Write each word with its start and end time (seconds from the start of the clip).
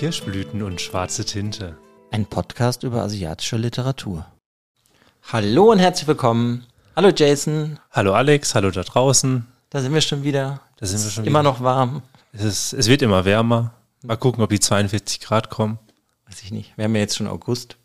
Kirschblüten 0.00 0.62
und 0.62 0.80
schwarze 0.80 1.26
Tinte. 1.26 1.76
Ein 2.10 2.24
Podcast 2.24 2.84
über 2.84 3.02
asiatische 3.02 3.58
Literatur. 3.58 4.24
Hallo 5.30 5.72
und 5.72 5.78
herzlich 5.78 6.08
willkommen. 6.08 6.64
Hallo 6.96 7.10
Jason. 7.14 7.78
Hallo 7.90 8.14
Alex, 8.14 8.54
hallo 8.54 8.70
da 8.70 8.82
draußen. 8.82 9.46
Da 9.68 9.82
sind 9.82 9.92
wir 9.92 10.00
schon 10.00 10.22
wieder. 10.22 10.62
Da 10.78 10.86
sind 10.86 11.04
wir 11.04 11.10
schon 11.10 11.26
Immer 11.26 11.40
wieder. 11.40 11.50
noch 11.52 11.60
warm. 11.60 12.00
Es, 12.32 12.44
ist, 12.44 12.72
es 12.72 12.88
wird 12.88 13.02
immer 13.02 13.26
wärmer. 13.26 13.74
Mal 14.02 14.16
gucken, 14.16 14.42
ob 14.42 14.48
die 14.48 14.58
42 14.58 15.20
Grad 15.20 15.50
kommen. 15.50 15.78
Weiß 16.26 16.40
ich 16.44 16.50
nicht. 16.50 16.72
Wir 16.78 16.86
haben 16.86 16.94
ja 16.94 17.02
jetzt 17.02 17.16
schon 17.18 17.26
August. 17.28 17.76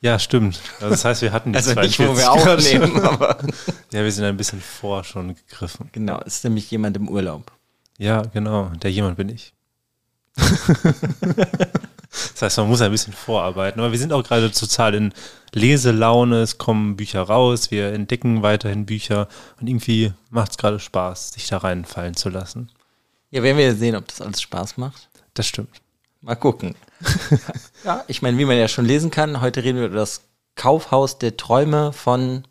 Ja, 0.00 0.20
stimmt. 0.20 0.60
Also 0.76 0.90
das 0.90 1.04
heißt, 1.04 1.22
wir 1.22 1.32
hatten 1.32 1.50
die 1.52 1.56
Also 1.56 1.72
42 1.72 1.98
nicht, 1.98 2.08
wo 2.08 2.16
wir 2.16 2.26
Grad. 2.44 2.58
aufnehmen, 2.60 3.00
aber 3.04 3.38
Ja, 3.92 4.04
wir 4.04 4.12
sind 4.12 4.24
ein 4.24 4.36
bisschen 4.36 4.60
vor 4.60 5.02
schon 5.02 5.34
gegriffen. 5.34 5.88
genau, 5.90 6.20
ist 6.20 6.44
nämlich 6.44 6.70
jemand 6.70 6.96
im 6.96 7.08
Urlaub. 7.08 7.50
Ja, 7.98 8.22
genau. 8.22 8.66
Der 8.80 8.92
jemand 8.92 9.16
bin 9.16 9.30
ich. 9.30 9.52
das 12.10 12.42
heißt, 12.42 12.58
man 12.58 12.68
muss 12.68 12.80
ein 12.80 12.90
bisschen 12.90 13.12
vorarbeiten. 13.12 13.80
Aber 13.80 13.92
wir 13.92 13.98
sind 13.98 14.12
auch 14.12 14.22
gerade 14.22 14.50
total 14.50 14.94
in 14.94 15.12
Leselaune. 15.52 16.42
Es 16.42 16.58
kommen 16.58 16.96
Bücher 16.96 17.22
raus. 17.22 17.70
Wir 17.70 17.92
entdecken 17.92 18.42
weiterhin 18.42 18.86
Bücher. 18.86 19.28
Und 19.60 19.68
irgendwie 19.68 20.12
macht 20.30 20.52
es 20.52 20.58
gerade 20.58 20.78
Spaß, 20.78 21.32
sich 21.32 21.48
da 21.48 21.58
reinfallen 21.58 22.14
zu 22.14 22.28
lassen. 22.28 22.70
Ja, 23.30 23.42
werden 23.42 23.58
wir 23.58 23.74
sehen, 23.74 23.96
ob 23.96 24.06
das 24.08 24.20
alles 24.20 24.40
Spaß 24.40 24.76
macht. 24.76 25.08
Das 25.34 25.46
stimmt. 25.46 25.80
Mal 26.20 26.36
gucken. 26.36 26.74
ja, 27.84 28.04
ich 28.08 28.22
meine, 28.22 28.38
wie 28.38 28.44
man 28.44 28.56
ja 28.56 28.68
schon 28.68 28.84
lesen 28.84 29.10
kann, 29.10 29.40
heute 29.40 29.62
reden 29.62 29.78
wir 29.78 29.86
über 29.86 29.96
das 29.96 30.22
Kaufhaus 30.54 31.18
der 31.18 31.36
Träume 31.36 31.92
von, 31.92 32.44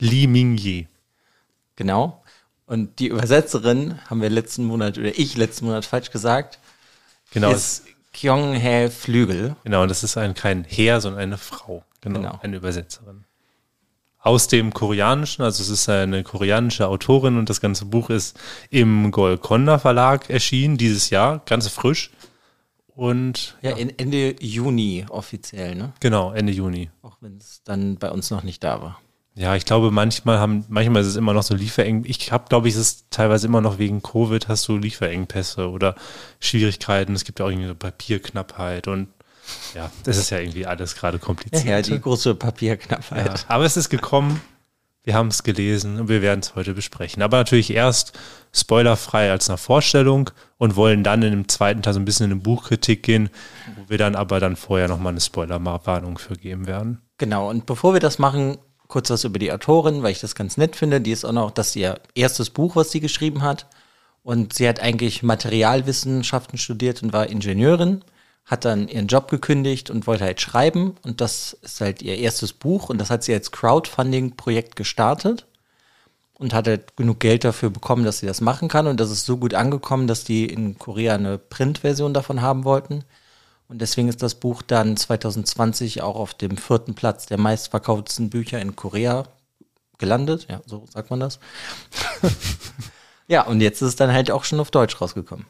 Li 0.00 0.26
Mingyi. 0.26 0.88
genau. 1.76 2.20
Und 2.66 2.98
die 2.98 3.08
Übersetzerin 3.08 4.00
haben 4.08 4.22
wir 4.22 4.30
letzten 4.30 4.64
Monat, 4.64 4.98
oder 4.98 5.16
ich 5.18 5.36
letzten 5.36 5.66
Monat 5.66 5.84
falsch 5.84 6.10
gesagt, 6.10 6.58
Genau. 7.34 7.50
ist 7.52 7.84
Kyung-Hae 8.14 8.90
Flügel. 8.90 9.56
Genau, 9.64 9.82
und 9.82 9.88
das 9.90 10.02
ist 10.04 10.16
ein, 10.16 10.34
kein 10.34 10.64
Herr, 10.64 11.00
sondern 11.00 11.20
eine 11.22 11.36
Frau. 11.38 11.84
Genau, 12.00 12.20
Genau. 12.20 12.38
eine 12.42 12.56
Übersetzerin. 12.56 13.24
Aus 14.20 14.48
dem 14.48 14.72
Koreanischen, 14.72 15.44
also 15.44 15.62
es 15.62 15.68
ist 15.68 15.88
eine 15.88 16.22
koreanische 16.22 16.86
Autorin 16.88 17.36
und 17.36 17.50
das 17.50 17.60
ganze 17.60 17.84
Buch 17.84 18.08
ist 18.08 18.38
im 18.70 19.10
Golconda 19.10 19.78
Verlag 19.78 20.30
erschienen 20.30 20.78
dieses 20.78 21.10
Jahr, 21.10 21.42
ganz 21.44 21.68
frisch. 21.68 22.10
Und 22.94 23.56
Ja, 23.60 23.72
in 23.72 23.98
Ende 23.98 24.36
Juni 24.40 25.04
offiziell, 25.10 25.74
ne? 25.74 25.92
genau, 26.00 26.32
Ende 26.32 26.52
Juni. 26.52 26.90
Auch 27.02 27.16
wenn 27.20 27.36
es 27.36 27.62
dann 27.64 27.96
bei 27.96 28.10
uns 28.10 28.30
noch 28.30 28.44
nicht 28.44 28.62
da 28.64 28.80
war. 28.80 29.00
Ja, 29.36 29.56
ich 29.56 29.64
glaube, 29.64 29.90
manchmal 29.90 30.38
haben, 30.38 30.64
manchmal 30.68 31.02
ist 31.02 31.08
es 31.08 31.16
immer 31.16 31.32
noch 31.32 31.42
so 31.42 31.54
Liefereng. 31.54 32.04
Ich 32.06 32.30
habe, 32.30 32.44
glaube 32.48 32.68
ich, 32.68 32.74
es 32.74 32.80
ist 32.80 33.10
teilweise 33.10 33.48
immer 33.48 33.60
noch 33.60 33.78
wegen 33.78 34.00
Covid 34.00 34.46
hast 34.46 34.68
du 34.68 34.76
Lieferengpässe 34.76 35.68
oder 35.68 35.96
Schwierigkeiten. 36.38 37.14
Es 37.14 37.24
gibt 37.24 37.40
ja 37.40 37.46
auch 37.46 37.50
irgendwie 37.50 37.66
so 37.66 37.74
Papierknappheit 37.74 38.86
und 38.86 39.08
ja, 39.74 39.90
das 40.04 40.16
ist 40.16 40.30
ja 40.30 40.38
irgendwie 40.38 40.66
alles 40.66 40.94
gerade 40.94 41.18
kompliziert. 41.18 41.64
Ja, 41.64 41.82
die 41.82 42.00
große 42.00 42.34
Papierknappheit. 42.36 43.26
Ja, 43.26 43.34
aber 43.48 43.64
es 43.64 43.76
ist 43.76 43.90
gekommen, 43.90 44.40
wir 45.02 45.14
haben 45.14 45.28
es 45.28 45.42
gelesen 45.42 46.00
und 46.00 46.08
wir 46.08 46.22
werden 46.22 46.40
es 46.40 46.54
heute 46.54 46.72
besprechen. 46.72 47.22
Aber 47.22 47.36
natürlich 47.36 47.72
erst 47.72 48.18
spoilerfrei 48.52 49.30
als 49.30 49.50
eine 49.50 49.58
Vorstellung 49.58 50.30
und 50.56 50.76
wollen 50.76 51.04
dann 51.04 51.22
in 51.22 51.32
dem 51.32 51.48
zweiten 51.48 51.82
Teil 51.82 51.92
so 51.92 52.00
ein 52.00 52.06
bisschen 52.06 52.26
in 52.26 52.32
eine 52.32 52.40
Buchkritik 52.40 53.02
gehen, 53.02 53.28
wo 53.76 53.90
wir 53.90 53.98
dann 53.98 54.14
aber 54.14 54.40
dann 54.40 54.56
vorher 54.56 54.88
nochmal 54.88 55.12
eine 55.12 55.20
Spoilerwarnung 55.20 56.18
für 56.18 56.36
geben 56.36 56.66
werden. 56.66 57.02
Genau, 57.18 57.50
und 57.50 57.66
bevor 57.66 57.92
wir 57.92 58.00
das 58.00 58.18
machen, 58.18 58.58
kurz 58.88 59.10
was 59.10 59.24
über 59.24 59.38
die 59.38 59.52
Autorin, 59.52 60.02
weil 60.02 60.12
ich 60.12 60.20
das 60.20 60.34
ganz 60.34 60.56
nett 60.56 60.76
finde. 60.76 61.00
Die 61.00 61.12
ist 61.12 61.24
auch 61.24 61.32
noch, 61.32 61.50
das 61.50 61.68
ist 61.68 61.76
ihr 61.76 62.00
erstes 62.14 62.50
Buch, 62.50 62.76
was 62.76 62.90
sie 62.90 63.00
geschrieben 63.00 63.42
hat. 63.42 63.66
Und 64.22 64.54
sie 64.54 64.68
hat 64.68 64.80
eigentlich 64.80 65.22
Materialwissenschaften 65.22 66.58
studiert 66.58 67.02
und 67.02 67.12
war 67.12 67.28
Ingenieurin, 67.28 68.02
hat 68.46 68.64
dann 68.64 68.88
ihren 68.88 69.06
Job 69.06 69.30
gekündigt 69.30 69.90
und 69.90 70.06
wollte 70.06 70.24
halt 70.24 70.40
schreiben. 70.40 70.96
Und 71.02 71.20
das 71.20 71.58
ist 71.62 71.80
halt 71.80 72.02
ihr 72.02 72.16
erstes 72.16 72.52
Buch 72.52 72.88
und 72.88 72.98
das 72.98 73.10
hat 73.10 73.22
sie 73.22 73.34
als 73.34 73.52
Crowdfunding-Projekt 73.52 74.76
gestartet 74.76 75.46
und 76.38 76.54
hat 76.54 76.66
halt 76.66 76.96
genug 76.96 77.20
Geld 77.20 77.44
dafür 77.44 77.70
bekommen, 77.70 78.04
dass 78.04 78.18
sie 78.18 78.26
das 78.26 78.40
machen 78.40 78.68
kann. 78.68 78.86
Und 78.86 78.98
das 78.98 79.10
ist 79.10 79.26
so 79.26 79.36
gut 79.36 79.54
angekommen, 79.54 80.06
dass 80.06 80.24
die 80.24 80.46
in 80.46 80.78
Korea 80.78 81.14
eine 81.14 81.38
Printversion 81.38 82.14
davon 82.14 82.40
haben 82.42 82.64
wollten. 82.64 83.04
Und 83.68 83.80
deswegen 83.80 84.08
ist 84.08 84.22
das 84.22 84.34
Buch 84.34 84.62
dann 84.62 84.96
2020 84.96 86.02
auch 86.02 86.16
auf 86.16 86.34
dem 86.34 86.56
vierten 86.56 86.94
Platz 86.94 87.26
der 87.26 87.38
meistverkauftesten 87.38 88.30
Bücher 88.30 88.60
in 88.60 88.76
Korea 88.76 89.24
gelandet. 89.98 90.46
Ja, 90.50 90.60
so 90.66 90.84
sagt 90.92 91.10
man 91.10 91.20
das. 91.20 91.38
ja, 93.28 93.42
und 93.42 93.60
jetzt 93.60 93.80
ist 93.80 93.88
es 93.88 93.96
dann 93.96 94.12
halt 94.12 94.30
auch 94.30 94.44
schon 94.44 94.60
auf 94.60 94.70
Deutsch 94.70 95.00
rausgekommen. 95.00 95.46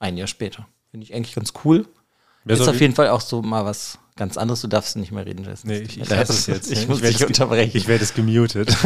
Ein 0.00 0.16
Jahr 0.16 0.26
später. 0.26 0.66
Finde 0.90 1.04
ich 1.04 1.14
eigentlich 1.14 1.34
ganz 1.34 1.52
cool. 1.64 1.86
Wer 2.44 2.56
ist 2.58 2.68
auf 2.68 2.80
jeden 2.80 2.94
Fall 2.94 3.08
auch 3.08 3.20
so 3.20 3.40
mal 3.40 3.64
was 3.64 3.98
ganz 4.16 4.36
anderes. 4.36 4.60
Du 4.60 4.68
darfst 4.68 4.96
nicht 4.96 5.12
mehr 5.12 5.24
reden, 5.24 5.44
Jason. 5.44 5.70
Nee, 5.70 5.78
ich, 5.78 6.00
ich 6.00 6.08
lasse 6.08 6.32
es 6.32 6.46
jetzt. 6.46 6.72
Ich 6.72 6.88
muss 6.88 7.00
werde 7.00 7.16
dich 7.16 7.26
unterbrechen. 7.26 7.76
Ich 7.76 7.86
werde 7.86 8.02
es 8.02 8.14
gemutet. 8.14 8.76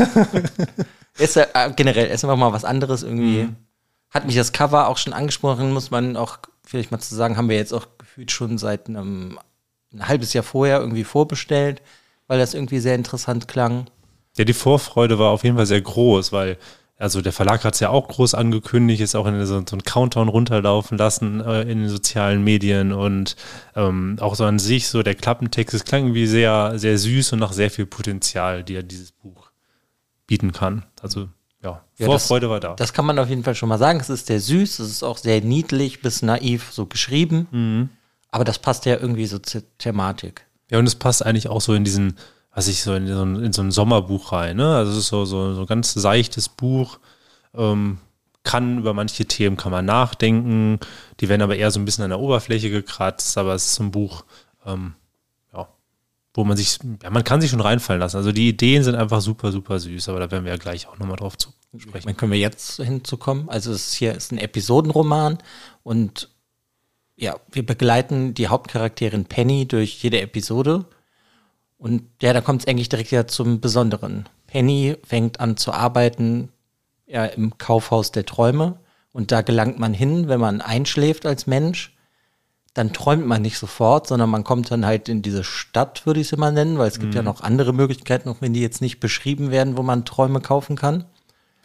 Ist 1.18 1.36
äh, 1.36 1.46
generell 1.74 2.08
ist 2.08 2.24
einfach 2.24 2.36
mal 2.36 2.52
was 2.52 2.66
anderes 2.66 3.02
irgendwie. 3.02 3.44
Mhm. 3.44 3.56
Hat 4.10 4.26
mich 4.26 4.36
das 4.36 4.52
Cover 4.52 4.88
auch 4.88 4.98
schon 4.98 5.14
angesprochen, 5.14 5.72
muss 5.72 5.90
man 5.90 6.14
auch 6.14 6.38
vielleicht 6.62 6.90
mal 6.90 6.98
zu 6.98 7.14
sagen, 7.14 7.38
haben 7.38 7.48
wir 7.48 7.56
jetzt 7.56 7.72
auch 7.72 7.86
gefühlt 8.16 8.32
schon 8.32 8.56
seit 8.56 8.88
einem 8.88 9.38
ein 9.92 10.08
halbes 10.08 10.32
Jahr 10.32 10.42
vorher 10.42 10.80
irgendwie 10.80 11.04
vorbestellt, 11.04 11.82
weil 12.28 12.38
das 12.38 12.54
irgendwie 12.54 12.78
sehr 12.78 12.94
interessant 12.94 13.46
klang. 13.46 13.90
Ja, 14.38 14.44
die 14.44 14.54
Vorfreude 14.54 15.18
war 15.18 15.30
auf 15.30 15.44
jeden 15.44 15.56
Fall 15.56 15.66
sehr 15.66 15.82
groß, 15.82 16.32
weil 16.32 16.56
also 16.98 17.20
der 17.20 17.34
Verlag 17.34 17.62
hat 17.62 17.74
es 17.74 17.80
ja 17.80 17.90
auch 17.90 18.08
groß 18.08 18.32
angekündigt, 18.32 19.02
ist 19.02 19.14
auch 19.14 19.26
in 19.26 19.38
so, 19.44 19.62
so 19.66 19.72
einen 19.72 19.82
Countdown 19.82 20.28
runterlaufen 20.28 20.96
lassen 20.96 21.42
äh, 21.42 21.62
in 21.62 21.80
den 21.80 21.88
sozialen 21.90 22.42
Medien 22.42 22.94
und 22.94 23.36
ähm, 23.74 24.16
auch 24.18 24.34
so 24.34 24.46
an 24.46 24.58
sich 24.58 24.88
so 24.88 25.02
der 25.02 25.14
Klappentext, 25.14 25.74
es 25.74 25.84
klang 25.84 26.04
irgendwie 26.04 26.26
sehr, 26.26 26.78
sehr 26.78 26.96
süß 26.96 27.34
und 27.34 27.40
nach 27.40 27.52
sehr 27.52 27.70
viel 27.70 27.84
Potenzial, 27.84 28.64
die 28.64 28.72
ja 28.72 28.82
dieses 28.82 29.12
Buch 29.12 29.50
bieten 30.26 30.52
kann. 30.52 30.86
Also 31.02 31.28
ja, 31.62 31.84
Ja, 31.98 32.06
Vorfreude 32.06 32.48
war 32.48 32.60
da. 32.60 32.76
Das 32.76 32.94
kann 32.94 33.04
man 33.04 33.18
auf 33.18 33.28
jeden 33.28 33.44
Fall 33.44 33.54
schon 33.54 33.68
mal 33.68 33.78
sagen. 33.78 34.00
Es 34.00 34.08
ist 34.08 34.26
sehr 34.28 34.40
süß, 34.40 34.78
es 34.78 34.90
ist 34.90 35.02
auch 35.02 35.18
sehr 35.18 35.42
niedlich 35.42 36.00
bis 36.00 36.22
naiv 36.22 36.70
so 36.72 36.86
geschrieben. 36.86 37.46
Mhm. 37.50 37.88
Aber 38.36 38.44
das 38.44 38.58
passt 38.58 38.84
ja 38.84 38.96
irgendwie 38.96 39.24
so 39.24 39.38
zur 39.38 39.62
Thematik. 39.78 40.44
Ja, 40.70 40.78
und 40.78 40.86
es 40.86 40.94
passt 40.94 41.24
eigentlich 41.24 41.48
auch 41.48 41.62
so 41.62 41.72
in 41.72 41.84
diesen, 41.84 42.18
was 42.54 42.68
ich 42.68 42.82
so 42.82 42.92
in 42.92 43.06
so 43.06 43.22
ein, 43.22 43.42
in 43.42 43.54
so 43.54 43.62
ein 43.62 43.70
Sommerbuch 43.70 44.30
rein, 44.30 44.58
ne? 44.58 44.76
Also 44.76 44.92
es 44.92 44.98
ist 44.98 45.06
so, 45.08 45.24
so, 45.24 45.54
so 45.54 45.62
ein 45.62 45.66
ganz 45.66 45.94
seichtes 45.94 46.50
Buch, 46.50 46.98
ähm, 47.54 47.96
kann 48.42 48.76
über 48.76 48.92
manche 48.92 49.24
Themen 49.24 49.56
kann 49.56 49.72
man 49.72 49.86
nachdenken, 49.86 50.80
die 51.18 51.30
werden 51.30 51.40
aber 51.40 51.56
eher 51.56 51.70
so 51.70 51.80
ein 51.80 51.86
bisschen 51.86 52.04
an 52.04 52.10
der 52.10 52.20
Oberfläche 52.20 52.68
gekratzt, 52.68 53.38
aber 53.38 53.54
es 53.54 53.64
ist 53.64 53.76
so 53.76 53.84
ein 53.84 53.90
Buch, 53.90 54.26
ähm, 54.66 54.96
ja, 55.54 55.66
wo 56.34 56.44
man 56.44 56.58
sich, 56.58 56.78
ja, 57.02 57.08
man 57.08 57.24
kann 57.24 57.40
sich 57.40 57.48
schon 57.50 57.62
reinfallen 57.62 58.00
lassen. 58.00 58.18
Also 58.18 58.32
die 58.32 58.50
Ideen 58.50 58.84
sind 58.84 58.96
einfach 58.96 59.22
super, 59.22 59.50
super 59.50 59.80
süß, 59.80 60.10
aber 60.10 60.20
da 60.20 60.30
werden 60.30 60.44
wir 60.44 60.52
ja 60.52 60.58
gleich 60.58 60.88
auch 60.88 60.98
nochmal 60.98 61.16
drauf 61.16 61.38
zu 61.38 61.54
sprechen. 61.78 62.06
Dann 62.06 62.18
können 62.18 62.32
wir 62.32 62.38
jetzt 62.38 62.76
hinzukommen. 62.76 63.48
Also 63.48 63.72
es 63.72 63.86
ist 63.86 63.94
hier 63.94 64.14
ist 64.14 64.30
ein 64.30 64.36
Episodenroman 64.36 65.38
und 65.82 66.28
ja, 67.16 67.36
wir 67.50 67.64
begleiten 67.64 68.34
die 68.34 68.48
Hauptcharakterin 68.48 69.24
Penny 69.24 69.66
durch 69.66 70.02
jede 70.02 70.20
Episode. 70.20 70.84
Und 71.78 72.02
ja, 72.22 72.32
da 72.32 72.40
kommt 72.40 72.62
es 72.62 72.68
eigentlich 72.68 72.88
direkt 72.88 73.10
ja 73.10 73.26
zum 73.26 73.60
Besonderen. 73.60 74.28
Penny 74.46 74.96
fängt 75.04 75.40
an 75.40 75.56
zu 75.56 75.72
arbeiten 75.72 76.50
ja, 77.06 77.24
im 77.24 77.58
Kaufhaus 77.58 78.12
der 78.12 78.26
Träume. 78.26 78.78
Und 79.12 79.32
da 79.32 79.40
gelangt 79.40 79.78
man 79.78 79.94
hin, 79.94 80.28
wenn 80.28 80.40
man 80.40 80.60
einschläft 80.60 81.24
als 81.24 81.46
Mensch. 81.46 81.96
Dann 82.74 82.92
träumt 82.92 83.26
man 83.26 83.40
nicht 83.40 83.56
sofort, 83.56 84.06
sondern 84.06 84.28
man 84.28 84.44
kommt 84.44 84.70
dann 84.70 84.84
halt 84.84 85.08
in 85.08 85.22
diese 85.22 85.44
Stadt, 85.44 86.04
würde 86.04 86.20
ich 86.20 86.26
es 86.26 86.32
immer 86.34 86.50
nennen, 86.50 86.76
weil 86.76 86.88
es 86.88 87.00
gibt 87.00 87.14
ja 87.14 87.22
noch 87.22 87.40
andere 87.40 87.72
Möglichkeiten, 87.72 88.28
auch 88.28 88.42
wenn 88.42 88.52
die 88.52 88.60
jetzt 88.60 88.82
nicht 88.82 89.00
beschrieben 89.00 89.50
werden, 89.50 89.78
wo 89.78 89.82
man 89.82 90.04
Träume 90.04 90.42
kaufen 90.42 90.76
kann. 90.76 91.06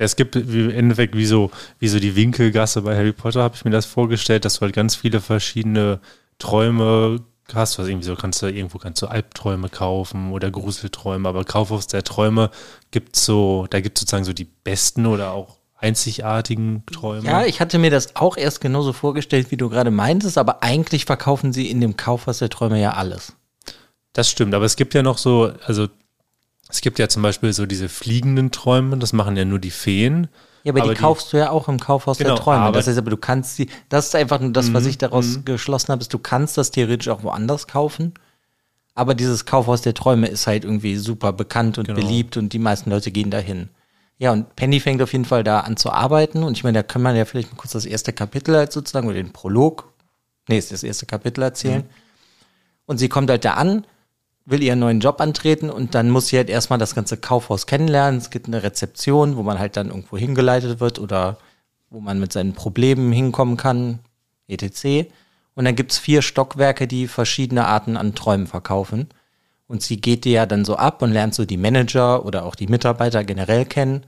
Es 0.01 0.15
gibt 0.15 0.35
wie- 0.35 0.61
im 0.61 0.69
Endeffekt 0.71 1.15
wie 1.15 1.25
so, 1.25 1.51
wie 1.79 1.87
so 1.87 1.99
die 1.99 2.15
Winkelgasse 2.15 2.81
bei 2.81 2.95
Harry 2.97 3.13
Potter, 3.13 3.43
habe 3.43 3.55
ich 3.55 3.63
mir 3.65 3.71
das 3.71 3.85
vorgestellt, 3.85 4.45
dass 4.45 4.55
du 4.55 4.61
halt 4.61 4.73
ganz 4.73 4.95
viele 4.95 5.21
verschiedene 5.21 5.99
Träume 6.39 7.19
hast. 7.53 7.77
Was 7.77 7.87
irgendwie 7.87 8.07
so 8.07 8.15
kannst 8.15 8.41
du 8.41 8.47
irgendwo 8.47 8.77
kannst 8.79 9.01
du 9.01 9.07
Albträume 9.07 9.69
kaufen 9.69 10.31
oder 10.31 10.49
Gruselträume, 10.49 11.27
aber 11.29 11.43
Kaufhaus 11.43 11.85
der 11.87 12.03
Träume 12.03 12.49
gibt 12.91 13.15
so, 13.15 13.67
da 13.69 13.79
gibt 13.79 13.97
es 13.97 14.01
sozusagen 14.01 14.23
so 14.23 14.33
die 14.33 14.45
besten 14.63 15.05
oder 15.05 15.31
auch 15.33 15.57
einzigartigen 15.77 16.83
Träume. 16.91 17.25
Ja, 17.27 17.45
ich 17.45 17.59
hatte 17.59 17.77
mir 17.77 17.91
das 17.91 18.15
auch 18.15 18.37
erst 18.37 18.61
genauso 18.61 18.93
vorgestellt, 18.93 19.51
wie 19.51 19.57
du 19.57 19.69
gerade 19.69 19.91
meintest, 19.91 20.37
aber 20.37 20.63
eigentlich 20.63 21.05
verkaufen 21.05 21.53
sie 21.53 21.69
in 21.69 21.81
dem 21.81 21.97
Kaufhaus 21.97 22.39
der 22.39 22.49
Träume 22.49 22.79
ja 22.81 22.93
alles. 22.93 23.33
Das 24.13 24.29
stimmt, 24.29 24.53
aber 24.53 24.65
es 24.65 24.75
gibt 24.75 24.93
ja 24.93 25.03
noch 25.03 25.17
so, 25.17 25.51
also 25.65 25.87
es 26.71 26.81
gibt 26.81 26.99
ja 26.99 27.07
zum 27.09 27.21
Beispiel 27.21 27.53
so 27.53 27.65
diese 27.65 27.89
fliegenden 27.89 28.51
Träume, 28.51 28.97
das 28.97 29.13
machen 29.13 29.35
ja 29.37 29.45
nur 29.45 29.59
die 29.59 29.71
Feen. 29.71 30.27
Ja, 30.63 30.71
aber, 30.73 30.81
Aber 30.81 30.89
die, 30.91 30.95
die- 30.95 31.01
kaufst 31.01 31.33
du 31.33 31.37
ja 31.37 31.49
auch 31.49 31.67
im 31.67 31.79
Kaufhaus 31.79 32.17
Genau, 32.19 32.35
der 32.35 32.43
Träume. 32.43 32.69
Mhm, 32.69 32.73
Das 32.73 32.87
heißt 32.87 32.97
aber, 32.97 33.09
du 33.09 33.17
kannst 33.17 33.55
sie, 33.55 33.69
das 33.89 34.07
ist 34.07 34.15
einfach 34.15 34.39
nur 34.39 34.51
das, 34.51 34.73
was 34.73 34.85
ich 34.85 34.97
daraus 34.97 35.39
geschlossen 35.43 35.89
habe, 35.89 36.01
ist, 36.01 36.13
du 36.13 36.19
kannst 36.19 36.57
das 36.57 36.71
theoretisch 36.71 37.09
auch 37.09 37.23
woanders 37.23 37.67
kaufen. 37.67 38.13
Aber 38.93 39.15
dieses 39.15 39.45
Kaufhaus 39.45 39.81
der 39.81 39.93
Träume 39.93 40.27
ist 40.27 40.47
halt 40.47 40.63
irgendwie 40.65 40.97
super 40.97 41.33
bekannt 41.33 41.77
und 41.77 41.87
Genau. 41.87 41.99
beliebt 41.99 42.37
und 42.37 42.53
die 42.53 42.59
meisten 42.59 42.89
Leute 42.91 43.09
gehen 43.11 43.31
dahin. 43.31 43.69
Ja, 44.19 44.31
und 44.33 44.55
Penny 44.55 44.79
fängt 44.79 45.01
auf 45.01 45.13
jeden 45.13 45.25
Fall 45.25 45.43
da 45.43 45.61
an 45.61 45.77
zu 45.77 45.91
arbeiten. 45.91 46.43
Und 46.43 46.55
ich 46.57 46.63
meine, 46.63 46.77
da 46.79 46.83
kann 46.83 47.01
man 47.01 47.15
ja 47.15 47.25
vielleicht 47.25 47.51
mal 47.51 47.57
kurz 47.57 47.71
das 47.71 47.85
erste 47.85 48.13
Kapitel 48.13 48.55
halt 48.55 48.71
sozusagen 48.71 49.07
oder 49.07 49.15
den 49.15 49.33
Prolog 49.33 49.91
nee, 50.47 50.57
ist 50.57 50.71
das 50.71 50.83
erste 50.83 51.05
Kapitel 51.05 51.41
erzählen. 51.41 51.81
Mhm. 51.83 51.89
Und 52.85 52.97
sie 52.97 53.09
kommt 53.09 53.29
halt 53.29 53.45
da 53.45 53.53
an, 53.53 53.85
will 54.45 54.63
ihren 54.63 54.79
neuen 54.79 54.99
Job 54.99 55.21
antreten 55.21 55.69
und 55.69 55.95
dann 55.95 56.09
muss 56.09 56.27
sie 56.27 56.37
halt 56.37 56.49
erstmal 56.49 56.79
das 56.79 56.95
ganze 56.95 57.17
Kaufhaus 57.17 57.67
kennenlernen. 57.67 58.19
Es 58.19 58.29
gibt 58.29 58.47
eine 58.47 58.63
Rezeption, 58.63 59.37
wo 59.37 59.43
man 59.43 59.59
halt 59.59 59.77
dann 59.77 59.89
irgendwo 59.89 60.17
hingeleitet 60.17 60.79
wird 60.79 60.99
oder 60.99 61.37
wo 61.89 61.99
man 61.99 62.19
mit 62.19 62.33
seinen 62.33 62.53
Problemen 62.53 63.11
hinkommen 63.11 63.57
kann, 63.57 63.99
etc. 64.47 65.11
Und 65.55 65.65
dann 65.65 65.75
gibt's 65.75 65.97
vier 65.97 66.21
Stockwerke, 66.21 66.87
die 66.87 67.07
verschiedene 67.07 67.67
Arten 67.67 67.97
an 67.97 68.15
Träumen 68.15 68.47
verkaufen. 68.47 69.09
Und 69.67 69.81
sie 69.83 70.01
geht 70.01 70.25
dir 70.25 70.31
ja 70.31 70.45
dann 70.45 70.65
so 70.65 70.75
ab 70.75 71.01
und 71.01 71.11
lernt 71.11 71.35
so 71.35 71.45
die 71.45 71.57
Manager 71.57 72.25
oder 72.25 72.45
auch 72.45 72.55
die 72.55 72.67
Mitarbeiter 72.67 73.23
generell 73.23 73.65
kennen. 73.65 74.05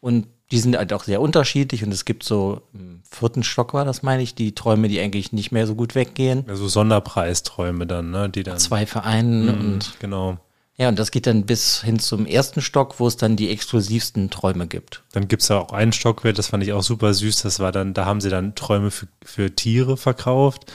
Und 0.00 0.26
die 0.52 0.58
sind 0.58 0.76
halt 0.76 0.92
auch 0.92 1.02
sehr 1.04 1.20
unterschiedlich 1.22 1.82
und 1.82 1.92
es 1.92 2.04
gibt 2.04 2.22
so 2.24 2.60
im 2.74 3.00
vierten 3.10 3.42
Stock 3.42 3.72
war 3.72 3.86
das, 3.86 4.02
meine 4.02 4.22
ich, 4.22 4.34
die 4.34 4.54
Träume, 4.54 4.88
die 4.88 5.00
eigentlich 5.00 5.32
nicht 5.32 5.50
mehr 5.50 5.66
so 5.66 5.74
gut 5.74 5.94
weggehen. 5.94 6.44
Also 6.46 6.68
Sonderpreisträume 6.68 7.86
dann, 7.86 8.10
ne? 8.10 8.28
Die 8.28 8.42
dann. 8.42 8.58
Zwei 8.58 8.84
Vereinen 8.86 9.46
Mhm, 9.46 9.72
und 9.72 9.94
genau. 9.98 10.38
ja, 10.76 10.90
und 10.90 10.98
das 10.98 11.10
geht 11.10 11.26
dann 11.26 11.46
bis 11.46 11.82
hin 11.82 11.98
zum 11.98 12.26
ersten 12.26 12.60
Stock, 12.60 13.00
wo 13.00 13.06
es 13.06 13.16
dann 13.16 13.34
die 13.36 13.48
exklusivsten 13.48 14.28
Träume 14.28 14.66
gibt. 14.66 15.02
Dann 15.12 15.26
gibt's 15.26 15.46
da 15.46 15.58
auch 15.58 15.72
einen 15.72 15.92
Stockwerk, 15.94 16.34
das 16.36 16.48
fand 16.48 16.62
ich 16.62 16.74
auch 16.74 16.82
super 16.82 17.14
süß. 17.14 17.42
Das 17.42 17.58
war 17.58 17.72
dann, 17.72 17.94
da 17.94 18.04
haben 18.04 18.20
sie 18.20 18.28
dann 18.30 18.54
Träume 18.54 18.90
für, 18.90 19.08
für 19.24 19.54
Tiere 19.54 19.96
verkauft. 19.96 20.70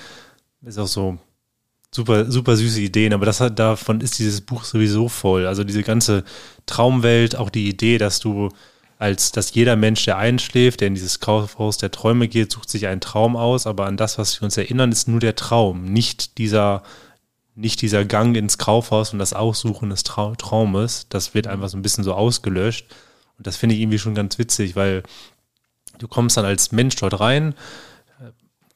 Ist 0.66 0.80
auch 0.80 0.88
so 0.88 1.20
super, 1.94 2.32
super 2.32 2.58
süße 2.58 2.82
Ideen, 2.82 3.14
aber 3.14 3.28
das 3.28 3.40
hat, 3.42 3.60
davon 3.60 4.02
ist 4.02 4.18
dieses 4.18 4.42
Buch 4.42 4.64
sowieso 4.64 5.08
voll. 5.08 5.46
Also 5.46 5.64
diese 5.64 5.84
ganze 5.84 6.24
Traumwelt, 6.66 7.36
auch 7.36 7.52
die 7.52 7.70
Idee, 7.70 8.00
dass 8.00 8.20
du 8.20 8.50
als 9.00 9.32
dass 9.32 9.54
jeder 9.54 9.76
Mensch, 9.76 10.06
der 10.06 10.18
einschläft, 10.18 10.82
der 10.82 10.88
in 10.88 10.96
dieses 10.96 11.20
Kaufhaus 11.20 11.78
der 11.78 11.92
Träume 11.92 12.28
geht, 12.28 12.52
sucht 12.52 12.70
sich 12.70 12.88
einen 12.88 13.02
Traum 13.02 13.36
aus, 13.36 13.68
aber 13.68 13.86
an 13.86 13.98
das, 13.98 14.18
was 14.18 14.40
wir 14.40 14.46
uns 14.46 14.58
erinnern, 14.58 14.92
ist 14.92 15.08
nur 15.08 15.20
der 15.20 15.36
Traum, 15.36 15.86
nicht 15.86 16.38
dieser, 16.40 16.82
nicht 17.56 17.82
dieser 17.82 18.06
Gang 18.06 18.36
ins 18.36 18.58
Kaufhaus 18.58 19.14
und 19.14 19.20
das 19.20 19.34
Aussuchen 19.34 19.90
des 19.90 20.04
Trau 20.04 20.34
Traumes. 20.36 21.08
Das 21.10 21.34
wird 21.34 21.48
einfach 21.48 21.70
so 21.70 21.78
ein 21.78 21.84
bisschen 21.84 22.04
so 22.04 22.14
ausgelöscht. 22.14 22.88
Und 23.38 23.46
das 23.46 23.56
finde 23.56 23.76
ich 23.76 23.82
irgendwie 23.82 24.00
schon 24.00 24.16
ganz 24.16 24.40
witzig, 24.40 24.76
weil 24.76 25.04
du 26.00 26.08
kommst 26.08 26.38
dann 26.38 26.46
als 26.46 26.72
Mensch 26.72 26.96
dort 26.96 27.20
rein, 27.20 27.54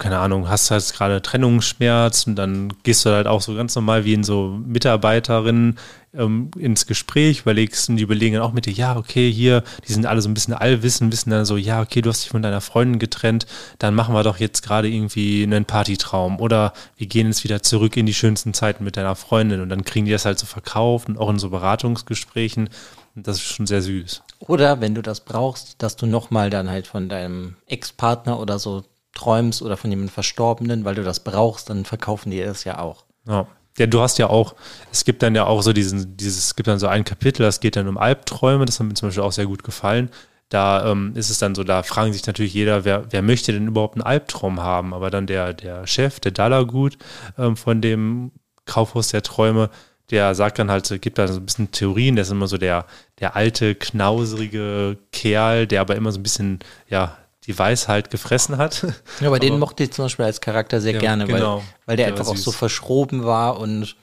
keine 0.01 0.17
Ahnung, 0.17 0.49
hast 0.49 0.71
halt 0.71 0.91
gerade 0.93 1.21
Trennungsschmerz 1.21 2.25
und 2.25 2.35
dann 2.35 2.73
gehst 2.81 3.05
du 3.05 3.11
halt 3.11 3.27
auch 3.27 3.39
so 3.39 3.53
ganz 3.53 3.75
normal 3.75 4.03
wie 4.03 4.15
in 4.15 4.23
so 4.23 4.59
Mitarbeiterinnen 4.65 5.77
ähm, 6.15 6.49
ins 6.57 6.87
Gespräch, 6.87 7.41
überlegst 7.41 7.87
und 7.87 7.97
die 7.97 8.03
überlegen 8.03 8.33
dann 8.33 8.43
auch 8.43 8.51
mit 8.51 8.65
dir, 8.65 8.73
ja, 8.73 8.97
okay, 8.97 9.31
hier, 9.31 9.63
die 9.87 9.93
sind 9.93 10.07
alle 10.07 10.23
so 10.23 10.27
ein 10.27 10.33
bisschen 10.33 10.55
allwissen, 10.55 11.11
wissen 11.11 11.29
dann 11.29 11.45
so, 11.45 11.55
ja, 11.55 11.83
okay, 11.83 12.01
du 12.01 12.09
hast 12.09 12.23
dich 12.23 12.31
von 12.31 12.41
deiner 12.41 12.61
Freundin 12.61 12.97
getrennt, 12.97 13.45
dann 13.77 13.93
machen 13.93 14.15
wir 14.15 14.23
doch 14.23 14.37
jetzt 14.37 14.63
gerade 14.63 14.89
irgendwie 14.89 15.43
einen 15.43 15.65
Partytraum 15.65 16.39
oder 16.39 16.73
wir 16.97 17.05
gehen 17.05 17.27
jetzt 17.27 17.43
wieder 17.43 17.61
zurück 17.61 17.95
in 17.95 18.07
die 18.07 18.15
schönsten 18.15 18.55
Zeiten 18.55 18.83
mit 18.83 18.97
deiner 18.97 19.15
Freundin 19.15 19.61
und 19.61 19.69
dann 19.69 19.85
kriegen 19.85 20.07
die 20.07 20.11
das 20.11 20.25
halt 20.25 20.39
so 20.39 20.47
verkauft 20.47 21.09
und 21.09 21.19
auch 21.19 21.29
in 21.29 21.37
so 21.37 21.51
Beratungsgesprächen 21.51 22.69
und 23.15 23.27
das 23.27 23.37
ist 23.37 23.43
schon 23.43 23.67
sehr 23.67 23.83
süß. 23.83 24.23
Oder 24.39 24.81
wenn 24.81 24.95
du 24.95 25.03
das 25.03 25.19
brauchst, 25.19 25.75
dass 25.83 25.95
du 25.95 26.07
nochmal 26.07 26.49
dann 26.49 26.71
halt 26.71 26.87
von 26.87 27.07
deinem 27.07 27.57
Ex-Partner 27.67 28.39
oder 28.39 28.57
so 28.57 28.83
träumst 29.13 29.61
oder 29.61 29.77
von 29.77 29.89
jemandem 29.89 30.13
Verstorbenen, 30.13 30.85
weil 30.85 30.95
du 30.95 31.03
das 31.03 31.21
brauchst, 31.21 31.69
dann 31.69 31.85
verkaufen 31.85 32.31
die 32.31 32.41
das 32.41 32.63
ja 32.63 32.79
auch. 32.79 33.05
Ja. 33.27 33.47
Ja, 33.77 33.85
du 33.87 34.01
hast 34.01 34.19
ja 34.19 34.29
auch, 34.29 34.55
es 34.91 35.05
gibt 35.05 35.23
dann 35.23 35.33
ja 35.33 35.45
auch 35.45 35.61
so 35.61 35.71
diesen, 35.71 36.17
dieses, 36.17 36.45
es 36.45 36.55
gibt 36.55 36.67
dann 36.67 36.77
so 36.77 36.87
ein 36.87 37.05
Kapitel, 37.05 37.43
das 37.43 37.61
geht 37.61 37.77
dann 37.77 37.87
um 37.87 37.97
Albträume, 37.97 38.65
das 38.65 38.79
hat 38.79 38.87
mir 38.87 38.95
zum 38.95 39.07
Beispiel 39.07 39.23
auch 39.23 39.31
sehr 39.31 39.45
gut 39.45 39.63
gefallen. 39.63 40.09
Da 40.49 40.91
ähm, 40.91 41.13
ist 41.15 41.29
es 41.29 41.39
dann 41.39 41.55
so, 41.55 41.63
da 41.63 41.81
fragen 41.81 42.11
sich 42.11 42.27
natürlich 42.27 42.53
jeder, 42.53 42.83
wer, 42.83 43.05
wer 43.11 43.21
möchte 43.21 43.53
denn 43.53 43.67
überhaupt 43.67 43.95
einen 43.95 44.03
Albtraum 44.03 44.59
haben? 44.59 44.93
Aber 44.93 45.09
dann 45.09 45.25
der, 45.25 45.53
der 45.53 45.87
Chef, 45.87 46.19
der 46.19 46.33
Dallagut 46.33 46.97
ähm, 47.37 47.55
von 47.55 47.79
dem 47.79 48.31
Kaufhaus 48.65 49.07
der 49.07 49.23
Träume, 49.23 49.69
der 50.09 50.35
sagt 50.35 50.59
dann 50.59 50.69
halt, 50.69 51.01
gibt 51.01 51.17
da 51.17 51.27
so 51.29 51.39
ein 51.39 51.45
bisschen 51.45 51.71
Theorien, 51.71 52.17
der 52.17 52.23
ist 52.23 52.31
immer 52.31 52.47
so 52.47 52.57
der, 52.57 52.85
der 53.21 53.37
alte, 53.37 53.75
knauserige 53.75 54.97
Kerl, 55.13 55.67
der 55.67 55.79
aber 55.79 55.95
immer 55.95 56.11
so 56.11 56.19
ein 56.19 56.23
bisschen, 56.23 56.59
ja, 56.89 57.17
die 57.45 57.57
Weisheit 57.57 58.11
gefressen 58.11 58.57
hat. 58.57 58.85
Ja, 59.19 59.27
aber 59.27 59.39
den 59.39 59.57
mochte 59.59 59.83
ich 59.83 59.91
zum 59.91 60.05
Beispiel 60.05 60.25
als 60.25 60.41
Charakter 60.41 60.79
sehr 60.79 60.93
Ja, 60.93 60.99
gerne, 60.99 61.25
genau. 61.25 61.57
weil, 61.57 61.63
weil 61.85 61.97
der, 61.97 62.07
Der 62.07 62.15
einfach 62.15 62.31
auch 62.31 62.37
so 62.37 62.51
verschroben 62.51 63.23
war 63.23 63.59
und 63.59 63.95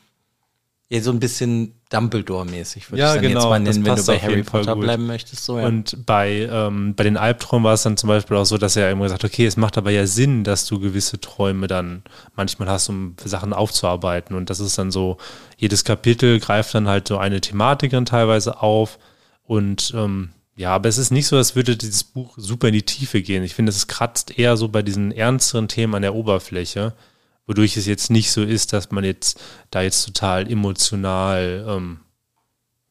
ja, 0.90 1.02
so 1.02 1.10
ein 1.10 1.20
bisschen 1.20 1.74
Dumbledore-mäßig, 1.90 2.90
würde 2.90 3.00
Ja, 3.02 3.08
ich 3.14 3.20
dann 3.20 3.28
genau, 3.28 3.40
jetzt 3.40 3.48
mal 3.50 3.60
nennen, 3.60 3.84
wenn 3.84 3.96
du 3.96 4.06
bei 4.06 4.18
Harry 4.18 4.42
Potter 4.42 4.74
bleiben 4.74 5.06
möchtest. 5.06 5.44
So, 5.44 5.58
ja. 5.58 5.66
Und 5.66 6.06
bei, 6.06 6.48
ähm, 6.50 6.94
bei 6.94 7.04
den 7.04 7.18
Albträumen 7.18 7.64
war 7.64 7.74
es 7.74 7.82
dann 7.82 7.98
zum 7.98 8.08
Beispiel 8.08 8.38
auch 8.38 8.46
so, 8.46 8.56
dass 8.56 8.74
er 8.74 8.90
immer 8.90 9.04
gesagt 9.04 9.22
hat, 9.22 9.30
okay, 9.30 9.44
es 9.44 9.58
macht 9.58 9.76
aber 9.76 9.90
ja 9.90 10.06
Sinn, 10.06 10.44
dass 10.44 10.64
du 10.64 10.80
gewisse 10.80 11.20
Träume 11.20 11.66
dann 11.66 12.02
manchmal 12.36 12.68
hast, 12.68 12.88
um 12.88 13.16
Sachen 13.22 13.52
aufzuarbeiten. 13.52 14.34
Und 14.34 14.48
das 14.48 14.60
ist 14.60 14.78
dann 14.78 14.90
so, 14.90 15.18
jedes 15.58 15.84
Kapitel 15.84 16.40
greift 16.40 16.74
dann 16.74 16.88
halt 16.88 17.06
so 17.06 17.18
eine 17.18 17.40
Thematik 17.42 17.90
dann 17.90 18.06
teilweise 18.06 18.62
auf. 18.62 18.98
Und 19.44 19.92
ähm, 19.94 20.30
ja, 20.58 20.74
aber 20.74 20.88
es 20.88 20.98
ist 20.98 21.12
nicht 21.12 21.28
so, 21.28 21.36
als 21.36 21.54
würde 21.54 21.76
dieses 21.76 22.02
Buch 22.02 22.34
super 22.36 22.66
in 22.66 22.74
die 22.74 22.82
Tiefe 22.82 23.22
gehen. 23.22 23.44
Ich 23.44 23.54
finde, 23.54 23.70
es 23.70 23.86
kratzt 23.86 24.36
eher 24.36 24.56
so 24.56 24.68
bei 24.68 24.82
diesen 24.82 25.12
ernsteren 25.12 25.68
Themen 25.68 25.94
an 25.94 26.02
der 26.02 26.16
Oberfläche, 26.16 26.94
wodurch 27.46 27.76
es 27.76 27.86
jetzt 27.86 28.10
nicht 28.10 28.32
so 28.32 28.42
ist, 28.42 28.72
dass 28.72 28.90
man 28.90 29.04
jetzt 29.04 29.40
da 29.70 29.82
jetzt 29.82 30.04
total 30.04 30.50
emotional 30.50 31.64
ähm, 31.68 32.00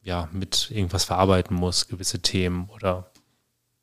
ja, 0.02 0.30
mit 0.32 0.70
irgendwas 0.70 1.04
verarbeiten 1.04 1.54
muss, 1.54 1.88
gewisse 1.88 2.20
Themen 2.20 2.70
oder 2.70 3.12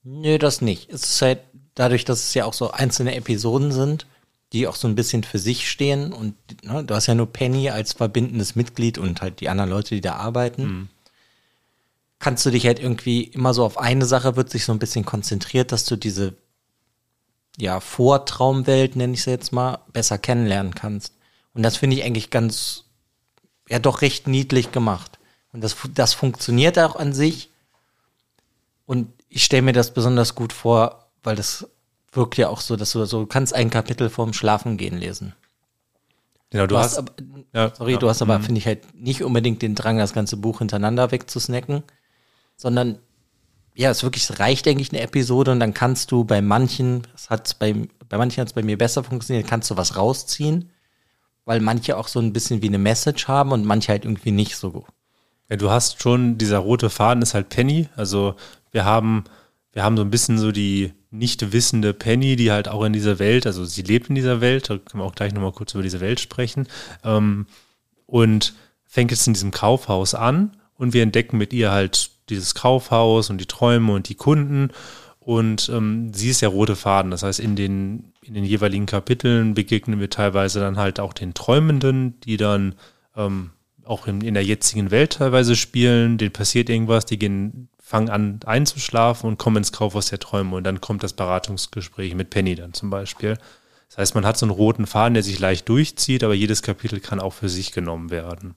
Nö, 0.02 0.40
das 0.40 0.62
nicht. 0.62 0.90
Es 0.90 1.04
ist 1.04 1.22
halt 1.22 1.42
dadurch, 1.76 2.06
dass 2.06 2.24
es 2.24 2.34
ja 2.34 2.46
auch 2.46 2.54
so 2.54 2.72
einzelne 2.72 3.14
Episoden 3.14 3.72
sind, 3.72 4.08
die 4.52 4.68
auch 4.68 4.76
so 4.76 4.88
ein 4.88 4.96
bisschen 4.96 5.24
für 5.24 5.38
sich 5.38 5.70
stehen 5.70 6.12
und 6.12 6.34
ne, 6.64 6.84
du 6.84 6.96
hast 6.96 7.06
ja 7.06 7.14
nur 7.14 7.32
Penny 7.32 7.70
als 7.70 7.94
verbindendes 7.94 8.56
Mitglied 8.56 8.98
und 8.98 9.22
halt 9.22 9.42
die 9.42 9.50
anderen 9.50 9.70
Leute, 9.70 9.94
die 9.94 10.02
da 10.02 10.16
arbeiten. 10.16 10.90
Kannst 12.25 12.44
du 12.44 12.50
dich 12.50 12.66
halt 12.66 12.80
irgendwie 12.80 13.24
immer 13.24 13.54
so 13.54 13.63
auf 13.63 13.77
eine 13.77 14.07
Sache 14.07 14.36
wird 14.36 14.50
sich 14.50 14.66
so 14.66 14.72
ein 14.72 14.80
bisschen 14.80 15.06
konzentriert, 15.06 15.72
dass 15.72 15.86
du 15.86 15.95
diese 15.95 16.36
ja 17.56 17.80
Vortraumwelt, 17.80 18.95
nenne 18.95 19.13
ich 19.13 19.22
sie 19.22 19.30
jetzt 19.30 19.54
mal, 19.54 19.77
besser 19.94 20.18
kennenlernen 20.18 20.74
kannst. 20.74 21.13
Und 21.54 21.62
das 21.62 21.77
finde 21.77 21.98
ich 21.98 22.04
eigentlich 22.04 22.31
ganz 22.31 22.86
ja 23.69 23.77
doch 23.77 24.01
recht 24.01 24.25
niedlich 24.25 24.72
gemacht. 24.72 25.19
Und 25.54 25.63
das, 25.63 25.77
das 25.94 26.16
funktioniert 26.16 26.79
auch 26.79 26.96
an 26.96 27.13
sich. 27.13 27.51
Und 28.88 29.13
ich 29.29 29.44
stelle 29.44 29.62
mir 29.62 29.74
das 29.74 29.94
besonders 29.94 30.34
gut 30.34 30.51
vor, 30.51 31.12
weil 31.22 31.36
das 31.36 31.67
wirkt 32.12 32.38
ja 32.38 32.50
auch 32.50 32.62
so, 32.62 32.75
dass 32.75 32.91
du 32.94 33.05
so, 33.05 33.20
du 33.20 33.27
kannst 33.27 33.53
ein 33.53 33.70
Kapitel 33.70 34.10
vorm 34.10 34.34
Schlafengehen 34.34 34.98
lesen. 34.98 35.36
Genau, 36.50 36.63
du, 36.63 36.74
Du 36.74 36.79
hast, 36.79 36.98
hast, 36.98 36.98
aber, 36.98 37.13
ja, 37.53 37.75
sorry, 37.75 37.91
ja, 37.91 37.98
du 38.00 38.10
hast 38.10 38.24
aber, 38.24 38.39
mhm. 38.39 38.44
finde 38.46 38.58
ich, 38.58 38.65
halt 38.65 38.96
nicht 38.96 39.22
unbedingt 39.22 39.62
den 39.62 39.75
Drang, 39.75 40.00
das 40.00 40.13
ganze 40.13 40.38
Buch 40.38 40.58
hintereinander 40.58 41.12
wegzusnacken, 41.12 41.84
sondern 42.56 43.00
ja, 43.76 43.90
es 43.90 44.04
wirklich, 44.04 44.40
reicht 44.40 44.68
eigentlich 44.68 44.92
eine 44.92 45.02
Episode 45.02 45.52
und 45.52 45.60
dann 45.60 45.74
kannst 45.74 46.12
du 46.12 46.24
bei 46.24 46.42
manchen, 46.42 47.06
es 47.14 47.30
hat 47.30 47.60
bei, 47.60 47.76
bei 48.08 48.18
manchen 48.18 48.42
hat 48.42 48.48
es 48.48 48.54
bei 48.54 48.64
mir 48.64 48.78
besser 48.78 49.04
funktioniert, 49.04 49.48
kannst 49.48 49.70
du 49.70 49.78
was 49.78 49.98
rausziehen, 49.98 50.70
weil 51.44 51.60
manche 51.60 51.98
auch 51.98 52.08
so 52.08 52.20
ein 52.20 52.32
bisschen 52.32 52.62
wie 52.62 52.68
eine 52.68 52.78
Message 52.78 53.28
haben 53.28 53.52
und 53.52 53.66
manche 53.66 53.90
halt 53.90 54.06
irgendwie 54.06 54.32
nicht 54.32 54.56
so 54.56 54.72
gut. 54.72 54.86
Ja, 55.50 55.58
du 55.58 55.70
hast 55.70 56.02
schon, 56.02 56.38
dieser 56.38 56.60
rote 56.60 56.90
Faden 56.90 57.22
ist 57.22 57.34
halt 57.34 57.50
Penny. 57.50 57.88
Also 57.96 58.36
wir 58.72 58.86
haben, 58.86 59.26
wir 59.74 59.84
haben 59.84 59.98
so 59.98 60.04
ein 60.04 60.10
bisschen 60.10 60.38
so 60.38 60.52
die 60.52 60.94
nicht 61.12 61.52
wissende 61.54 61.94
Penny, 61.94 62.36
die 62.36 62.52
halt 62.52 62.68
auch 62.68 62.84
in 62.84 62.94
dieser 62.94 63.20
Welt, 63.20 63.46
also 63.46 63.64
sie 63.66 63.84
lebt 63.84 64.10
in 64.10 64.16
dieser 64.16 64.42
Welt, 64.42 64.70
da 64.70 64.78
können 64.78 65.02
wir 65.02 65.06
auch 65.06 65.16
gleich 65.16 65.34
nochmal 65.34 65.52
kurz 65.52 65.74
über 65.74 65.84
diese 65.84 66.02
Welt 66.02 66.20
sprechen, 66.20 66.68
ähm, 67.04 67.46
und 68.06 68.54
fängt 68.86 69.12
jetzt 69.12 69.28
in 69.28 69.34
diesem 69.34 69.52
Kaufhaus 69.52 70.14
an 70.14 70.58
und 70.78 70.94
wir 70.94 71.04
entdecken 71.04 71.38
mit 71.38 71.54
ihr 71.54 71.72
halt 71.72 72.12
dieses 72.29 72.55
Kaufhaus 72.55 73.29
und 73.29 73.39
die 73.39 73.46
Träume 73.46 73.94
und 73.94 74.10
die 74.10 74.15
Kunden 74.15 74.72
und 75.25 75.70
ähm, 75.70 76.13
sie 76.13 76.29
ist 76.29 76.44
der 76.44 76.50
rote 76.50 76.75
Faden. 76.75 77.10
Das 77.10 77.24
heißt, 77.24 77.39
in 77.39 77.55
den, 77.55 78.13
in 78.22 78.36
den 78.36 78.46
jeweiligen 78.46 78.86
Kapiteln 78.86 79.55
begegnen 79.55 80.00
wir 80.00 80.12
teilweise 80.12 80.60
dann 80.60 80.77
halt 80.77 81.00
auch 81.00 81.13
den 81.13 81.34
Träumenden, 81.34 82.20
die 82.22 82.38
dann 82.38 82.75
ähm, 83.15 83.50
auch 83.84 84.05
in, 84.05 84.22
in 84.22 84.36
der 84.36 84.46
jetzigen 84.46 84.91
Welt 84.91 85.13
teilweise 85.13 85.55
spielen, 85.55 86.20
denen 86.20 86.32
passiert 86.32 86.70
irgendwas, 86.70 87.08
die 87.08 87.17
gehen, 87.17 87.70
fangen 87.82 88.10
an 88.10 88.39
einzuschlafen 88.46 89.27
und 89.27 89.39
kommen 89.39 89.58
ins 89.58 89.72
Kaufhaus 89.72 90.08
der 90.08 90.20
Träume 90.20 90.55
und 90.58 90.63
dann 90.63 90.79
kommt 90.79 91.01
das 91.01 91.13
Beratungsgespräch 91.13 92.13
mit 92.13 92.29
Penny 92.29 92.53
dann 92.53 92.74
zum 92.74 92.91
Beispiel. 92.91 93.39
Das 93.89 93.98
heißt, 93.98 94.15
man 94.15 94.27
hat 94.27 94.38
so 94.38 94.46
einen 94.46 94.51
roten 94.51 94.86
Faden, 94.86 95.15
der 95.15 95.24
sich 95.24 95.39
leicht 95.39 95.67
durchzieht, 95.70 96.24
aber 96.24 96.36
jedes 96.36 96.62
Kapitel 96.62 97.00
kann 97.00 97.20
auch 97.20 97.34
für 97.34 97.50
sich 97.50 97.72
genommen 97.72 98.12
werden. 98.12 98.53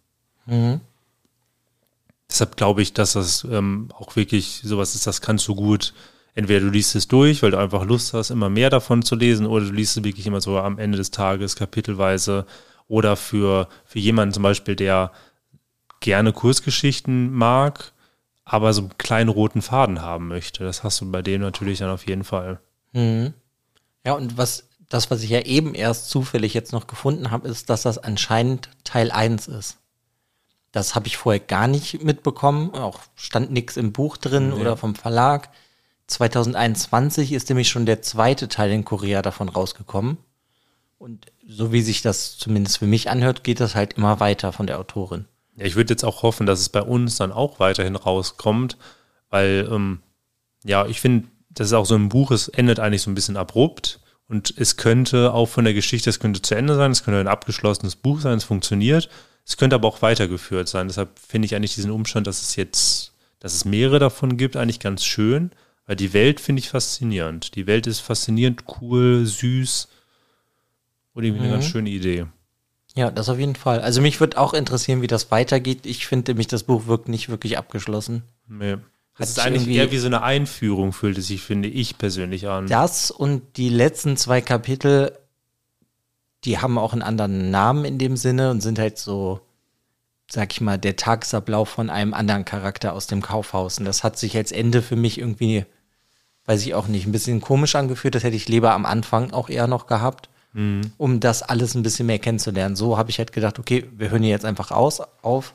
Deshalb 2.30 2.56
glaube 2.56 2.82
ich, 2.82 2.92
dass 2.92 3.14
das 3.14 3.44
ähm, 3.44 3.88
auch 3.94 4.16
wirklich 4.16 4.61
sowas 4.62 4.94
ist, 4.94 5.06
das 5.06 5.20
kannst 5.20 5.49
du 5.49 5.54
gut. 5.54 5.94
Entweder 6.35 6.61
du 6.61 6.70
liest 6.70 6.94
es 6.94 7.08
durch, 7.08 7.42
weil 7.42 7.50
du 7.50 7.58
einfach 7.58 7.85
Lust 7.85 8.14
hast, 8.14 8.30
immer 8.30 8.49
mehr 8.49 8.70
davon 8.70 9.02
zu 9.02 9.16
lesen, 9.16 9.47
oder 9.47 9.64
du 9.64 9.73
liest 9.73 9.97
es 9.97 10.04
wirklich 10.04 10.26
immer 10.26 10.40
so 10.40 10.58
am 10.58 10.78
Ende 10.78 10.99
des 10.99 11.11
Tages 11.11 11.56
kapitelweise. 11.56 12.47
Oder 12.87 13.16
für, 13.16 13.68
für 13.85 13.99
jemanden 13.99 14.35
zum 14.35 14.42
Beispiel, 14.42 14.76
der 14.76 15.12
gerne 16.00 16.32
Kurzgeschichten 16.32 17.32
mag, 17.32 17.92
aber 18.44 18.73
so 18.73 18.82
einen 18.82 18.99
kleinen 18.99 19.30
roten 19.30 19.62
Faden 19.62 20.00
haben 20.00 20.28
möchte. 20.28 20.64
Das 20.64 20.85
hast 20.85 21.00
du 21.00 21.11
bei 21.11 21.23
dem 21.23 21.40
natürlich 21.40 21.80
dann 21.80 21.90
auf 21.90 22.06
jeden 22.06 22.25
Fall. 22.25 22.61
Ja, 24.04 24.12
und 24.12 24.38
was 24.38 24.68
das, 24.88 25.11
was 25.11 25.23
ich 25.23 25.30
ja 25.30 25.40
eben 25.40 25.75
erst 25.75 26.08
zufällig 26.08 26.54
jetzt 26.54 26.73
noch 26.73 26.87
gefunden 26.87 27.30
habe, 27.30 27.49
ist, 27.49 27.68
dass 27.68 27.82
das 27.82 27.99
anscheinend 27.99 28.70
Teil 28.85 29.11
1 29.11 29.49
ist. 29.49 29.76
Das 30.72 30.94
habe 30.94 31.06
ich 31.06 31.16
vorher 31.16 31.40
gar 31.40 31.66
nicht 31.66 32.02
mitbekommen. 32.02 32.75
Auch 32.75 33.00
stand 33.14 33.50
nichts 33.50 33.76
im 33.76 33.92
Buch 33.92 34.16
drin 34.16 34.50
Nee. 34.50 34.60
oder 34.60 34.76
vom 34.76 34.94
Verlag. 34.94 35.48
2021 36.08 37.32
ist 37.32 37.48
nämlich 37.48 37.68
schon 37.68 37.87
der 37.87 38.02
zweite 38.02 38.48
Teil 38.48 38.70
in 38.72 38.84
Korea 38.84 39.22
davon 39.22 39.48
rausgekommen. 39.48 40.18
Und 40.98 41.26
so 41.46 41.72
wie 41.72 41.82
sich 41.82 42.02
das 42.02 42.37
zumindest 42.38 42.78
für 42.78 42.87
mich 42.87 43.08
anhört, 43.08 43.44
geht 43.44 43.60
das 43.60 43.75
halt 43.75 43.94
immer 43.94 44.20
weiter 44.20 44.52
von 44.52 44.66
der 44.66 44.78
Autorin. 44.78 45.26
Ja, 45.56 45.64
ich 45.64 45.76
würde 45.76 45.92
jetzt 45.92 46.04
auch 46.04 46.22
hoffen, 46.22 46.46
dass 46.46 46.60
es 46.60 46.68
bei 46.68 46.82
uns 46.82 47.16
dann 47.16 47.32
auch 47.32 47.60
weiterhin 47.60 47.96
rauskommt, 47.96 48.76
weil, 49.30 49.68
ähm, 49.70 50.00
ja, 50.64 50.87
ich 50.87 51.00
finde, 51.00 51.28
das 51.50 51.68
ist 51.68 51.72
auch 51.72 51.87
so 51.87 51.94
ein 51.94 52.08
Buch, 52.08 52.30
es 52.30 52.48
endet 52.48 52.80
eigentlich 52.80 53.02
so 53.02 53.10
ein 53.10 53.14
bisschen 53.14 53.37
abrupt 53.37 54.00
und 54.28 54.52
es 54.56 54.76
könnte 54.76 55.32
auch 55.32 55.46
von 55.46 55.64
der 55.64 55.75
Geschichte, 55.75 56.10
es 56.10 56.20
könnte 56.20 56.42
zu 56.42 56.54
Ende 56.54 56.75
sein, 56.75 56.90
es 56.90 57.04
könnte 57.04 57.20
ein 57.20 57.28
abgeschlossenes 57.28 57.96
Buch 57.96 58.20
sein, 58.20 58.38
es 58.38 58.44
funktioniert, 58.44 59.08
es 59.49 59.57
könnte 59.57 59.76
aber 59.76 59.88
auch 59.88 60.02
weitergeführt 60.02 60.69
sein. 60.69 60.88
Deshalb 60.88 61.19
finde 61.19 61.47
ich 61.47 61.55
eigentlich 61.55 61.75
diesen 61.75 61.90
Umstand, 61.90 62.26
dass 62.26 62.43
es 62.43 62.57
jetzt, 62.57 63.14
dass 63.40 63.55
es 63.55 63.64
mehrere 63.64 63.99
davon 63.99 64.37
gibt, 64.37 64.57
eigentlich 64.57 64.78
ganz 64.78 65.05
schön, 65.05 65.50
weil 65.87 65.97
die 65.97 66.12
Welt 66.12 66.38
finde 66.38 66.61
ich 66.61 66.69
faszinierend. 66.69 67.55
Die 67.55 67.67
Welt 67.67 67.87
ist 67.87 68.00
faszinierend, 68.00 68.64
cool, 68.81 69.25
süß 69.25 69.88
und 71.14 71.25
irgendwie 71.25 71.45
eine 71.45 71.52
ganz 71.52 71.64
schöne 71.64 71.88
Idee. 71.88 72.26
Ja, 72.95 73.11
das 73.11 73.31
auf 73.31 73.38
jeden 73.38 73.57
Fall. 73.57 73.81
Also 73.81 74.02
mich 74.02 74.21
würde 74.21 74.37
auch 74.37 74.52
interessieren, 74.52 75.00
wie 75.00 75.07
das 75.07 75.31
weitergeht. 75.31 75.87
Ich 75.87 76.07
finde 76.07 76.33
nämlich, 76.33 76.49
das 76.49 76.64
Buch 76.64 76.87
wirkt 76.87 77.09
nicht 77.09 77.31
wirklich 77.31 77.57
abgeschlossen. 77.57 78.25
Nee. 78.49 78.76
Das 79.17 79.31
ist 79.31 79.40
eigentlich 79.40 79.67
eher 79.67 79.90
wie 79.90 79.99
so 79.99 80.07
eine 80.07 80.23
Einführung, 80.23 80.93
fühlt 80.93 81.17
es 81.17 81.28
sich, 81.28 81.40
finde 81.40 81.69
ich 81.69 81.97
persönlich 81.97 82.49
an. 82.49 82.67
Das 82.67 83.11
und 83.11 83.57
die 83.57 83.71
letzten 83.71 84.17
zwei 84.17 84.40
Kapitel, 84.43 85.12
die 86.49 86.59
haben 86.59 86.78
auch 86.78 86.95
einen 86.95 87.02
anderen 87.02 87.50
Namen 87.50 87.85
in 87.85 87.99
dem 87.99 88.17
Sinne 88.17 88.50
und 88.50 88.62
sind 88.62 88.78
halt 88.78 88.99
so, 88.99 89.40
sag 90.31 90.50
ich 90.52 90.62
mal, 90.62 90.78
der 90.78 90.97
Tagesablauf 90.97 91.69
von 91.69 91.90
einem 91.90 92.14
anderen 92.14 92.47
Charakter 92.47 92.95
aus 92.95 93.07
dem 93.07 93.21
Kaufhaus. 93.21 93.78
Und 93.78 93.85
das 93.85 94.02
hat 94.02 94.19
sich 94.19 94.35
als 94.35 94.50
Ende 94.50 94.81
für 94.81 94.97
mich 94.97 95.19
irgendwie, 95.19 95.67
weiß 96.47 96.64
ich 96.64 96.75
auch 96.75 96.88
nicht, 96.88 97.07
ein 97.07 97.12
bisschen 97.12 97.43
komisch 97.43 97.75
angefühlt. 97.75 98.14
Das 98.14 98.25
hätte 98.25 98.37
ich 98.37 98.49
lieber 98.49 98.73
am 98.73 98.87
Anfang 98.87 99.31
auch 99.33 99.50
eher 99.50 99.67
noch 99.67 99.87
gehabt, 99.87 100.31
um 100.97 101.21
das 101.21 101.43
alles 101.43 101.75
ein 101.75 101.83
bisschen 101.83 102.07
mehr 102.07 102.19
kennenzulernen. 102.19 102.75
So 102.75 102.97
habe 102.97 103.11
ich 103.11 103.19
halt 103.19 103.33
gedacht, 103.33 103.59
okay, 103.59 103.87
wir 103.95 104.11
hören 104.11 104.23
hier 104.23 104.33
jetzt 104.33 104.47
einfach 104.47 104.71
aus, 104.71 105.02
auf. 105.23 105.55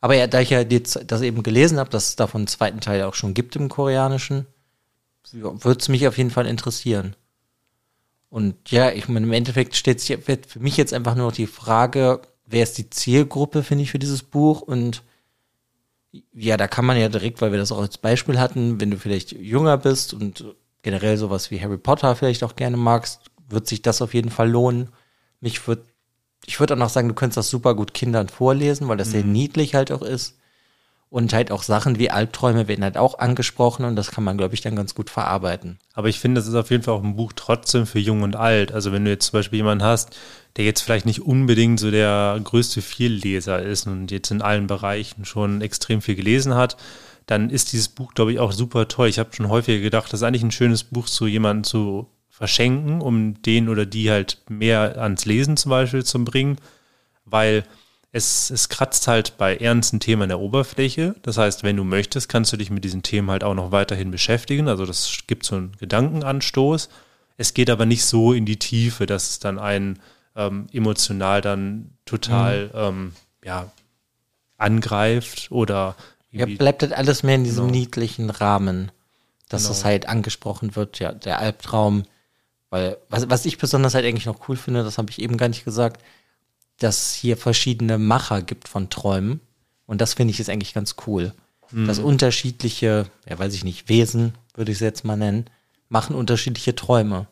Aber 0.00 0.14
ja, 0.14 0.28
da 0.28 0.40
ich 0.40 0.50
ja 0.50 0.60
jetzt 0.60 1.00
das 1.08 1.20
eben 1.20 1.42
gelesen 1.42 1.78
habe, 1.78 1.90
dass 1.90 2.10
es 2.10 2.16
davon 2.16 2.42
einen 2.42 2.46
zweiten 2.46 2.80
Teil 2.80 3.02
auch 3.02 3.14
schon 3.14 3.34
gibt 3.34 3.56
im 3.56 3.68
Koreanischen, 3.68 4.46
würde 5.32 5.80
es 5.80 5.88
mich 5.88 6.06
auf 6.06 6.16
jeden 6.16 6.30
Fall 6.30 6.46
interessieren. 6.46 7.16
Und 8.30 8.70
ja, 8.70 8.90
ich 8.90 9.08
meine, 9.08 9.26
im 9.26 9.32
Endeffekt 9.32 9.74
stellt 9.74 10.00
sich 10.00 10.18
für 10.18 10.60
mich 10.60 10.76
jetzt 10.76 10.92
einfach 10.92 11.14
nur 11.14 11.26
noch 11.26 11.34
die 11.34 11.46
Frage, 11.46 12.20
wer 12.46 12.62
ist 12.62 12.78
die 12.78 12.90
Zielgruppe, 12.90 13.62
finde 13.62 13.84
ich, 13.84 13.90
für 13.90 13.98
dieses 13.98 14.22
Buch? 14.22 14.60
Und 14.60 15.02
ja, 16.32 16.56
da 16.56 16.68
kann 16.68 16.84
man 16.84 16.98
ja 16.98 17.08
direkt, 17.08 17.40
weil 17.40 17.52
wir 17.52 17.58
das 17.58 17.72
auch 17.72 17.80
als 17.80 17.98
Beispiel 17.98 18.38
hatten, 18.38 18.80
wenn 18.80 18.90
du 18.90 18.98
vielleicht 18.98 19.32
jünger 19.32 19.76
bist 19.78 20.14
und 20.14 20.44
generell 20.82 21.16
sowas 21.16 21.50
wie 21.50 21.60
Harry 21.60 21.78
Potter 21.78 22.14
vielleicht 22.16 22.44
auch 22.44 22.56
gerne 22.56 22.76
magst, 22.76 23.22
wird 23.48 23.66
sich 23.66 23.82
das 23.82 24.02
auf 24.02 24.14
jeden 24.14 24.30
Fall 24.30 24.50
lohnen. 24.50 24.90
Mich 25.40 25.66
würde, 25.66 25.84
ich 26.46 26.60
würde 26.60 26.74
auch 26.74 26.78
noch 26.78 26.88
sagen, 26.88 27.08
du 27.08 27.14
könntest 27.14 27.38
das 27.38 27.50
super 27.50 27.74
gut 27.74 27.94
Kindern 27.94 28.28
vorlesen, 28.28 28.88
weil 28.88 28.96
das 28.96 29.10
sehr 29.10 29.24
niedlich 29.24 29.74
halt 29.74 29.90
auch 29.92 30.02
ist. 30.02 30.37
Und 31.10 31.32
halt 31.32 31.50
auch 31.50 31.62
Sachen 31.62 31.98
wie 31.98 32.10
Albträume 32.10 32.68
werden 32.68 32.84
halt 32.84 32.98
auch 32.98 33.18
angesprochen 33.18 33.86
und 33.86 33.96
das 33.96 34.10
kann 34.10 34.24
man, 34.24 34.36
glaube 34.36 34.54
ich, 34.54 34.60
dann 34.60 34.76
ganz 34.76 34.94
gut 34.94 35.08
verarbeiten. 35.08 35.78
Aber 35.94 36.08
ich 36.08 36.20
finde, 36.20 36.38
das 36.38 36.46
ist 36.46 36.54
auf 36.54 36.70
jeden 36.70 36.82
Fall 36.82 36.94
auch 36.94 37.02
ein 37.02 37.16
Buch 37.16 37.32
trotzdem 37.34 37.86
für 37.86 37.98
Jung 37.98 38.22
und 38.22 38.36
Alt. 38.36 38.72
Also 38.72 38.92
wenn 38.92 39.06
du 39.06 39.10
jetzt 39.10 39.26
zum 39.26 39.38
Beispiel 39.38 39.56
jemanden 39.56 39.84
hast, 39.84 40.18
der 40.56 40.66
jetzt 40.66 40.82
vielleicht 40.82 41.06
nicht 41.06 41.22
unbedingt 41.22 41.80
so 41.80 41.90
der 41.90 42.38
größte 42.44 42.82
Vielleser 42.82 43.62
ist 43.62 43.86
und 43.86 44.10
jetzt 44.10 44.30
in 44.30 44.42
allen 44.42 44.66
Bereichen 44.66 45.24
schon 45.24 45.62
extrem 45.62 46.02
viel 46.02 46.14
gelesen 46.14 46.54
hat, 46.54 46.76
dann 47.24 47.48
ist 47.48 47.72
dieses 47.72 47.88
Buch, 47.88 48.12
glaube 48.14 48.32
ich, 48.32 48.38
auch 48.38 48.52
super 48.52 48.88
toll. 48.88 49.08
Ich 49.08 49.18
habe 49.18 49.34
schon 49.34 49.48
häufiger 49.48 49.80
gedacht, 49.80 50.12
das 50.12 50.20
ist 50.20 50.26
eigentlich 50.26 50.42
ein 50.42 50.50
schönes 50.50 50.84
Buch 50.84 51.06
zu 51.06 51.26
jemandem 51.26 51.64
zu 51.64 52.06
verschenken, 52.28 53.00
um 53.00 53.40
den 53.42 53.68
oder 53.68 53.86
die 53.86 54.10
halt 54.10 54.42
mehr 54.48 54.98
ans 54.98 55.24
Lesen 55.24 55.56
zum 55.56 55.70
Beispiel 55.70 56.04
zu 56.04 56.22
bringen, 56.24 56.56
weil 57.24 57.64
es, 58.18 58.50
es 58.50 58.68
kratzt 58.68 59.08
halt 59.08 59.38
bei 59.38 59.56
ernsten 59.56 59.98
Themen 60.00 60.22
an 60.22 60.28
der 60.28 60.40
Oberfläche. 60.40 61.14
Das 61.22 61.38
heißt, 61.38 61.62
wenn 61.62 61.76
du 61.76 61.84
möchtest, 61.84 62.28
kannst 62.28 62.52
du 62.52 62.56
dich 62.58 62.70
mit 62.70 62.84
diesen 62.84 63.02
Themen 63.02 63.30
halt 63.30 63.42
auch 63.44 63.54
noch 63.54 63.72
weiterhin 63.72 64.10
beschäftigen. 64.10 64.68
Also 64.68 64.84
das 64.84 65.10
gibt 65.26 65.46
so 65.46 65.56
einen 65.56 65.72
Gedankenanstoß. 65.78 66.90
Es 67.38 67.54
geht 67.54 67.70
aber 67.70 67.86
nicht 67.86 68.04
so 68.04 68.32
in 68.34 68.44
die 68.44 68.58
Tiefe, 68.58 69.06
dass 69.06 69.30
es 69.30 69.38
dann 69.38 69.58
einen 69.58 69.98
ähm, 70.36 70.66
emotional 70.72 71.40
dann 71.40 71.90
total 72.04 72.70
ähm, 72.74 73.12
ja, 73.42 73.70
angreift 74.56 75.48
oder 75.50 75.96
Ja, 76.30 76.46
bleibt 76.46 76.82
halt 76.82 76.92
alles 76.92 77.22
mehr 77.22 77.36
in 77.36 77.44
diesem 77.44 77.66
Genau. 77.66 77.78
niedlichen 77.78 78.30
Rahmen, 78.30 78.90
dass 79.48 79.62
Genau. 79.62 79.74
das 79.74 79.84
halt 79.84 80.08
angesprochen 80.08 80.76
wird, 80.76 80.98
ja, 80.98 81.12
der 81.12 81.38
Albtraum. 81.38 82.04
Weil, 82.70 82.98
was, 83.08 83.30
was 83.30 83.46
ich 83.46 83.56
besonders 83.56 83.94
halt 83.94 84.04
eigentlich 84.04 84.26
noch 84.26 84.48
cool 84.48 84.56
finde, 84.56 84.84
das 84.84 84.98
habe 84.98 85.10
ich 85.10 85.22
eben 85.22 85.38
gar 85.38 85.48
nicht 85.48 85.64
gesagt, 85.64 86.02
dass 86.78 87.14
hier 87.14 87.36
verschiedene 87.36 87.98
Macher 87.98 88.42
gibt 88.42 88.68
von 88.68 88.90
Träumen. 88.90 89.40
Und 89.86 90.00
das 90.00 90.14
finde 90.14 90.32
ich 90.32 90.40
ist 90.40 90.50
eigentlich 90.50 90.74
ganz 90.74 90.96
cool. 91.06 91.32
Dass 91.70 91.98
unterschiedliche, 91.98 93.06
ja 93.28 93.38
weiß 93.38 93.52
ich 93.52 93.62
nicht, 93.62 93.90
Wesen, 93.90 94.32
würde 94.54 94.72
ich 94.72 94.78
es 94.78 94.80
jetzt 94.80 95.04
mal 95.04 95.16
nennen, 95.16 95.46
machen 95.90 96.16
unterschiedliche 96.16 96.74
Träume. 96.74 97.26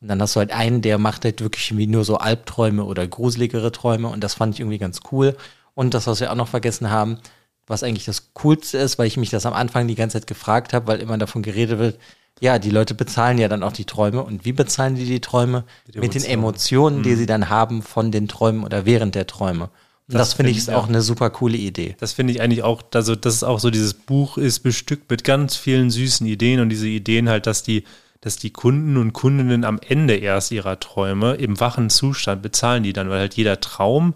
Und 0.00 0.08
dann 0.08 0.22
hast 0.22 0.36
du 0.36 0.40
halt 0.40 0.52
einen, 0.52 0.80
der 0.80 0.98
macht 0.98 1.24
halt 1.24 1.40
wirklich 1.40 1.76
wie 1.76 1.86
nur 1.86 2.04
so 2.04 2.16
Albträume 2.18 2.84
oder 2.84 3.06
gruseligere 3.06 3.72
Träume. 3.72 4.08
Und 4.08 4.22
das 4.22 4.34
fand 4.34 4.54
ich 4.54 4.60
irgendwie 4.60 4.78
ganz 4.78 5.00
cool. 5.10 5.36
Und 5.74 5.94
das, 5.94 6.06
was 6.06 6.20
wir 6.20 6.30
auch 6.30 6.36
noch 6.36 6.48
vergessen 6.48 6.90
haben, 6.90 7.18
was 7.66 7.82
eigentlich 7.82 8.04
das 8.04 8.32
Coolste 8.34 8.78
ist, 8.78 8.98
weil 8.98 9.06
ich 9.06 9.16
mich 9.16 9.30
das 9.30 9.46
am 9.46 9.54
Anfang 9.54 9.88
die 9.88 9.94
ganze 9.94 10.18
Zeit 10.18 10.26
gefragt 10.26 10.72
habe, 10.72 10.86
weil 10.86 11.00
immer 11.00 11.18
davon 11.18 11.42
geredet 11.42 11.78
wird, 11.78 11.98
ja, 12.40 12.58
die 12.58 12.70
Leute 12.70 12.94
bezahlen 12.94 13.38
ja 13.38 13.48
dann 13.48 13.62
auch 13.62 13.72
die 13.72 13.84
Träume. 13.84 14.22
Und 14.22 14.44
wie 14.44 14.52
bezahlen 14.52 14.94
die 14.96 15.04
die 15.04 15.20
Träume? 15.20 15.64
Mit 15.86 15.96
Mit 15.96 16.14
den 16.14 16.24
Emotionen. 16.24 16.32
Emotionen, 16.32 17.02
die 17.02 17.14
sie 17.14 17.26
dann 17.26 17.48
haben 17.50 17.82
von 17.82 18.10
den 18.10 18.28
Träumen 18.28 18.64
oder 18.64 18.86
während 18.86 19.14
der 19.14 19.26
Träume. 19.26 19.64
Und 20.08 20.14
das, 20.14 20.30
Das 20.30 20.32
finde 20.34 20.50
ich 20.50 20.56
find- 20.58 20.68
ist 20.68 20.74
auch 20.74 20.88
eine 20.88 21.02
super 21.02 21.30
coole 21.30 21.56
Idee. 21.56 21.96
Das 22.00 22.14
finde 22.14 22.32
ich 22.32 22.40
eigentlich 22.40 22.62
auch, 22.62 22.82
also 22.94 23.14
das 23.14 23.34
ist 23.34 23.44
auch 23.44 23.60
so, 23.60 23.70
dieses 23.70 23.94
Buch 23.94 24.38
ist 24.38 24.60
bestückt 24.60 25.10
mit 25.10 25.22
ganz 25.22 25.56
vielen 25.56 25.90
süßen 25.90 26.26
Ideen 26.26 26.60
und 26.60 26.70
diese 26.70 26.88
Ideen 26.88 27.28
halt, 27.28 27.46
dass 27.46 27.62
die, 27.62 27.84
dass 28.20 28.36
die 28.36 28.50
Kunden 28.50 28.96
und 28.96 29.12
Kundinnen 29.12 29.64
am 29.64 29.78
Ende 29.86 30.16
erst 30.16 30.50
ihrer 30.50 30.80
Träume 30.80 31.34
im 31.34 31.60
wachen 31.60 31.90
Zustand 31.90 32.42
bezahlen 32.42 32.82
die 32.82 32.92
dann, 32.92 33.08
weil 33.08 33.20
halt 33.20 33.34
jeder 33.34 33.60
Traum, 33.60 34.14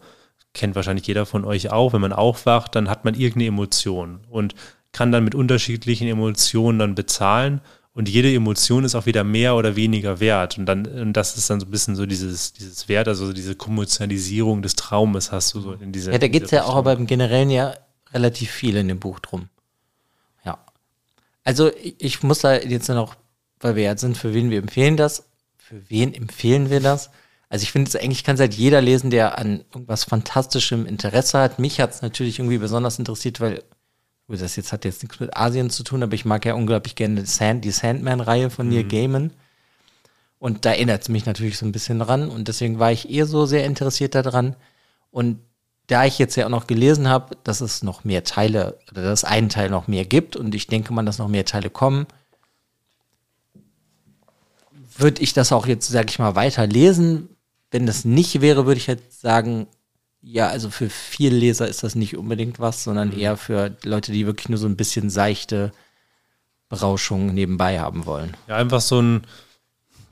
kennt 0.52 0.74
wahrscheinlich 0.74 1.06
jeder 1.06 1.26
von 1.26 1.44
euch 1.44 1.70
auch, 1.70 1.92
wenn 1.92 2.00
man 2.00 2.12
aufwacht, 2.12 2.74
dann 2.74 2.88
hat 2.88 3.04
man 3.04 3.14
irgendeine 3.14 3.46
Emotion 3.48 4.20
und 4.30 4.54
kann 4.92 5.10
dann 5.12 5.24
mit 5.24 5.34
unterschiedlichen 5.34 6.06
Emotionen 6.08 6.78
dann 6.78 6.94
bezahlen 6.94 7.60
und 7.94 8.08
jede 8.08 8.32
Emotion 8.32 8.84
ist 8.84 8.96
auch 8.96 9.06
wieder 9.06 9.22
mehr 9.22 9.54
oder 9.54 9.76
weniger 9.76 10.18
wert 10.18 10.58
und 10.58 10.66
dann, 10.66 10.84
und 10.86 11.12
das 11.12 11.36
ist 11.36 11.48
dann 11.48 11.60
so 11.60 11.66
ein 11.66 11.70
bisschen 11.70 11.94
so 11.94 12.06
dieses, 12.06 12.52
dieses 12.52 12.88
Wert, 12.88 13.06
also 13.06 13.32
diese 13.32 13.54
Kommerzialisierung 13.54 14.62
des 14.62 14.74
Traumes 14.74 15.30
hast 15.30 15.54
du 15.54 15.60
so 15.60 15.72
in 15.72 15.92
dieser 15.92 16.12
Ja, 16.12 16.18
da 16.18 16.28
geht's 16.28 16.50
dieser 16.50 16.62
ja 16.62 16.68
auch 16.68 16.74
aber 16.74 16.92
im 16.92 17.06
Generellen 17.06 17.50
ja 17.50 17.74
relativ 18.12 18.50
viel 18.50 18.76
in 18.76 18.88
dem 18.88 18.98
Buch 18.98 19.20
drum. 19.20 19.48
Ja. 20.44 20.58
Also 21.44 21.70
ich, 21.76 21.94
ich 21.98 22.22
muss 22.24 22.40
da 22.40 22.56
jetzt 22.56 22.88
noch, 22.88 23.14
weil 23.60 23.76
wir 23.76 23.84
jetzt 23.84 24.00
sind, 24.00 24.16
für 24.16 24.34
wen 24.34 24.50
wir 24.50 24.58
empfehlen 24.58 24.96
das, 24.96 25.28
für 25.56 25.88
wen 25.88 26.12
empfehlen 26.14 26.70
wir 26.70 26.80
das? 26.80 27.10
Also 27.48 27.62
ich 27.62 27.70
finde 27.70 27.88
es 27.88 27.94
eigentlich 27.94 28.24
kann 28.24 28.34
es 28.34 28.40
halt 28.40 28.54
jeder 28.54 28.80
lesen, 28.80 29.10
der 29.10 29.38
an 29.38 29.64
irgendwas 29.72 30.02
fantastischem 30.02 30.86
Interesse 30.86 31.38
hat. 31.38 31.60
Mich 31.60 31.80
hat 31.80 31.92
es 31.92 32.02
natürlich 32.02 32.40
irgendwie 32.40 32.58
besonders 32.58 32.98
interessiert, 32.98 33.40
weil 33.40 33.62
gut, 34.26 34.40
das 34.40 34.56
jetzt 34.56 34.72
hat 34.72 34.84
jetzt 34.84 35.02
nichts 35.02 35.20
mit 35.20 35.36
Asien 35.36 35.70
zu 35.70 35.82
tun, 35.82 36.02
aber 36.02 36.14
ich 36.14 36.24
mag 36.24 36.44
ja 36.44 36.54
unglaublich 36.54 36.94
gerne 36.94 37.26
Sand, 37.26 37.64
die 37.64 37.70
Sandman-Reihe 37.70 38.50
von 38.50 38.68
Neil 38.68 38.84
Gaiman. 38.84 39.30
Und 40.38 40.64
da 40.64 40.72
erinnert 40.72 41.02
es 41.02 41.08
mich 41.08 41.26
natürlich 41.26 41.56
so 41.56 41.64
ein 41.64 41.72
bisschen 41.72 41.98
dran. 41.98 42.28
Und 42.28 42.48
deswegen 42.48 42.78
war 42.78 42.92
ich 42.92 43.08
eher 43.08 43.26
so 43.26 43.46
sehr 43.46 43.64
interessiert 43.64 44.14
daran. 44.14 44.56
Und 45.10 45.38
da 45.86 46.04
ich 46.04 46.18
jetzt 46.18 46.36
ja 46.36 46.46
auch 46.46 46.50
noch 46.50 46.66
gelesen 46.66 47.08
habe, 47.08 47.36
dass 47.44 47.60
es 47.60 47.82
noch 47.82 48.04
mehr 48.04 48.24
Teile, 48.24 48.78
oder 48.90 49.02
dass 49.02 49.20
es 49.20 49.24
einen 49.24 49.48
Teil 49.48 49.70
noch 49.70 49.86
mehr 49.86 50.04
gibt 50.04 50.36
und 50.36 50.54
ich 50.54 50.66
denke 50.66 50.92
mal, 50.92 51.04
dass 51.04 51.18
noch 51.18 51.28
mehr 51.28 51.44
Teile 51.44 51.70
kommen, 51.70 52.06
würde 54.96 55.22
ich 55.22 55.32
das 55.32 55.52
auch 55.52 55.66
jetzt, 55.66 55.88
sag 55.88 56.10
ich 56.10 56.18
mal, 56.18 56.36
weiter 56.36 56.66
lesen. 56.66 57.28
Wenn 57.70 57.86
das 57.86 58.04
nicht 58.04 58.40
wäre, 58.40 58.66
würde 58.66 58.78
ich 58.78 58.88
halt 58.88 59.12
sagen, 59.12 59.66
ja, 60.26 60.48
also 60.48 60.70
für 60.70 60.88
viele 60.88 61.36
Leser 61.36 61.68
ist 61.68 61.82
das 61.82 61.94
nicht 61.94 62.16
unbedingt 62.16 62.58
was, 62.58 62.82
sondern 62.82 63.12
eher 63.12 63.36
für 63.36 63.76
Leute, 63.84 64.10
die 64.10 64.26
wirklich 64.26 64.48
nur 64.48 64.58
so 64.58 64.66
ein 64.66 64.76
bisschen 64.76 65.10
seichte 65.10 65.72
Berauschung 66.68 67.34
nebenbei 67.34 67.78
haben 67.78 68.06
wollen. 68.06 68.36
Ja, 68.48 68.56
einfach 68.56 68.80
so 68.80 69.00
ein, 69.00 69.26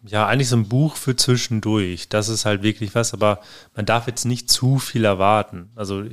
ja, 0.04 0.26
eigentlich 0.26 0.48
so 0.48 0.56
ein 0.56 0.68
Buch 0.68 0.96
für 0.96 1.16
zwischendurch. 1.16 2.08
Das 2.10 2.28
ist 2.28 2.44
halt 2.44 2.62
wirklich 2.62 2.94
was, 2.94 3.14
aber 3.14 3.40
man 3.74 3.86
darf 3.86 4.06
jetzt 4.06 4.24
nicht 4.26 4.50
zu 4.50 4.78
viel 4.78 5.04
erwarten. 5.04 5.70
Also, 5.76 6.04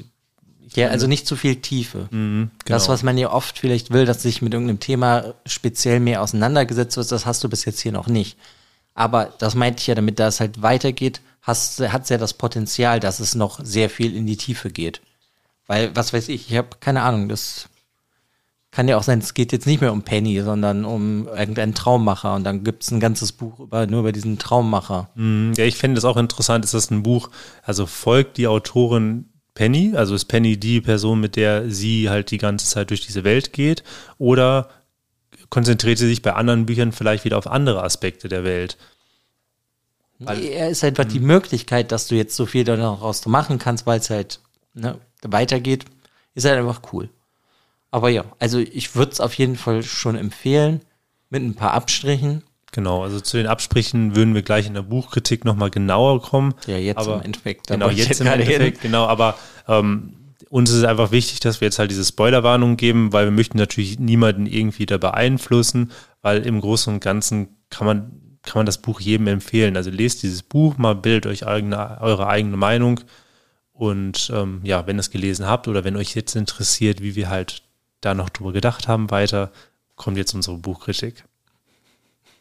Ja, 0.76 0.88
also 0.90 1.08
nicht 1.08 1.28
zu 1.28 1.36
viel 1.36 1.58
Tiefe. 1.58 2.08
Mhm, 2.12 2.52
Das, 2.66 2.84
genau. 2.84 2.94
was 2.94 3.04
man 3.04 3.18
ja 3.18 3.32
oft 3.32 3.60
vielleicht 3.60 3.92
will, 3.92 4.06
dass 4.06 4.22
sich 4.24 4.42
mit 4.42 4.54
irgendeinem 4.54 4.80
Thema 4.80 5.34
speziell 5.46 6.00
mehr 6.00 6.22
auseinandergesetzt 6.22 6.96
wird, 6.96 7.12
das 7.12 7.26
hast 7.26 7.44
du 7.44 7.50
bis 7.50 7.66
jetzt 7.66 7.82
hier 7.82 7.92
noch 7.92 8.08
nicht. 8.08 8.38
Aber 9.00 9.32
das 9.40 9.56
meinte 9.56 9.80
ich 9.80 9.88
ja, 9.88 9.96
damit 9.96 10.20
das 10.20 10.42
halt 10.42 10.62
weitergeht, 10.62 11.22
hat 11.42 11.56
es 11.56 12.10
ja 12.10 12.18
das 12.18 12.34
Potenzial, 12.34 13.00
dass 13.00 13.22
es 13.22 13.34
noch 13.34 13.64
sehr 13.64 13.90
viel 13.90 14.14
in 14.14 14.28
die 14.28 14.36
Tiefe 14.36 14.72
geht. 14.72 15.00
Weil, 15.68 15.96
was 15.96 16.12
weiß 16.12 16.28
ich, 16.28 16.52
ich 16.52 16.58
habe 16.58 16.68
keine 16.82 17.04
Ahnung, 17.04 17.30
das 17.30 17.70
kann 18.72 18.90
ja 18.90 18.98
auch 18.98 19.04
sein, 19.04 19.20
es 19.20 19.34
geht 19.34 19.54
jetzt 19.54 19.68
nicht 19.68 19.80
mehr 19.80 19.94
um 19.94 20.04
Penny, 20.04 20.42
sondern 20.42 20.84
um 20.84 21.30
irgendeinen 21.30 21.74
Traummacher. 21.74 22.36
Und 22.36 22.44
dann 22.44 22.66
gibt 22.66 22.84
es 22.84 22.92
ein 22.92 23.00
ganzes 23.00 23.32
Buch 23.32 23.62
über, 23.62 23.88
nur 23.88 24.02
über 24.02 24.12
diesen 24.12 24.38
Traummacher. 24.38 25.10
Mhm. 25.16 25.54
Ja, 25.56 25.64
ich 25.64 25.78
finde 25.78 25.96
das 25.96 26.04
auch 26.04 26.18
interessant. 26.18 26.66
Ist 26.66 26.74
das 26.74 26.92
ein 26.92 27.02
Buch, 27.02 27.30
also 27.64 27.86
folgt 27.86 28.36
die 28.36 28.48
Autorin 28.48 29.30
Penny, 29.54 29.94
also 29.96 30.14
ist 30.14 30.26
Penny 30.26 30.58
die 30.58 30.82
Person, 30.82 31.22
mit 31.22 31.38
der 31.38 31.72
sie 31.72 32.10
halt 32.10 32.32
die 32.32 32.38
ganze 32.38 32.66
Zeit 32.66 32.90
durch 32.90 33.06
diese 33.06 33.24
Welt 33.24 33.54
geht, 33.54 33.86
oder 34.18 34.68
konzentriert 35.50 35.98
sie 35.98 36.08
sich 36.08 36.22
bei 36.22 36.34
anderen 36.34 36.66
Büchern 36.66 36.92
vielleicht 36.92 37.26
wieder 37.26 37.38
auf 37.38 37.48
andere 37.48 37.82
Aspekte 37.82 38.28
der 38.28 38.44
Welt? 38.44 38.78
Weil, 40.20 40.44
er 40.44 40.70
ist 40.70 40.84
einfach 40.84 41.06
die 41.06 41.22
Möglichkeit, 41.22 41.92
dass 41.92 42.08
du 42.08 42.16
jetzt 42.16 42.36
so 42.36 42.46
viel 42.46 42.66
daraus 42.66 43.26
machen 43.26 43.58
kannst, 43.58 43.88
weil 43.88 44.00
es 44.00 44.10
halt 44.10 44.42
ne, 44.74 45.00
weitergeht, 45.22 45.86
ist 46.36 46.46
halt 46.46 46.58
einfach 46.60 46.82
cool. 46.92 47.10
Aber 47.92 48.10
ja, 48.10 48.26
also 48.38 48.60
ich 48.60 48.96
würde 48.96 49.14
es 49.14 49.22
auf 49.22 49.34
jeden 49.34 49.56
Fall 49.56 49.82
schon 49.84 50.16
empfehlen, 50.16 50.82
mit 51.30 51.42
ein 51.42 51.56
paar 51.56 51.74
Abstrichen. 51.74 52.44
Genau, 52.72 53.04
also 53.04 53.20
zu 53.20 53.38
den 53.38 53.48
Absprechen 53.48 54.16
würden 54.16 54.36
wir 54.36 54.44
gleich 54.44 54.68
in 54.68 54.76
der 54.76 54.84
Buchkritik 54.84 55.44
nochmal 55.44 55.72
genauer 55.72 56.22
kommen. 56.22 56.54
Ja, 56.68 56.78
jetzt 56.78 56.98
aber, 56.98 57.16
im 57.16 57.22
Endeffekt. 57.22 57.68
Genau, 57.68 57.90
jetzt 57.90 58.22
im 58.22 58.28
Endeffekt, 58.28 58.82
hin. 58.82 58.92
genau, 58.92 59.06
aber 59.06 59.36
ähm, 59.68 60.14
uns 60.50 60.70
ist 60.70 60.78
es 60.78 60.84
einfach 60.84 61.12
wichtig, 61.12 61.40
dass 61.40 61.62
wir 61.62 61.68
jetzt 61.68 61.80
halt 61.80 61.92
diese 61.92 62.06
Spoilerwarnung 62.06 62.78
geben, 62.78 63.12
weil 63.12 63.26
wir 63.26 63.32
möchten 63.32 63.58
natürlich 63.58 64.00
niemanden 64.00 64.46
irgendwie 64.46 64.86
da 64.86 64.98
beeinflussen, 64.98 65.92
weil 66.22 66.46
im 66.46 66.62
Großen 66.62 66.94
und 66.94 67.00
Ganzen 67.00 67.58
kann 67.70 67.88
man, 67.88 68.29
kann 68.44 68.60
man 68.60 68.66
das 68.66 68.78
Buch 68.78 69.00
jedem 69.00 69.28
empfehlen. 69.28 69.78
Also 69.78 69.90
lest 69.90 70.24
dieses 70.24 70.44
Buch 70.44 70.78
mal, 70.78 70.96
bildet 70.96 71.28
euch 71.28 71.46
eigene, 71.46 72.00
eure 72.02 72.28
eigene 72.28 72.58
Meinung. 72.58 73.02
Und 73.74 74.32
ähm, 74.34 74.62
ja, 74.64 74.88
wenn 74.88 74.98
ihr 74.98 75.02
es 75.02 75.12
gelesen 75.12 75.46
habt 75.46 75.68
oder 75.68 75.84
wenn 75.84 75.96
euch 75.96 76.16
jetzt 76.16 76.36
interessiert, 76.36 77.02
wie 77.02 77.16
wir 77.16 77.30
halt 77.30 77.64
da 78.02 78.14
noch 78.14 78.30
drüber 78.30 78.54
gedacht 78.54 78.88
haben 78.88 79.12
weiter, 79.12 79.52
kommt 79.96 80.18
jetzt 80.18 80.34
unsere 80.34 80.58
Buchkritik. 80.58 81.24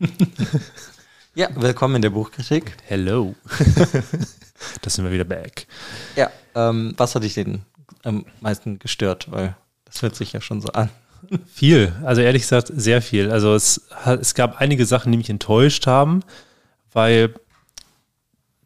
ja, 1.34 1.48
willkommen 1.54 1.96
in 1.96 2.02
der 2.02 2.10
Buchkritik. 2.10 2.76
Hello. 2.84 3.34
das 4.82 4.94
sind 4.94 5.04
wir 5.04 5.12
wieder 5.12 5.24
back. 5.24 5.66
Ja, 6.16 6.30
ähm, 6.54 6.94
was 6.96 7.14
hat 7.14 7.24
dich 7.24 7.34
denn 7.34 7.62
am 8.04 8.24
meisten 8.40 8.78
gestört? 8.78 9.30
Weil 9.30 9.56
das 9.84 10.02
hört 10.02 10.14
sich 10.16 10.32
ja 10.32 10.40
schon 10.40 10.60
so 10.60 10.68
an. 10.68 10.90
Viel, 11.46 11.92
also 12.04 12.20
ehrlich 12.20 12.42
gesagt 12.42 12.70
sehr 12.74 13.02
viel. 13.02 13.30
Also 13.30 13.54
es, 13.54 13.88
es 14.20 14.34
gab 14.34 14.60
einige 14.60 14.86
Sachen, 14.86 15.12
die 15.12 15.18
mich 15.18 15.30
enttäuscht 15.30 15.86
haben, 15.86 16.22
weil 16.92 17.34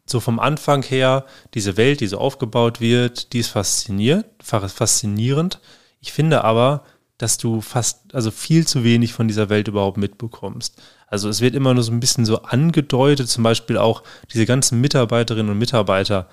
so 0.05 0.19
vom 0.19 0.39
Anfang 0.39 0.83
her 0.83 1.25
diese 1.53 1.77
Welt, 1.77 2.01
die 2.01 2.07
so 2.07 2.17
aufgebaut 2.17 2.79
wird, 2.81 3.33
die 3.33 3.39
ist 3.39 3.49
fasziniert, 3.49 4.25
faszinierend. 4.41 5.59
Ich 5.99 6.13
finde 6.13 6.43
aber, 6.43 6.83
dass 7.17 7.37
du 7.37 7.61
fast, 7.61 8.13
also 8.13 8.31
viel 8.31 8.67
zu 8.67 8.83
wenig 8.83 9.13
von 9.13 9.27
dieser 9.27 9.49
Welt 9.49 9.67
überhaupt 9.67 9.97
mitbekommst. 9.97 10.81
Also 11.07 11.29
es 11.29 11.41
wird 11.41 11.55
immer 11.55 11.73
nur 11.73 11.83
so 11.83 11.91
ein 11.91 11.99
bisschen 11.99 12.25
so 12.25 12.41
angedeutet, 12.41 13.29
zum 13.29 13.43
Beispiel 13.43 13.77
auch 13.77 14.03
diese 14.33 14.45
ganzen 14.45 14.81
Mitarbeiterinnen 14.81 15.51
und 15.51 15.57
Mitarbeiter, 15.57 16.27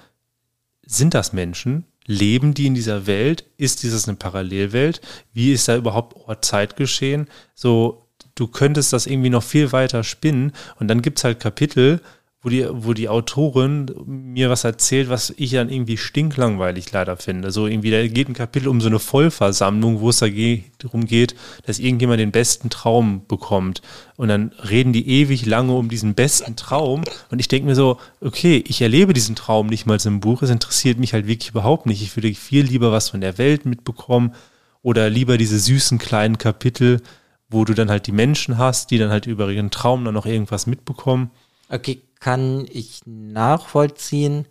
sind 0.84 1.14
das 1.14 1.32
Menschen? 1.32 1.84
Leben 2.10 2.54
die 2.54 2.66
in 2.66 2.74
dieser 2.74 3.06
Welt? 3.06 3.44
Ist 3.56 3.84
dieses 3.84 4.08
eine 4.08 4.16
Parallelwelt? 4.16 5.00
Wie 5.32 5.52
ist 5.52 5.68
da 5.68 5.76
überhaupt 5.76 6.16
Ort-Zeit 6.16 6.76
geschehen? 6.76 7.28
So, 7.54 8.08
du 8.34 8.48
könntest 8.48 8.92
das 8.92 9.06
irgendwie 9.06 9.30
noch 9.30 9.44
viel 9.44 9.70
weiter 9.70 10.02
spinnen 10.02 10.52
und 10.80 10.88
dann 10.88 11.02
gibt 11.02 11.18
es 11.18 11.24
halt 11.24 11.38
Kapitel, 11.38 12.00
wo 12.42 12.48
die, 12.48 12.66
wo 12.70 12.94
die 12.94 13.10
Autorin 13.10 13.90
mir 14.06 14.48
was 14.48 14.64
erzählt, 14.64 15.10
was 15.10 15.32
ich 15.36 15.50
dann 15.50 15.68
irgendwie 15.68 15.98
stinklangweilig 15.98 16.90
leider 16.90 17.18
finde. 17.18 17.50
So 17.50 17.66
irgendwie, 17.66 17.90
da 17.90 18.06
geht 18.06 18.30
ein 18.30 18.34
Kapitel 18.34 18.68
um 18.68 18.80
so 18.80 18.88
eine 18.88 18.98
Vollversammlung, 18.98 20.00
wo 20.00 20.08
es 20.08 20.20
darum 20.20 21.04
geht, 21.04 21.34
dass 21.66 21.78
irgendjemand 21.78 22.18
den 22.18 22.32
besten 22.32 22.70
Traum 22.70 23.26
bekommt. 23.28 23.82
Und 24.16 24.28
dann 24.28 24.52
reden 24.70 24.94
die 24.94 25.06
ewig 25.06 25.44
lange 25.44 25.74
um 25.74 25.90
diesen 25.90 26.14
besten 26.14 26.56
Traum. 26.56 27.04
Und 27.30 27.40
ich 27.40 27.48
denke 27.48 27.66
mir 27.66 27.74
so, 27.74 27.98
okay, 28.22 28.64
ich 28.66 28.80
erlebe 28.80 29.12
diesen 29.12 29.36
Traum 29.36 29.66
nicht 29.66 29.84
mal 29.84 29.98
im 30.02 30.20
Buch. 30.20 30.40
Es 30.40 30.48
interessiert 30.48 30.98
mich 30.98 31.12
halt 31.12 31.26
wirklich 31.26 31.50
überhaupt 31.50 31.84
nicht. 31.84 32.00
Ich 32.00 32.16
würde 32.16 32.32
viel 32.34 32.64
lieber 32.64 32.90
was 32.90 33.10
von 33.10 33.20
der 33.20 33.36
Welt 33.36 33.66
mitbekommen 33.66 34.34
oder 34.82 35.10
lieber 35.10 35.36
diese 35.36 35.58
süßen 35.58 35.98
kleinen 35.98 36.38
Kapitel, 36.38 37.02
wo 37.50 37.66
du 37.66 37.74
dann 37.74 37.90
halt 37.90 38.06
die 38.06 38.12
Menschen 38.12 38.56
hast, 38.56 38.90
die 38.90 38.96
dann 38.96 39.10
halt 39.10 39.26
über 39.26 39.50
ihren 39.50 39.70
Traum 39.70 40.06
dann 40.06 40.14
noch 40.14 40.24
irgendwas 40.24 40.66
mitbekommen. 40.66 41.30
Okay, 41.70 42.02
kann 42.18 42.66
ich 42.70 43.00
nachvollziehen. 43.06 44.46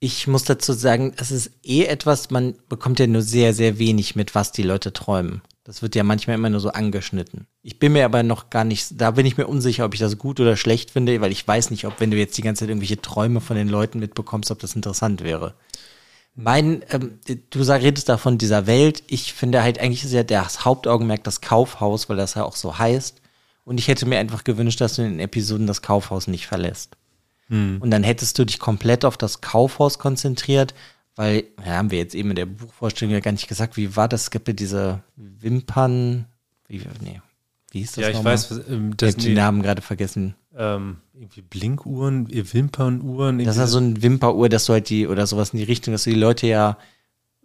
Ich 0.00 0.26
muss 0.26 0.42
dazu 0.44 0.72
sagen, 0.72 1.12
es 1.16 1.30
ist 1.30 1.52
eh 1.62 1.84
etwas, 1.84 2.30
man 2.30 2.54
bekommt 2.68 2.98
ja 2.98 3.06
nur 3.06 3.22
sehr, 3.22 3.54
sehr 3.54 3.78
wenig 3.78 4.16
mit, 4.16 4.34
was 4.34 4.50
die 4.50 4.64
Leute 4.64 4.92
träumen. 4.92 5.42
Das 5.64 5.80
wird 5.80 5.94
ja 5.94 6.02
manchmal 6.02 6.34
immer 6.34 6.50
nur 6.50 6.58
so 6.58 6.70
angeschnitten. 6.70 7.46
Ich 7.62 7.78
bin 7.78 7.92
mir 7.92 8.04
aber 8.04 8.24
noch 8.24 8.50
gar 8.50 8.64
nicht, 8.64 9.00
da 9.00 9.12
bin 9.12 9.26
ich 9.26 9.36
mir 9.36 9.46
unsicher, 9.46 9.84
ob 9.84 9.94
ich 9.94 10.00
das 10.00 10.18
gut 10.18 10.40
oder 10.40 10.56
schlecht 10.56 10.90
finde, 10.90 11.20
weil 11.20 11.30
ich 11.30 11.46
weiß 11.46 11.70
nicht, 11.70 11.86
ob 11.86 12.00
wenn 12.00 12.10
du 12.10 12.16
jetzt 12.16 12.36
die 12.36 12.42
ganze 12.42 12.60
Zeit 12.60 12.70
irgendwelche 12.70 13.00
Träume 13.00 13.40
von 13.40 13.56
den 13.56 13.68
Leuten 13.68 14.00
mitbekommst, 14.00 14.50
ob 14.50 14.58
das 14.58 14.74
interessant 14.74 15.22
wäre. 15.22 15.54
Mein, 16.34 16.82
ähm, 16.90 17.20
du 17.50 17.62
sag, 17.62 17.82
redest 17.82 18.08
da 18.08 18.16
von 18.16 18.38
dieser 18.38 18.66
Welt. 18.66 19.04
Ich 19.06 19.34
finde 19.34 19.62
halt 19.62 19.78
eigentlich 19.78 20.02
ist 20.02 20.12
ja 20.12 20.24
das 20.24 20.64
Hauptaugenmerk 20.64 21.22
das 21.22 21.42
Kaufhaus, 21.42 22.08
weil 22.08 22.16
das 22.16 22.34
ja 22.34 22.42
auch 22.42 22.56
so 22.56 22.78
heißt. 22.78 23.21
Und 23.64 23.78
ich 23.78 23.88
hätte 23.88 24.06
mir 24.06 24.18
einfach 24.18 24.44
gewünscht, 24.44 24.80
dass 24.80 24.96
du 24.96 25.02
in 25.02 25.12
den 25.12 25.20
Episoden 25.20 25.66
das 25.66 25.82
Kaufhaus 25.82 26.26
nicht 26.26 26.46
verlässt. 26.46 26.96
Hm. 27.48 27.78
Und 27.80 27.90
dann 27.90 28.02
hättest 28.02 28.38
du 28.38 28.44
dich 28.44 28.58
komplett 28.58 29.04
auf 29.04 29.16
das 29.16 29.40
Kaufhaus 29.40 29.98
konzentriert, 29.98 30.74
weil, 31.14 31.44
ja, 31.64 31.72
haben 31.72 31.90
wir 31.90 31.98
jetzt 31.98 32.14
eben 32.14 32.30
in 32.30 32.36
der 32.36 32.46
Buchvorstellung 32.46 33.12
ja 33.12 33.20
gar 33.20 33.32
nicht 33.32 33.48
gesagt, 33.48 33.76
wie 33.76 33.94
war 33.96 34.08
das? 34.08 34.22
Es 34.24 34.30
gibt 34.30 34.48
ja 34.48 34.54
diese 34.54 35.02
Wimpern, 35.16 36.26
wie, 36.68 36.78
nee, 37.00 37.20
wie 37.70 37.80
hieß 37.80 37.92
das 37.92 38.02
Ja, 38.02 38.08
ich 38.08 38.16
nochmal? 38.16 38.34
weiß, 38.34 38.50
ähm, 38.68 38.96
das 38.96 39.10
ich 39.10 39.14
habe 39.16 39.24
den 39.26 39.34
Namen 39.34 39.62
gerade 39.62 39.82
vergessen. 39.82 40.34
Ähm, 40.56 40.98
irgendwie 41.14 41.42
Blinkuhren, 41.42 42.28
Wimpernuhren. 42.30 43.38
Das 43.38 43.56
ist 43.56 43.60
ja 43.60 43.66
so 43.66 43.78
ein 43.78 44.02
Wimperuhr, 44.02 44.48
dass 44.48 44.66
du 44.66 44.72
halt 44.72 44.88
die, 44.88 45.06
oder 45.06 45.26
sowas 45.26 45.50
in 45.50 45.58
die 45.58 45.64
Richtung, 45.64 45.92
dass 45.92 46.04
du 46.04 46.10
die 46.10 46.16
Leute 46.18 46.46
ja 46.46 46.78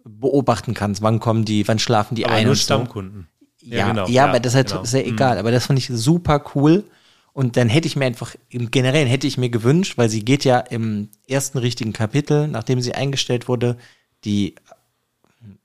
beobachten 0.04 0.74
kannst. 0.74 1.02
Wann 1.02 1.20
kommen 1.20 1.44
die, 1.44 1.66
wann 1.68 1.78
schlafen 1.78 2.14
die 2.14 2.24
Aber 2.26 2.34
ein? 2.34 2.46
Nur 2.46 2.56
Stammkunden. 2.56 3.28
Ja, 3.62 3.78
ja, 3.78 3.88
genau, 3.88 4.08
ja, 4.08 4.26
aber 4.26 4.40
das 4.40 4.54
halt, 4.54 4.68
genau. 4.68 4.82
ist 4.82 4.94
ja 4.94 5.00
mhm. 5.00 5.06
egal. 5.06 5.34
Mhm. 5.34 5.40
Aber 5.40 5.50
das 5.50 5.66
fand 5.66 5.78
ich 5.78 5.88
super 5.88 6.44
cool. 6.54 6.84
Und 7.32 7.56
dann 7.56 7.68
hätte 7.68 7.86
ich 7.86 7.94
mir 7.94 8.06
einfach, 8.06 8.34
im 8.48 8.70
Generellen 8.70 9.06
hätte 9.06 9.26
ich 9.26 9.38
mir 9.38 9.48
gewünscht, 9.48 9.96
weil 9.96 10.08
sie 10.08 10.24
geht 10.24 10.44
ja 10.44 10.58
im 10.58 11.08
ersten 11.28 11.58
richtigen 11.58 11.92
Kapitel, 11.92 12.48
nachdem 12.48 12.80
sie 12.80 12.94
eingestellt 12.94 13.46
wurde, 13.46 13.76
die 14.24 14.56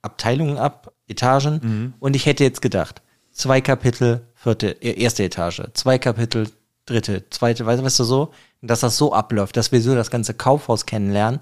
Abteilungen 0.02 0.58
ab, 0.58 0.94
Etagen. 1.08 1.62
Mhm. 1.64 1.94
Und 2.00 2.16
ich 2.16 2.26
hätte 2.26 2.44
jetzt 2.44 2.62
gedacht, 2.62 3.02
zwei 3.32 3.62
Kapitel, 3.62 4.28
vierte, 4.36 4.82
äh, 4.82 5.00
erste 5.02 5.24
Etage, 5.24 5.64
zwei 5.74 5.98
Kapitel, 5.98 6.48
dritte, 6.86 7.30
zweite, 7.30 7.66
weißt, 7.66 7.84
weißt 7.84 8.00
du 8.00 8.04
so, 8.04 8.34
dass 8.62 8.82
das 8.82 8.98
so 8.98 9.14
abläuft, 9.14 9.58
dass 9.58 9.72
wir 9.72 9.82
so 9.82 9.96
das 9.96 10.12
ganze 10.12 10.34
Kaufhaus 10.34 10.86
kennenlernen, 10.86 11.40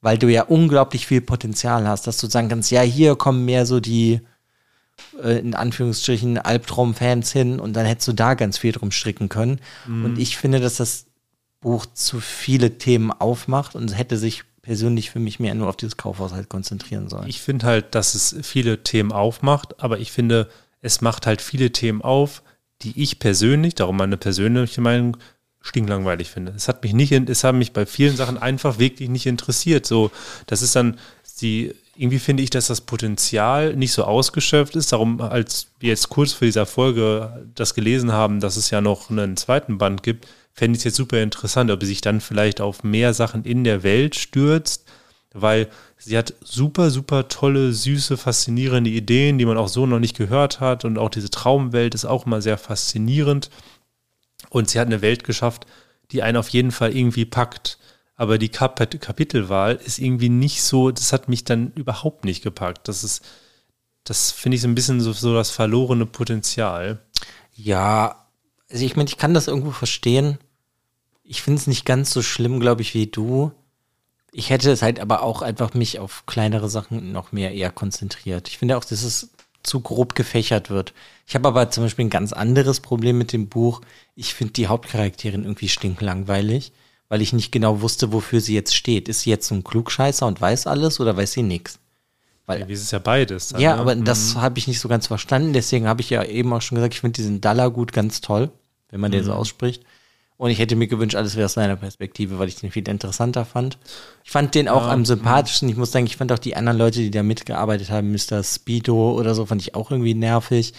weil 0.00 0.18
du 0.18 0.28
ja 0.28 0.42
unglaublich 0.42 1.06
viel 1.06 1.20
Potenzial 1.20 1.86
hast, 1.86 2.06
dass 2.06 2.18
du 2.18 2.28
sagen 2.28 2.48
kannst, 2.48 2.70
ja, 2.70 2.82
hier 2.82 3.16
kommen 3.16 3.44
mehr 3.44 3.66
so 3.66 3.80
die 3.80 4.20
in 5.22 5.54
Anführungsstrichen 5.54 6.38
Albtraum-Fans 6.38 7.32
hin 7.32 7.60
und 7.60 7.74
dann 7.74 7.86
hättest 7.86 8.08
du 8.08 8.12
da 8.12 8.34
ganz 8.34 8.58
viel 8.58 8.72
drum 8.72 8.90
stricken 8.90 9.28
können. 9.28 9.60
Mhm. 9.86 10.04
Und 10.04 10.18
ich 10.18 10.36
finde, 10.36 10.60
dass 10.60 10.76
das 10.76 11.06
Buch 11.60 11.86
zu 11.92 12.20
viele 12.20 12.78
Themen 12.78 13.10
aufmacht 13.12 13.74
und 13.74 13.96
hätte 13.96 14.16
sich 14.16 14.44
persönlich 14.62 15.10
für 15.10 15.18
mich 15.18 15.40
mehr 15.40 15.54
nur 15.54 15.68
auf 15.68 15.76
dieses 15.76 15.96
Kaufhaus 15.96 16.32
halt 16.32 16.48
konzentrieren 16.48 17.08
sollen. 17.08 17.28
Ich 17.28 17.40
finde 17.40 17.66
halt, 17.66 17.94
dass 17.94 18.14
es 18.14 18.36
viele 18.42 18.82
Themen 18.82 19.12
aufmacht, 19.12 19.82
aber 19.82 19.98
ich 19.98 20.12
finde, 20.12 20.48
es 20.80 21.00
macht 21.00 21.26
halt 21.26 21.42
viele 21.42 21.72
Themen 21.72 22.02
auf, 22.02 22.42
die 22.82 23.02
ich 23.02 23.18
persönlich, 23.18 23.74
darum 23.74 23.96
meine 23.96 24.16
persönliche 24.16 24.80
Meinung, 24.80 25.16
stinklangweilig 25.60 26.30
finde. 26.30 26.52
Es 26.56 26.68
hat 26.68 26.82
mich 26.82 26.94
nicht, 26.94 27.12
es 27.12 27.44
haben 27.44 27.58
mich 27.58 27.72
bei 27.72 27.84
vielen 27.84 28.16
Sachen 28.16 28.38
einfach 28.38 28.78
wirklich 28.78 29.10
nicht 29.10 29.26
interessiert. 29.26 29.84
So, 29.84 30.10
das 30.46 30.62
ist 30.62 30.74
dann 30.74 30.98
die 31.42 31.74
irgendwie 32.00 32.18
finde 32.18 32.42
ich, 32.42 32.48
dass 32.48 32.68
das 32.68 32.80
Potenzial 32.80 33.76
nicht 33.76 33.92
so 33.92 34.04
ausgeschöpft 34.04 34.74
ist. 34.74 34.90
Darum, 34.90 35.20
als 35.20 35.66
wir 35.80 35.90
jetzt 35.90 36.08
kurz 36.08 36.32
vor 36.32 36.46
dieser 36.46 36.64
Folge 36.64 37.46
das 37.54 37.74
gelesen 37.74 38.10
haben, 38.10 38.40
dass 38.40 38.56
es 38.56 38.70
ja 38.70 38.80
noch 38.80 39.10
einen 39.10 39.36
zweiten 39.36 39.76
Band 39.76 40.02
gibt, 40.02 40.26
fände 40.54 40.76
ich 40.76 40.80
es 40.80 40.84
jetzt 40.84 40.96
super 40.96 41.20
interessant, 41.20 41.70
ob 41.70 41.82
sie 41.82 41.88
sich 41.88 42.00
dann 42.00 42.22
vielleicht 42.22 42.62
auf 42.62 42.84
mehr 42.84 43.12
Sachen 43.12 43.44
in 43.44 43.64
der 43.64 43.82
Welt 43.82 44.16
stürzt, 44.16 44.86
weil 45.34 45.68
sie 45.98 46.16
hat 46.16 46.32
super, 46.42 46.88
super 46.88 47.28
tolle, 47.28 47.74
süße, 47.74 48.16
faszinierende 48.16 48.88
Ideen, 48.88 49.36
die 49.36 49.44
man 49.44 49.58
auch 49.58 49.68
so 49.68 49.84
noch 49.84 50.00
nicht 50.00 50.16
gehört 50.16 50.58
hat. 50.58 50.86
Und 50.86 50.96
auch 50.96 51.10
diese 51.10 51.28
Traumwelt 51.28 51.94
ist 51.94 52.06
auch 52.06 52.24
immer 52.24 52.40
sehr 52.40 52.56
faszinierend. 52.56 53.50
Und 54.48 54.70
sie 54.70 54.80
hat 54.80 54.86
eine 54.86 55.02
Welt 55.02 55.22
geschafft, 55.22 55.66
die 56.12 56.22
einen 56.22 56.38
auf 56.38 56.48
jeden 56.48 56.70
Fall 56.70 56.96
irgendwie 56.96 57.26
packt 57.26 57.78
aber 58.20 58.36
die 58.36 58.50
Kap 58.50 58.76
Kapitelwahl 59.00 59.76
ist 59.76 59.98
irgendwie 59.98 60.28
nicht 60.28 60.62
so, 60.62 60.90
das 60.90 61.14
hat 61.14 61.30
mich 61.30 61.44
dann 61.44 61.72
überhaupt 61.74 62.26
nicht 62.26 62.42
gepackt. 62.42 62.86
Das 62.86 63.02
ist, 63.02 63.24
das 64.04 64.30
finde 64.30 64.56
ich 64.56 64.60
so 64.60 64.68
ein 64.68 64.74
bisschen 64.74 65.00
so, 65.00 65.14
so 65.14 65.32
das 65.32 65.48
verlorene 65.50 66.04
Potenzial. 66.04 67.00
Ja, 67.54 68.26
also 68.70 68.84
ich 68.84 68.94
meine, 68.94 69.08
ich 69.08 69.16
kann 69.16 69.32
das 69.32 69.48
irgendwo 69.48 69.70
verstehen, 69.70 70.36
Ich 71.24 71.40
finde 71.40 71.60
es 71.60 71.66
nicht 71.66 71.86
ganz 71.86 72.10
so 72.10 72.20
schlimm, 72.20 72.60
glaube 72.60 72.82
ich, 72.82 72.92
wie 72.92 73.06
du. 73.06 73.52
Ich 74.32 74.50
hätte 74.50 74.70
es 74.70 74.82
halt 74.82 75.00
aber 75.00 75.22
auch 75.22 75.40
einfach 75.40 75.72
mich 75.72 75.98
auf 75.98 76.26
kleinere 76.26 76.68
Sachen 76.68 77.12
noch 77.12 77.32
mehr 77.32 77.54
eher 77.54 77.70
konzentriert. 77.70 78.48
Ich 78.48 78.58
finde 78.58 78.76
auch, 78.76 78.84
dass 78.84 79.02
es 79.02 79.30
zu 79.62 79.80
grob 79.80 80.14
gefächert 80.14 80.68
wird. 80.68 80.92
Ich 81.26 81.34
habe 81.34 81.48
aber 81.48 81.70
zum 81.70 81.84
Beispiel 81.84 82.04
ein 82.04 82.10
ganz 82.10 82.34
anderes 82.34 82.80
Problem 82.80 83.16
mit 83.16 83.32
dem 83.32 83.48
Buch. 83.48 83.80
Ich 84.14 84.34
finde 84.34 84.52
die 84.52 84.66
Hauptcharakterin 84.66 85.44
irgendwie 85.44 85.70
stinklangweilig, 85.70 86.72
weil 87.10 87.20
ich 87.20 87.34
nicht 87.34 87.50
genau 87.50 87.82
wusste, 87.82 88.12
wofür 88.12 88.40
sie 88.40 88.54
jetzt 88.54 88.74
steht. 88.74 89.08
Ist 89.08 89.22
sie 89.22 89.30
jetzt 89.30 89.48
so 89.48 89.54
ein 89.54 89.64
Klugscheißer 89.64 90.26
und 90.26 90.40
weiß 90.40 90.68
alles 90.68 91.00
oder 91.00 91.16
weiß 91.16 91.32
sie 91.32 91.42
nichts? 91.42 91.80
Weil, 92.46 92.60
ja, 92.60 92.68
wie 92.68 92.72
ist 92.72 92.82
es 92.82 92.92
ja 92.92 93.00
beides. 93.00 93.48
Dann, 93.48 93.60
ja, 93.60 93.74
ne? 93.74 93.80
aber 93.80 93.96
mhm. 93.96 94.04
das 94.04 94.36
habe 94.36 94.58
ich 94.60 94.68
nicht 94.68 94.78
so 94.78 94.88
ganz 94.88 95.08
verstanden. 95.08 95.52
Deswegen 95.52 95.88
habe 95.88 96.00
ich 96.00 96.08
ja 96.08 96.22
eben 96.22 96.52
auch 96.52 96.62
schon 96.62 96.76
gesagt, 96.76 96.94
ich 96.94 97.00
finde 97.00 97.16
diesen 97.16 97.40
Dollar 97.40 97.70
gut 97.70 97.92
ganz 97.92 98.20
toll, 98.20 98.50
wenn 98.90 99.00
man 99.00 99.10
mhm. 99.10 99.16
den 99.16 99.24
so 99.24 99.32
ausspricht. 99.32 99.82
Und 100.36 100.50
ich 100.50 100.60
hätte 100.60 100.76
mir 100.76 100.86
gewünscht, 100.86 101.16
alles 101.16 101.34
wäre 101.34 101.46
aus 101.46 101.54
seiner 101.54 101.76
Perspektive, 101.76 102.38
weil 102.38 102.48
ich 102.48 102.54
den 102.54 102.70
viel 102.70 102.88
interessanter 102.88 103.44
fand. 103.44 103.76
Ich 104.24 104.30
fand 104.30 104.54
den 104.54 104.68
auch 104.68 104.86
ja, 104.86 104.92
am 104.92 105.04
sympathischsten. 105.04 105.68
Ich 105.68 105.76
muss 105.76 105.90
sagen, 105.90 106.06
ich 106.06 106.16
fand 106.16 106.30
auch 106.30 106.38
die 106.38 106.54
anderen 106.54 106.78
Leute, 106.78 107.00
die 107.00 107.10
da 107.10 107.24
mitgearbeitet 107.24 107.90
haben, 107.90 108.12
Mr. 108.12 108.42
Speedo 108.44 109.18
oder 109.18 109.34
so, 109.34 109.46
fand 109.46 109.60
ich 109.60 109.74
auch 109.74 109.90
irgendwie 109.90 110.14
nervig. 110.14 110.74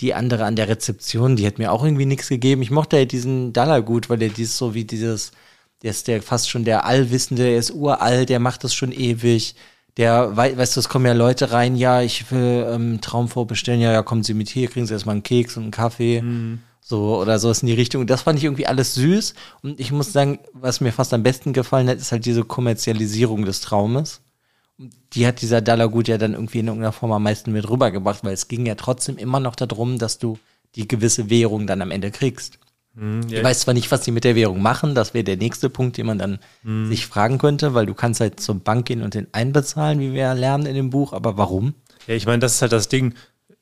Die 0.00 0.14
andere 0.14 0.44
an 0.44 0.56
der 0.56 0.68
Rezeption, 0.68 1.34
die 1.36 1.46
hat 1.46 1.58
mir 1.58 1.72
auch 1.72 1.84
irgendwie 1.84 2.06
nichts 2.06 2.28
gegeben. 2.28 2.62
Ich 2.62 2.70
mochte 2.70 2.96
halt 2.96 3.10
diesen 3.10 3.52
Dollar 3.52 3.82
gut, 3.82 4.08
weil 4.08 4.18
der 4.18 4.28
dieses 4.28 4.56
so 4.56 4.72
wie 4.72 4.84
dieses, 4.84 5.32
der 5.84 5.90
ist 5.90 6.08
der 6.08 6.20
fast 6.22 6.50
schon 6.50 6.64
der 6.64 6.84
Allwissende, 6.84 7.44
der 7.44 7.58
ist 7.58 7.70
uralt, 7.70 8.30
der 8.30 8.40
macht 8.40 8.64
das 8.64 8.74
schon 8.74 8.90
ewig. 8.90 9.54
Der, 9.96 10.36
weißt 10.36 10.74
du, 10.74 10.80
es 10.80 10.88
kommen 10.88 11.06
ja 11.06 11.12
Leute 11.12 11.52
rein, 11.52 11.76
ja, 11.76 12.02
ich 12.02 12.28
will 12.32 12.66
ähm, 12.68 13.00
Traum 13.00 13.28
vorbestellen, 13.28 13.80
ja, 13.80 13.92
ja, 13.92 14.02
kommen 14.02 14.24
Sie 14.24 14.34
mit 14.34 14.48
hier, 14.48 14.66
kriegen 14.66 14.86
Sie 14.86 14.92
erstmal 14.92 15.12
einen 15.12 15.22
Keks 15.22 15.56
und 15.56 15.62
einen 15.62 15.70
Kaffee. 15.70 16.20
Mhm 16.20 16.58
so 16.86 17.18
oder 17.18 17.38
so 17.38 17.50
ist 17.50 17.62
in 17.62 17.68
die 17.68 17.72
Richtung. 17.74 18.06
Das 18.06 18.22
fand 18.22 18.38
ich 18.38 18.44
irgendwie 18.44 18.66
alles 18.66 18.94
süß. 18.94 19.34
Und 19.62 19.80
ich 19.80 19.90
muss 19.90 20.12
sagen, 20.12 20.38
was 20.52 20.82
mir 20.82 20.92
fast 20.92 21.14
am 21.14 21.22
besten 21.22 21.54
gefallen 21.54 21.88
hat, 21.88 21.96
ist 21.96 22.12
halt 22.12 22.26
diese 22.26 22.44
Kommerzialisierung 22.44 23.46
des 23.46 23.62
Traumes. 23.62 24.20
Und 24.78 24.92
die 25.14 25.26
hat 25.26 25.40
dieser 25.40 25.62
Dalagut 25.62 26.08
ja 26.08 26.18
dann 26.18 26.34
irgendwie 26.34 26.58
in 26.58 26.66
irgendeiner 26.66 26.92
Form 26.92 27.12
am 27.12 27.22
meisten 27.22 27.52
mit 27.52 27.68
rübergebracht, 27.68 28.22
weil 28.22 28.34
es 28.34 28.48
ging 28.48 28.66
ja 28.66 28.74
trotzdem 28.74 29.16
immer 29.16 29.40
noch 29.40 29.56
darum, 29.56 29.98
dass 29.98 30.18
du 30.18 30.38
die 30.74 30.86
gewisse 30.86 31.30
Währung 31.30 31.66
dann 31.66 31.80
am 31.80 31.90
Ende 31.90 32.10
kriegst. 32.10 32.58
Ja. 32.96 33.38
Ich 33.38 33.44
weiß 33.44 33.60
zwar 33.60 33.74
nicht, 33.74 33.90
was 33.90 34.02
die 34.02 34.12
mit 34.12 34.24
der 34.24 34.36
Währung 34.36 34.62
machen, 34.62 34.94
das 34.94 35.14
wäre 35.14 35.24
der 35.24 35.36
nächste 35.36 35.68
Punkt, 35.68 35.96
den 35.96 36.06
man 36.06 36.18
dann 36.18 36.38
mhm. 36.62 36.86
sich 36.88 37.06
fragen 37.06 37.38
könnte, 37.38 37.74
weil 37.74 37.86
du 37.86 37.94
kannst 37.94 38.20
halt 38.20 38.40
zur 38.40 38.56
Bank 38.56 38.86
gehen 38.86 39.02
und 39.02 39.14
den 39.14 39.26
einbezahlen, 39.32 39.98
wie 39.98 40.12
wir 40.12 40.34
lernen 40.34 40.66
in 40.66 40.74
dem 40.74 40.90
Buch, 40.90 41.12
aber 41.12 41.36
warum? 41.36 41.74
Ja, 42.06 42.14
ich 42.14 42.26
meine, 42.26 42.38
das 42.38 42.54
ist 42.54 42.62
halt 42.62 42.72
das 42.72 42.88
Ding 42.88 43.14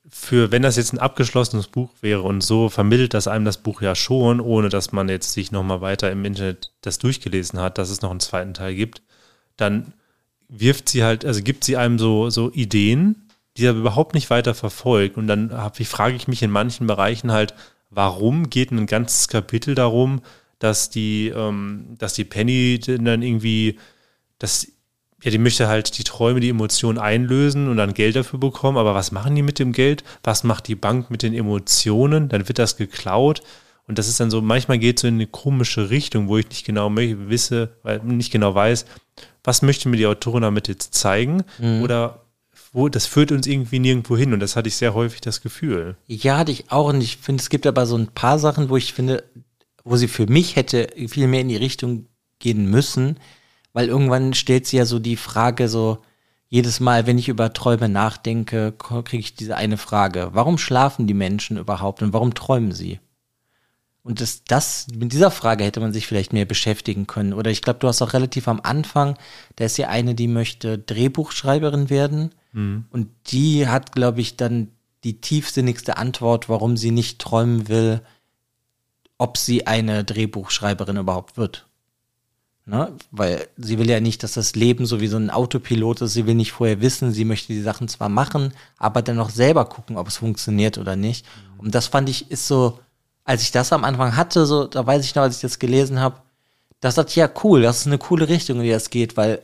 für, 0.09 0.51
wenn 0.51 0.61
das 0.61 0.75
jetzt 0.75 0.93
ein 0.93 0.99
abgeschlossenes 0.99 1.67
Buch 1.67 1.89
wäre 2.01 2.21
und 2.21 2.41
so 2.41 2.69
vermittelt 2.69 3.15
das 3.15 3.27
einem 3.27 3.45
das 3.45 3.57
Buch 3.57 3.81
ja 3.81 3.95
schon, 3.95 4.39
ohne 4.39 4.69
dass 4.69 4.91
man 4.91 5.09
jetzt 5.09 5.33
sich 5.33 5.51
nochmal 5.51 5.81
weiter 5.81 6.11
im 6.11 6.23
Internet 6.25 6.71
das 6.81 6.99
durchgelesen 6.99 7.59
hat, 7.59 7.79
dass 7.79 7.89
es 7.89 8.01
noch 8.03 8.11
einen 8.11 8.19
zweiten 8.19 8.53
Teil 8.53 8.75
gibt, 8.75 9.01
dann 9.57 9.93
wirft 10.47 10.89
sie 10.89 11.03
halt, 11.03 11.25
also 11.25 11.41
gibt 11.41 11.63
sie 11.63 11.77
einem 11.77 11.97
so, 11.97 12.29
so 12.29 12.51
Ideen, 12.51 13.27
die 13.57 13.65
er 13.65 13.73
überhaupt 13.73 14.13
nicht 14.13 14.29
weiter 14.29 14.53
verfolgt. 14.53 15.17
Und 15.17 15.27
dann 15.27 15.51
hab, 15.51 15.77
frage 15.77 16.15
ich 16.15 16.27
mich 16.27 16.43
in 16.43 16.51
manchen 16.51 16.87
Bereichen 16.87 17.31
halt, 17.31 17.53
warum 17.93 18.49
geht 18.49 18.71
ein 18.71 18.85
ganzes 18.85 19.27
Kapitel 19.27 19.75
darum, 19.75 20.21
dass 20.59 20.89
die, 20.89 21.27
ähm, 21.35 21.95
dass 21.97 22.13
die 22.13 22.23
Penny 22.23 22.79
dann 22.79 23.21
irgendwie, 23.21 23.77
dass 24.39 24.67
ja, 25.23 25.31
die 25.31 25.37
möchte 25.37 25.67
halt 25.67 25.97
die 25.97 26.03
Träume, 26.03 26.41
die 26.41 26.49
Emotionen 26.49 26.97
einlösen 26.97 27.69
und 27.69 27.77
dann 27.77 27.93
Geld 27.93 28.15
dafür 28.15 28.39
bekommen. 28.39 28.77
Aber 28.77 28.93
was 28.93 29.11
machen 29.13 29.35
die 29.35 29.41
mit 29.41 29.57
dem 29.57 29.71
Geld? 29.71 30.03
Was 30.23 30.43
macht 30.43 30.67
die 30.67 30.75
Bank 30.75 31.09
mit 31.09 31.23
den 31.23 31.33
Emotionen? 31.33 32.27
Dann 32.27 32.47
wird 32.49 32.59
das 32.59 32.75
geklaut. 32.75 33.41
Und 33.87 33.97
das 33.97 34.07
ist 34.07 34.19
dann 34.19 34.31
so, 34.31 34.41
manchmal 34.41 34.79
geht 34.79 34.97
es 34.97 35.01
so 35.01 35.07
in 35.07 35.15
eine 35.15 35.27
komische 35.27 35.89
Richtung, 35.89 36.27
wo 36.27 36.37
ich 36.37 36.49
nicht 36.49 36.65
genau 36.65 36.93
wisse, 36.93 37.77
weil 37.83 37.99
nicht 37.99 38.31
genau 38.31 38.53
weiß, 38.53 38.85
was 39.43 39.61
möchte 39.61 39.89
mir 39.89 39.97
die 39.97 40.07
Autorin 40.07 40.41
damit 40.41 40.67
jetzt 40.67 40.93
zeigen? 40.93 41.43
Mhm. 41.57 41.83
Oder 41.83 42.21
wo, 42.73 42.89
das 42.89 43.05
führt 43.05 43.31
uns 43.31 43.47
irgendwie 43.47 43.79
nirgendwo 43.79 44.17
hin. 44.17 44.33
Und 44.33 44.41
das 44.41 44.55
hatte 44.55 44.67
ich 44.67 44.75
sehr 44.75 44.93
häufig 44.93 45.21
das 45.21 45.41
Gefühl. 45.41 45.95
Ja, 46.07 46.37
hatte 46.37 46.51
ich 46.51 46.71
auch. 46.71 46.89
Und 46.89 47.01
ich 47.01 47.17
finde, 47.17 47.41
es 47.41 47.49
gibt 47.49 47.65
aber 47.65 47.85
so 47.85 47.95
ein 47.95 48.07
paar 48.07 48.39
Sachen, 48.39 48.69
wo 48.69 48.75
ich 48.75 48.93
finde, 48.93 49.23
wo 49.85 49.95
sie 49.95 50.07
für 50.07 50.27
mich 50.27 50.55
hätte 50.55 50.87
viel 51.07 51.27
mehr 51.27 51.41
in 51.41 51.49
die 51.49 51.55
Richtung 51.55 52.07
gehen 52.39 52.69
müssen 52.69 53.17
weil 53.73 53.87
irgendwann 53.87 54.33
stellt 54.33 54.67
sie 54.67 54.77
ja 54.77 54.85
so 54.85 54.99
die 54.99 55.17
Frage 55.17 55.67
so, 55.67 55.97
jedes 56.47 56.79
Mal, 56.79 57.07
wenn 57.07 57.17
ich 57.17 57.29
über 57.29 57.51
Träume 57.51 57.89
nachdenke, 57.89 58.71
kriege 58.73 59.17
ich 59.17 59.35
diese 59.35 59.57
eine 59.57 59.77
Frage. 59.77 60.29
Warum 60.33 60.59
schlafen 60.59 61.07
die 61.07 61.15
Menschen 61.15 61.57
überhaupt 61.57 62.03
und 62.03 62.13
warum 62.13 62.35
träumen 62.35 62.71
sie? 62.71 62.99
Und 64.03 64.21
das, 64.21 64.43
das, 64.43 64.85
mit 64.95 65.13
dieser 65.13 65.31
Frage 65.31 65.63
hätte 65.63 65.79
man 65.79 65.93
sich 65.93 66.05
vielleicht 66.05 66.31
mehr 66.31 66.45
beschäftigen 66.45 67.07
können. 67.07 67.33
Oder 67.33 67.49
ich 67.49 67.63
glaube, 67.63 67.79
du 67.79 67.87
hast 67.87 68.01
auch 68.03 68.13
relativ 68.13 68.47
am 68.47 68.59
Anfang, 68.61 69.17
da 69.55 69.65
ist 69.65 69.77
ja 69.77 69.87
eine, 69.87 70.13
die 70.13 70.27
möchte 70.27 70.77
Drehbuchschreiberin 70.77 71.89
werden. 71.89 72.35
Mhm. 72.53 72.85
Und 72.91 73.09
die 73.27 73.67
hat, 73.67 73.91
glaube 73.91 74.21
ich, 74.21 74.37
dann 74.37 74.69
die 75.03 75.19
tiefsinnigste 75.19 75.97
Antwort, 75.97 76.47
warum 76.47 76.77
sie 76.77 76.91
nicht 76.91 77.19
träumen 77.19 77.67
will, 77.67 78.01
ob 79.17 79.37
sie 79.37 79.67
eine 79.67 80.03
Drehbuchschreiberin 80.03 80.97
überhaupt 80.97 81.37
wird. 81.37 81.67
Ne? 82.65 82.93
Weil 83.11 83.47
sie 83.57 83.77
will 83.77 83.89
ja 83.89 83.99
nicht, 83.99 84.23
dass 84.23 84.33
das 84.33 84.55
Leben 84.55 84.85
so 84.85 85.01
wie 85.01 85.07
so 85.07 85.17
ein 85.17 85.29
Autopilot 85.29 86.01
ist. 86.01 86.13
Sie 86.13 86.25
will 86.25 86.35
nicht 86.35 86.53
vorher 86.53 86.79
wissen, 86.79 87.11
sie 87.11 87.25
möchte 87.25 87.51
die 87.51 87.61
Sachen 87.61 87.89
zwar 87.89 88.07
machen, 88.07 88.53
aber 88.77 89.01
dann 89.01 89.17
noch 89.17 89.29
selber 89.29 89.65
gucken, 89.65 89.97
ob 89.97 90.07
es 90.07 90.17
funktioniert 90.17 90.77
oder 90.77 90.95
nicht. 90.95 91.25
Und 91.57 91.75
das 91.75 91.87
fand 91.87 92.07
ich, 92.07 92.31
ist 92.31 92.47
so, 92.47 92.79
als 93.25 93.41
ich 93.41 93.51
das 93.51 93.73
am 93.73 93.83
Anfang 93.83 94.15
hatte, 94.15 94.45
so, 94.45 94.65
da 94.65 94.85
weiß 94.85 95.03
ich 95.03 95.15
noch, 95.15 95.23
als 95.23 95.35
ich 95.35 95.41
das 95.41 95.59
gelesen 95.59 95.99
habe, 95.99 96.21
das 96.79 96.95
dachte 96.95 97.09
ich, 97.09 97.15
ja 97.17 97.29
cool, 97.43 97.61
das 97.61 97.81
ist 97.81 97.87
eine 97.87 97.97
coole 97.97 98.27
Richtung, 98.29 98.57
in 98.57 98.63
die 98.63 98.69
das 98.69 98.89
geht, 98.89 99.17
weil 99.17 99.41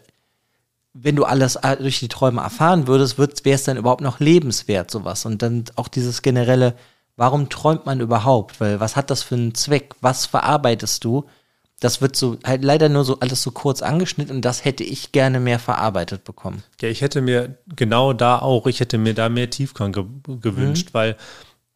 wenn 0.94 1.16
du 1.16 1.24
alles 1.24 1.60
durch 1.80 2.00
die 2.00 2.08
Träume 2.08 2.42
erfahren 2.42 2.88
würdest, 2.88 3.18
wäre 3.18 3.56
es 3.56 3.64
dann 3.64 3.78
überhaupt 3.78 4.02
noch 4.02 4.20
lebenswert, 4.20 4.90
sowas. 4.92 5.26
Und 5.26 5.42
dann 5.42 5.66
auch 5.76 5.88
dieses 5.88 6.22
generelle, 6.22 6.76
warum 7.16 7.50
träumt 7.50 7.86
man 7.86 8.00
überhaupt? 8.00 8.60
Weil 8.60 8.80
was 8.80 8.96
hat 8.96 9.10
das 9.10 9.24
für 9.24 9.36
einen 9.36 9.56
Zweck? 9.56 9.96
Was 10.02 10.26
verarbeitest 10.26 11.04
du? 11.04 11.26
das 11.80 12.02
wird 12.02 12.16
so 12.16 12.38
halt 12.44 12.64
leider 12.64 12.90
nur 12.90 13.04
so 13.04 13.20
alles 13.20 13.42
so 13.42 13.52
kurz 13.52 13.82
angeschnitten 13.82 14.36
und 14.36 14.46
das 14.46 14.66
hätte 14.66 14.84
ich 14.84 15.12
gerne 15.12 15.40
mehr 15.40 15.60
verarbeitet 15.60 16.24
bekommen. 16.24 16.64
Ja, 16.82 16.90
ich 16.90 17.02
hätte 17.02 17.22
mir 17.22 17.58
genau 17.76 18.14
da 18.14 18.40
auch, 18.40 18.68
ich 18.68 18.80
hätte 18.80 18.98
mir 18.98 19.14
da 19.14 19.30
mehr 19.30 19.50
Tiefgang 19.50 19.92
ge 19.92 20.04
gewünscht, 20.42 20.90
mhm. 20.90 20.94
weil 20.94 21.16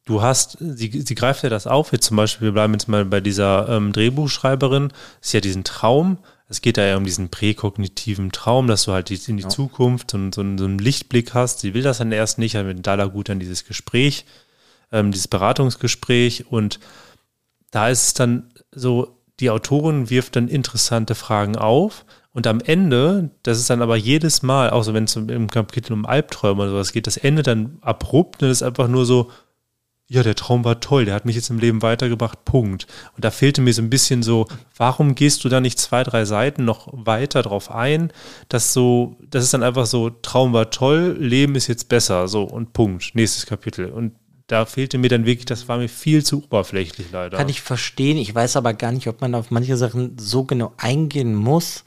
du 0.06 0.22
hast, 0.22 0.58
sie, 0.60 1.04
sie 1.06 1.16
greift 1.16 1.44
ja 1.44 1.50
das 1.50 1.68
auf, 1.68 1.92
jetzt 1.92 2.08
zum 2.08 2.18
Beispiel, 2.18 2.48
wir 2.48 2.54
bleiben 2.54 2.74
jetzt 2.74 2.88
mal 2.88 3.06
bei 3.06 3.22
dieser 3.22 3.70
ähm, 3.70 3.94
Drehbuchschreiberin, 3.94 4.92
ist 5.22 5.34
ja 5.34 5.40
diesen 5.40 5.64
Traum, 5.64 6.18
es 6.54 6.62
geht 6.62 6.78
da 6.78 6.86
ja 6.86 6.98
um 6.98 7.04
diesen 7.04 7.30
präkognitiven 7.30 8.32
Traum, 8.32 8.68
dass 8.68 8.84
du 8.84 8.92
halt 8.92 9.10
in 9.10 9.38
die 9.38 9.44
ja. 9.44 9.50
Zukunft 9.50 10.14
und 10.14 10.36
so, 10.36 10.42
so, 10.42 10.66
einen 10.66 10.78
Lichtblick 10.78 11.34
hast. 11.34 11.62
Sie 11.62 11.74
will 11.74 11.82
das 11.82 11.98
dann 11.98 12.12
erst 12.12 12.38
nicht, 12.38 12.56
hat 12.56 12.68
mit 12.68 12.86
Dala 12.86 13.06
gut 13.06 13.32
an 13.32 13.40
dieses 13.40 13.66
Gespräch, 13.66 14.26
ähm, 14.92 15.12
dieses 15.12 15.28
Beratungsgespräch 15.28 16.46
und 16.52 16.80
da 17.72 17.90
ist 17.90 18.04
es 18.04 18.14
dann 18.14 18.54
so, 18.72 19.18
die 19.40 19.50
Autorin 19.50 20.12
wirft 20.12 20.36
dann 20.36 20.48
interessante 20.48 21.16
Fragen 21.16 21.56
auf 21.56 22.06
und 22.34 22.46
am 22.46 22.62
Ende, 22.62 23.32
das 23.42 23.58
ist 23.58 23.72
dann 23.72 23.82
aber 23.82 23.96
jedes 23.96 24.44
Mal, 24.44 24.70
auch 24.70 24.84
so 24.84 24.94
wenn 24.94 25.06
es 25.06 25.16
im 25.16 25.50
Kapitel 25.50 25.94
um 25.94 26.06
Albträume 26.06 26.62
oder 26.62 26.72
sowas 26.72 26.94
geht, 26.94 27.08
das 27.08 27.18
Ende 27.18 27.42
dann 27.42 27.80
abrupt 27.82 28.44
und 28.44 28.50
das 28.50 28.60
ist 28.60 28.64
einfach 28.64 28.88
nur 28.88 29.08
so, 29.08 29.32
ja, 30.08 30.22
der 30.22 30.36
Traum 30.36 30.66
war 30.66 30.80
toll, 30.80 31.06
der 31.06 31.16
hat 31.16 31.26
mich 31.26 31.36
jetzt 31.36 31.50
im 31.50 31.60
Leben 31.60 31.82
weitergebracht, 31.82 32.46
Punkt. 32.46 32.88
Und 33.16 33.24
da 33.26 33.32
fehlte 33.32 33.62
mir 33.62 33.74
so 33.74 33.82
ein 33.82 33.90
bisschen 33.90 34.22
so, 34.22 34.48
warum 34.76 35.16
gehst 35.16 35.44
du 35.44 35.50
da 35.50 35.62
nicht 35.62 35.80
zwei, 35.80 36.04
drei 36.04 36.26
Seiten 36.26 36.66
noch 36.66 36.90
weiter 36.92 37.42
drauf 37.42 37.72
ein, 37.72 38.12
dass 38.50 38.74
so, 38.74 39.18
das 39.22 39.44
ist 39.44 39.54
dann 39.54 39.64
einfach 39.64 39.86
so, 39.86 40.10
Traum 40.10 40.54
war 40.54 40.70
toll, 40.70 41.16
Leben 41.20 41.56
ist 41.56 41.68
jetzt 41.68 41.90
besser, 41.90 42.28
so 42.28 42.44
und 42.44 42.74
Punkt, 42.74 43.16
nächstes 43.16 43.46
Kapitel. 43.46 43.90
Und 43.90 44.14
da 44.48 44.66
fehlte 44.66 44.98
mir 44.98 45.10
dann 45.10 45.26
wirklich, 45.26 45.46
das 45.46 45.68
war 45.68 45.78
mir 45.78 45.90
viel 45.90 46.24
zu 46.24 46.44
oberflächlich 46.44 47.08
leider. 47.12 47.38
Kann 47.38 47.50
ich 47.50 47.62
verstehen. 47.62 48.18
Ich 48.18 48.36
weiß 48.36 48.58
aber 48.58 48.74
gar 48.74 48.92
nicht, 48.92 49.08
ob 49.08 49.22
man 49.22 49.34
auf 49.36 49.52
manche 49.52 49.78
Sachen 49.78 50.18
so 50.20 50.44
genau 50.44 50.74
eingehen 50.78 51.34
muss 51.34 51.86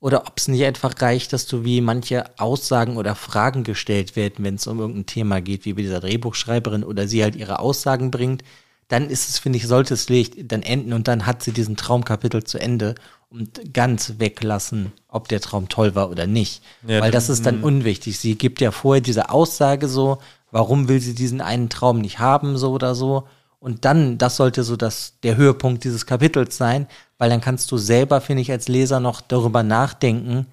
oder 0.00 0.26
ob 0.26 0.34
es 0.36 0.48
nicht 0.48 0.64
einfach 0.64 0.94
reicht, 1.00 1.32
dass 1.32 1.46
du 1.46 1.64
wie 1.64 1.80
manche 1.80 2.24
Aussagen 2.38 2.96
oder 2.96 3.14
Fragen 3.14 3.64
gestellt 3.64 4.16
werden, 4.16 4.44
wenn 4.44 4.54
es 4.54 4.66
um 4.66 4.78
irgendein 4.78 5.06
Thema 5.06 5.40
geht, 5.40 5.64
wie 5.64 5.72
bei 5.72 5.82
dieser 5.82 6.00
Drehbuchschreiberin 6.00 6.84
oder 6.84 7.08
sie 7.08 7.22
halt 7.22 7.34
ihre 7.36 7.58
Aussagen 7.58 8.10
bringt. 8.10 8.42
Dann 8.86 9.10
ist 9.10 9.28
es, 9.28 9.38
finde 9.38 9.58
ich, 9.58 9.66
sollte 9.66 9.94
es 9.94 10.06
dann 10.44 10.62
enden 10.62 10.92
und 10.92 11.08
dann 11.08 11.26
hat 11.26 11.42
sie 11.42 11.52
diesen 11.52 11.76
Traumkapitel 11.76 12.44
zu 12.44 12.58
Ende 12.58 12.94
und 13.28 13.74
ganz 13.74 14.14
weglassen, 14.18 14.92
ob 15.08 15.28
der 15.28 15.40
Traum 15.40 15.68
toll 15.68 15.94
war 15.94 16.10
oder 16.10 16.26
nicht. 16.26 16.62
Ja, 16.86 17.00
Weil 17.00 17.10
das 17.10 17.28
ist 17.28 17.44
dann 17.44 17.58
mhm. 17.58 17.64
unwichtig. 17.64 18.18
Sie 18.18 18.36
gibt 18.36 18.62
ja 18.62 18.70
vorher 18.70 19.02
diese 19.02 19.28
Aussage 19.28 19.88
so, 19.88 20.18
Warum 20.50 20.88
will 20.88 21.00
sie 21.00 21.14
diesen 21.14 21.40
einen 21.40 21.68
Traum 21.68 21.98
nicht 21.98 22.18
haben, 22.18 22.56
so 22.56 22.72
oder 22.72 22.94
so? 22.94 23.28
Und 23.60 23.84
dann, 23.84 24.18
das 24.18 24.36
sollte 24.36 24.62
so 24.62 24.76
das, 24.76 25.14
der 25.22 25.36
Höhepunkt 25.36 25.82
dieses 25.84 26.06
Kapitels 26.06 26.56
sein, 26.56 26.86
weil 27.18 27.28
dann 27.30 27.40
kannst 27.40 27.70
du 27.72 27.76
selber, 27.76 28.20
finde 28.20 28.42
ich, 28.42 28.52
als 28.52 28.68
Leser 28.68 29.00
noch 29.00 29.20
darüber 29.20 29.62
nachdenken, 29.62 30.46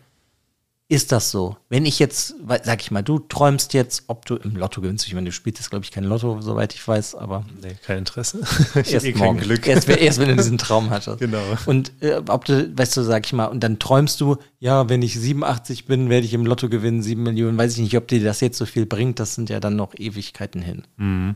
ist 0.87 1.11
das 1.11 1.31
so? 1.31 1.57
Wenn 1.67 1.83
ich 1.85 1.97
jetzt, 1.97 2.35
sag 2.63 2.79
ich 2.79 2.91
mal, 2.91 3.01
du 3.01 3.17
träumst 3.17 3.73
jetzt, 3.73 4.03
ob 4.05 4.27
du 4.27 4.35
im 4.35 4.55
Lotto 4.55 4.81
gewinnst. 4.81 5.07
Ich 5.07 5.15
meine, 5.15 5.25
du 5.25 5.31
spielst 5.31 5.59
jetzt, 5.59 5.71
glaube 5.71 5.83
ich, 5.83 5.89
kein 5.89 6.03
Lotto, 6.03 6.41
soweit 6.41 6.75
ich 6.75 6.87
weiß, 6.87 7.15
aber 7.15 7.43
Nee, 7.59 7.75
kein 7.83 7.99
Interesse. 7.99 8.41
ich 8.75 8.93
erst 8.93 9.05
eh 9.05 9.13
morgen. 9.15 9.39
kein 9.39 9.47
Glück. 9.47 9.67
Erst, 9.67 9.89
erst 9.89 10.19
wenn 10.19 10.29
du 10.29 10.35
diesen 10.35 10.59
Traum 10.59 10.91
hattest. 10.91 11.19
Genau. 11.25 11.41
Und 11.65 11.91
äh, 12.01 12.21
ob 12.27 12.45
du, 12.45 12.71
weißt 12.77 12.97
du, 12.97 13.01
sag 13.01 13.25
ich 13.25 13.33
mal, 13.33 13.45
und 13.47 13.61
dann 13.63 13.79
träumst 13.79 14.21
du, 14.21 14.37
ja, 14.59 14.87
wenn 14.87 15.01
ich 15.01 15.19
87 15.19 15.85
bin, 15.85 16.09
werde 16.09 16.25
ich 16.27 16.35
im 16.35 16.45
Lotto 16.45 16.69
gewinnen, 16.69 17.01
7 17.01 17.21
Millionen. 17.23 17.57
Weiß 17.57 17.73
ich 17.73 17.79
nicht, 17.79 17.97
ob 17.97 18.07
dir 18.07 18.23
das 18.23 18.39
jetzt 18.41 18.59
so 18.59 18.67
viel 18.67 18.85
bringt. 18.85 19.19
Das 19.19 19.33
sind 19.33 19.49
ja 19.49 19.59
dann 19.59 19.75
noch 19.75 19.95
Ewigkeiten 19.97 20.61
hin. 20.61 20.83
Mhm. 20.97 21.35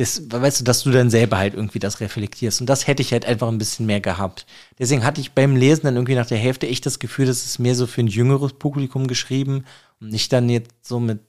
Das, 0.00 0.22
weißt 0.30 0.60
du, 0.60 0.64
dass 0.64 0.82
du 0.82 0.90
dann 0.90 1.10
selber 1.10 1.36
halt 1.36 1.52
irgendwie 1.52 1.78
das 1.78 2.00
reflektierst. 2.00 2.62
Und 2.62 2.70
das 2.70 2.86
hätte 2.86 3.02
ich 3.02 3.12
halt 3.12 3.26
einfach 3.26 3.48
ein 3.48 3.58
bisschen 3.58 3.84
mehr 3.84 4.00
gehabt. 4.00 4.46
Deswegen 4.78 5.04
hatte 5.04 5.20
ich 5.20 5.32
beim 5.32 5.56
Lesen 5.56 5.82
dann 5.84 5.96
irgendwie 5.96 6.14
nach 6.14 6.26
der 6.26 6.38
Hälfte 6.38 6.66
echt 6.66 6.86
das 6.86 7.00
Gefühl, 7.00 7.26
das 7.26 7.44
ist 7.44 7.58
mehr 7.58 7.74
so 7.74 7.86
für 7.86 8.00
ein 8.00 8.06
jüngeres 8.06 8.54
Publikum 8.54 9.08
geschrieben 9.08 9.66
und 10.00 10.10
nicht 10.10 10.32
dann 10.32 10.48
jetzt 10.48 10.70
so 10.80 11.00
mit 11.00 11.20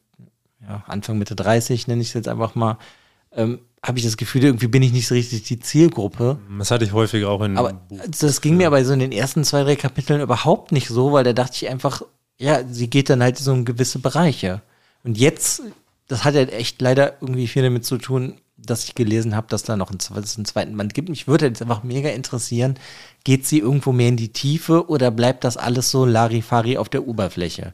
ja, 0.61 0.85
Anfang 0.87 1.17
Mitte 1.17 1.35
30, 1.35 1.87
nenne 1.87 2.01
ich 2.01 2.07
es 2.07 2.13
jetzt 2.13 2.29
einfach 2.29 2.55
mal, 2.55 2.77
ähm, 3.33 3.59
habe 3.83 3.99
ich 3.99 4.05
das 4.05 4.15
Gefühl, 4.15 4.45
irgendwie 4.45 4.67
bin 4.67 4.83
ich 4.83 4.93
nicht 4.93 5.07
so 5.07 5.15
richtig 5.15 5.43
die 5.43 5.59
Zielgruppe. 5.59 6.39
Das 6.57 6.71
hatte 6.71 6.85
ich 6.85 6.93
häufiger 6.93 7.29
auch 7.29 7.41
in 7.41 7.57
Aber 7.57 7.81
das 8.21 8.39
ging 8.39 8.55
mir 8.55 8.67
aber 8.67 8.85
so 8.85 8.93
in 8.93 8.99
den 8.99 9.11
ersten 9.11 9.43
zwei, 9.43 9.63
drei 9.63 9.75
Kapiteln 9.75 10.21
überhaupt 10.21 10.71
nicht 10.71 10.87
so, 10.87 11.11
weil 11.11 11.25
da 11.25 11.33
dachte 11.33 11.57
ich 11.57 11.69
einfach, 11.69 12.03
ja, 12.37 12.61
sie 12.69 12.89
geht 12.89 13.09
dann 13.09 13.21
halt 13.21 13.37
so 13.37 13.51
in 13.51 13.65
gewisse 13.65 13.99
Bereiche. 13.99 14.61
Und 15.03 15.17
jetzt, 15.17 15.61
das 16.07 16.23
hat 16.23 16.35
halt 16.35 16.53
echt 16.53 16.81
leider 16.81 17.17
irgendwie 17.19 17.47
viel 17.47 17.63
damit 17.63 17.83
zu 17.83 17.97
tun, 17.97 18.35
dass 18.65 18.83
ich 18.83 18.95
gelesen 18.95 19.35
habe, 19.35 19.47
dass 19.49 19.63
da 19.63 19.75
noch 19.75 19.89
einen, 19.89 19.99
zweiten 19.99 20.77
Band 20.77 20.93
gibt. 20.93 21.09
Mich 21.09 21.27
würde 21.27 21.47
jetzt 21.47 21.61
einfach 21.61 21.83
mega 21.83 22.09
interessieren, 22.09 22.75
geht 23.23 23.45
sie 23.45 23.59
irgendwo 23.59 23.91
mehr 23.91 24.09
in 24.09 24.17
die 24.17 24.31
Tiefe 24.33 24.89
oder 24.89 25.11
bleibt 25.11 25.43
das 25.43 25.57
alles 25.57 25.91
so 25.91 26.05
Larifari 26.05 26.77
auf 26.77 26.89
der 26.89 27.07
Oberfläche? 27.07 27.73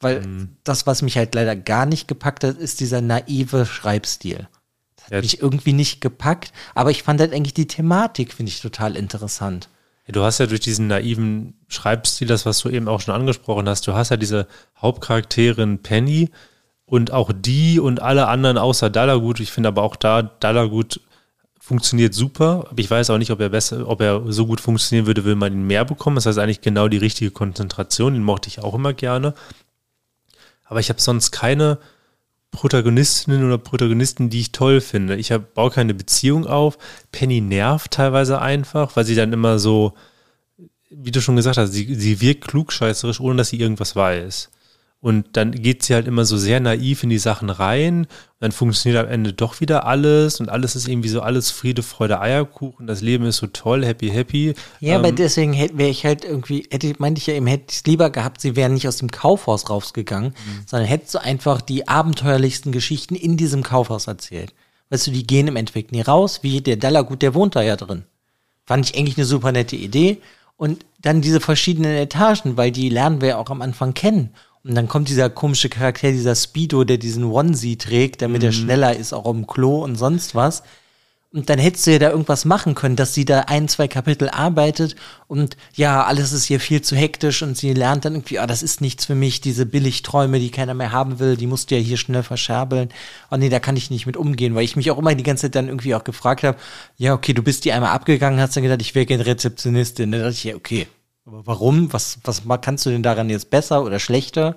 Weil 0.00 0.48
das, 0.64 0.86
was 0.86 1.02
mich 1.02 1.18
halt 1.18 1.34
leider 1.34 1.54
gar 1.54 1.84
nicht 1.84 2.08
gepackt 2.08 2.42
hat, 2.42 2.56
ist 2.56 2.80
dieser 2.80 3.02
naive 3.02 3.66
Schreibstil. 3.66 4.48
Das 4.96 5.04
hat 5.06 5.12
Ja. 5.12 5.20
mich 5.20 5.42
irgendwie 5.42 5.74
nicht 5.74 6.00
gepackt, 6.00 6.52
aber 6.74 6.90
ich 6.90 7.02
fand 7.02 7.20
halt 7.20 7.34
eigentlich 7.34 7.54
die 7.54 7.66
Thematik, 7.66 8.32
finde 8.32 8.50
ich 8.50 8.60
total 8.60 8.96
interessant. 8.96 9.68
Du 10.08 10.22
hast 10.22 10.38
ja 10.38 10.46
durch 10.46 10.60
diesen 10.60 10.86
naiven 10.88 11.54
Schreibstil, 11.68 12.26
das, 12.26 12.46
was 12.46 12.58
du 12.60 12.70
eben 12.70 12.88
auch 12.88 13.00
schon 13.00 13.14
angesprochen 13.14 13.68
hast, 13.68 13.86
du 13.86 13.94
hast 13.94 14.08
ja 14.08 14.16
diese 14.16 14.48
Hauptcharakterin 14.80 15.82
Penny 15.82 16.30
und 16.90 17.12
auch 17.12 17.30
die 17.32 17.78
und 17.78 18.02
alle 18.02 18.26
anderen 18.26 18.58
außer 18.58 18.90
Dalagut. 18.90 19.38
Ich 19.38 19.52
finde 19.52 19.68
aber 19.68 19.82
auch 19.82 19.94
da, 19.94 20.22
Dalagut 20.22 21.00
funktioniert 21.60 22.14
super. 22.14 22.68
Ich 22.74 22.90
weiß 22.90 23.10
auch 23.10 23.18
nicht, 23.18 23.30
ob 23.30 23.38
er 23.38 23.48
besser, 23.48 23.88
ob 23.88 24.00
er 24.00 24.24
so 24.32 24.44
gut 24.44 24.60
funktionieren 24.60 25.06
würde, 25.06 25.24
will 25.24 25.36
man 25.36 25.52
ihn 25.52 25.66
mehr 25.68 25.84
bekommen. 25.84 26.16
Das 26.16 26.26
heißt 26.26 26.38
eigentlich 26.38 26.62
genau 26.62 26.88
die 26.88 26.96
richtige 26.96 27.30
Konzentration. 27.30 28.14
Den 28.14 28.24
mochte 28.24 28.48
ich 28.48 28.58
auch 28.58 28.74
immer 28.74 28.92
gerne. 28.92 29.34
Aber 30.64 30.80
ich 30.80 30.88
habe 30.88 31.00
sonst 31.00 31.30
keine 31.30 31.78
Protagonistinnen 32.50 33.44
oder 33.44 33.58
Protagonisten, 33.58 34.28
die 34.28 34.40
ich 34.40 34.50
toll 34.50 34.80
finde. 34.80 35.14
Ich 35.14 35.30
hab, 35.30 35.54
baue 35.54 35.70
keine 35.70 35.94
Beziehung 35.94 36.44
auf. 36.44 36.76
Penny 37.12 37.40
nervt 37.40 37.92
teilweise 37.92 38.40
einfach, 38.40 38.96
weil 38.96 39.04
sie 39.04 39.14
dann 39.14 39.32
immer 39.32 39.60
so, 39.60 39.94
wie 40.90 41.12
du 41.12 41.20
schon 41.20 41.36
gesagt 41.36 41.56
hast, 41.56 41.70
sie, 41.70 41.94
sie 41.94 42.20
wirkt 42.20 42.48
klugscheißerisch, 42.48 43.20
ohne 43.20 43.36
dass 43.36 43.50
sie 43.50 43.60
irgendwas 43.60 43.94
weiß. 43.94 44.50
Und 45.02 45.28
dann 45.38 45.52
geht 45.52 45.82
sie 45.82 45.94
halt 45.94 46.06
immer 46.06 46.26
so 46.26 46.36
sehr 46.36 46.60
naiv 46.60 47.02
in 47.02 47.08
die 47.08 47.18
Sachen 47.18 47.48
rein. 47.48 48.00
Und 48.00 48.08
dann 48.40 48.52
funktioniert 48.52 49.02
am 49.02 49.10
Ende 49.10 49.32
doch 49.32 49.60
wieder 49.60 49.86
alles. 49.86 50.40
Und 50.40 50.50
alles 50.50 50.76
ist 50.76 50.88
irgendwie 50.88 51.08
so 51.08 51.22
alles 51.22 51.50
Friede, 51.50 51.82
Freude, 51.82 52.20
Eierkuchen. 52.20 52.86
Das 52.86 53.00
Leben 53.00 53.24
ist 53.24 53.38
so 53.38 53.46
toll, 53.46 53.86
happy, 53.86 54.10
happy. 54.10 54.54
Ja, 54.80 54.96
aber 54.96 55.08
Ähm, 55.08 55.16
deswegen 55.16 55.54
wäre 55.54 55.88
ich 55.88 56.04
halt 56.04 56.26
irgendwie, 56.26 56.66
hätte, 56.70 56.92
meinte 56.98 57.18
ich 57.18 57.26
ja 57.26 57.32
eben, 57.32 57.46
hätte 57.46 57.64
ich 57.70 57.76
es 57.76 57.84
lieber 57.84 58.10
gehabt, 58.10 58.42
sie 58.42 58.56
wären 58.56 58.74
nicht 58.74 58.86
aus 58.86 58.98
dem 58.98 59.10
Kaufhaus 59.10 59.70
rausgegangen, 59.70 60.34
sondern 60.66 60.86
hättest 60.86 61.14
du 61.14 61.22
einfach 61.22 61.62
die 61.62 61.88
abenteuerlichsten 61.88 62.70
Geschichten 62.70 63.14
in 63.14 63.38
diesem 63.38 63.62
Kaufhaus 63.62 64.06
erzählt. 64.06 64.52
Weißt 64.90 65.06
du, 65.06 65.12
die 65.12 65.26
gehen 65.26 65.48
im 65.48 65.56
Endeffekt 65.56 65.92
nie 65.92 66.02
raus, 66.02 66.40
wie 66.42 66.60
der 66.60 66.76
Dallagut, 66.76 67.22
der 67.22 67.32
wohnt 67.32 67.56
da 67.56 67.62
ja 67.62 67.76
drin. 67.76 68.04
Fand 68.66 68.90
ich 68.90 68.98
eigentlich 68.98 69.16
eine 69.16 69.24
super 69.24 69.50
nette 69.50 69.76
Idee. 69.76 70.18
Und 70.56 70.84
dann 71.00 71.22
diese 71.22 71.40
verschiedenen 71.40 71.96
Etagen, 71.96 72.58
weil 72.58 72.70
die 72.70 72.90
lernen 72.90 73.22
wir 73.22 73.28
ja 73.28 73.36
auch 73.38 73.48
am 73.48 73.62
Anfang 73.62 73.94
kennen. 73.94 74.34
Und 74.62 74.74
dann 74.74 74.88
kommt 74.88 75.08
dieser 75.08 75.30
komische 75.30 75.68
Charakter, 75.68 76.12
dieser 76.12 76.34
Speedo, 76.34 76.84
der 76.84 76.98
diesen 76.98 77.24
Onesie 77.24 77.76
trägt, 77.76 78.20
damit 78.20 78.42
er 78.42 78.52
schneller 78.52 78.94
ist, 78.94 79.12
auch 79.14 79.26
im 79.26 79.46
Klo 79.46 79.82
und 79.82 79.96
sonst 79.96 80.34
was. 80.34 80.62
Und 81.32 81.48
dann 81.48 81.60
hättest 81.60 81.86
du 81.86 81.92
ja 81.92 82.00
da 82.00 82.10
irgendwas 82.10 82.44
machen 82.44 82.74
können, 82.74 82.96
dass 82.96 83.14
sie 83.14 83.24
da 83.24 83.42
ein, 83.42 83.68
zwei 83.68 83.86
Kapitel 83.86 84.28
arbeitet 84.28 84.96
und 85.28 85.56
ja, 85.76 86.02
alles 86.02 86.32
ist 86.32 86.46
hier 86.46 86.58
viel 86.58 86.82
zu 86.82 86.96
hektisch 86.96 87.42
und 87.42 87.56
sie 87.56 87.72
lernt 87.72 88.04
dann 88.04 88.14
irgendwie, 88.14 88.40
ah, 88.40 88.48
das 88.48 88.64
ist 88.64 88.80
nichts 88.80 89.06
für 89.06 89.14
mich, 89.14 89.40
diese 89.40 89.64
Billigträume, 89.64 90.40
die 90.40 90.50
keiner 90.50 90.74
mehr 90.74 90.90
haben 90.90 91.20
will, 91.20 91.36
die 91.36 91.46
musst 91.46 91.70
du 91.70 91.76
ja 91.76 91.80
hier 91.80 91.98
schnell 91.98 92.24
verscherbeln. 92.24 92.88
Oh 93.30 93.36
nee, 93.36 93.48
da 93.48 93.60
kann 93.60 93.76
ich 93.76 93.90
nicht 93.90 94.06
mit 94.06 94.16
umgehen, 94.16 94.56
weil 94.56 94.64
ich 94.64 94.74
mich 94.74 94.90
auch 94.90 94.98
immer 94.98 95.14
die 95.14 95.22
ganze 95.22 95.42
Zeit 95.42 95.54
dann 95.54 95.68
irgendwie 95.68 95.94
auch 95.94 96.02
gefragt 96.02 96.42
habe, 96.42 96.58
ja, 96.96 97.14
okay, 97.14 97.32
du 97.32 97.44
bist 97.44 97.64
die 97.64 97.70
einmal 97.70 97.92
abgegangen, 97.92 98.40
hast 98.40 98.56
dann 98.56 98.64
gedacht, 98.64 98.82
ich 98.82 98.96
wäre 98.96 99.06
gerne 99.06 99.24
Rezeptionistin. 99.24 100.10
Dann 100.10 100.22
dachte 100.22 100.32
ich, 100.32 100.44
ja, 100.44 100.56
okay, 100.56 100.88
aber 101.30 101.46
warum? 101.46 101.92
Was, 101.92 102.18
was 102.24 102.42
kannst 102.60 102.84
du 102.86 102.90
denn 102.90 103.04
daran 103.04 103.30
jetzt 103.30 103.50
besser 103.50 103.84
oder 103.84 104.00
schlechter? 104.00 104.56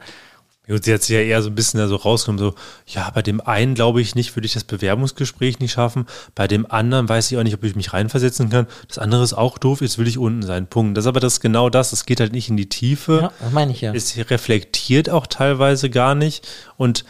Gut, 0.65 0.85
sie 0.85 0.93
hat 0.93 1.03
sich 1.03 1.13
ja 1.13 1.21
eher 1.21 1.41
so 1.41 1.49
ein 1.49 1.55
bisschen 1.55 1.79
da 1.79 1.87
so 1.87 1.97
rausgenommen, 1.97 2.39
so, 2.39 2.55
ja, 2.87 3.09
bei 3.09 3.21
dem 3.21 3.41
einen 3.41 3.75
glaube 3.75 4.01
ich 4.01 4.15
nicht, 4.15 4.35
würde 4.35 4.45
ich 4.45 4.53
das 4.53 4.63
Bewerbungsgespräch 4.63 5.59
nicht 5.59 5.73
schaffen. 5.73 6.07
Bei 6.35 6.47
dem 6.47 6.71
anderen 6.71 7.07
weiß 7.07 7.31
ich 7.31 7.37
auch 7.37 7.43
nicht, 7.43 7.53
ob 7.53 7.63
ich 7.63 7.75
mich 7.75 7.93
reinversetzen 7.93 8.49
kann. 8.49 8.65
Das 8.87 8.97
andere 8.97 9.23
ist 9.23 9.33
auch 9.33 9.57
doof, 9.57 9.81
jetzt 9.81 9.97
will 9.99 10.07
ich 10.07 10.17
unten 10.17 10.41
sein. 10.41 10.67
Punkt. 10.67 10.97
Das 10.97 11.03
ist 11.03 11.09
aber 11.09 11.19
das 11.19 11.41
genau 11.41 11.69
das. 11.69 11.91
Es 11.91 12.05
geht 12.05 12.21
halt 12.21 12.31
nicht 12.31 12.49
in 12.49 12.57
die 12.57 12.69
Tiefe. 12.69 13.19
Ja, 13.23 13.33
das 13.39 13.51
meine 13.51 13.71
ich 13.71 13.81
ja. 13.81 13.93
Es 13.93 14.17
reflektiert 14.17 15.09
auch 15.09 15.27
teilweise 15.27 15.89
gar 15.89 16.15
nicht. 16.15 16.47
Und 16.77 17.03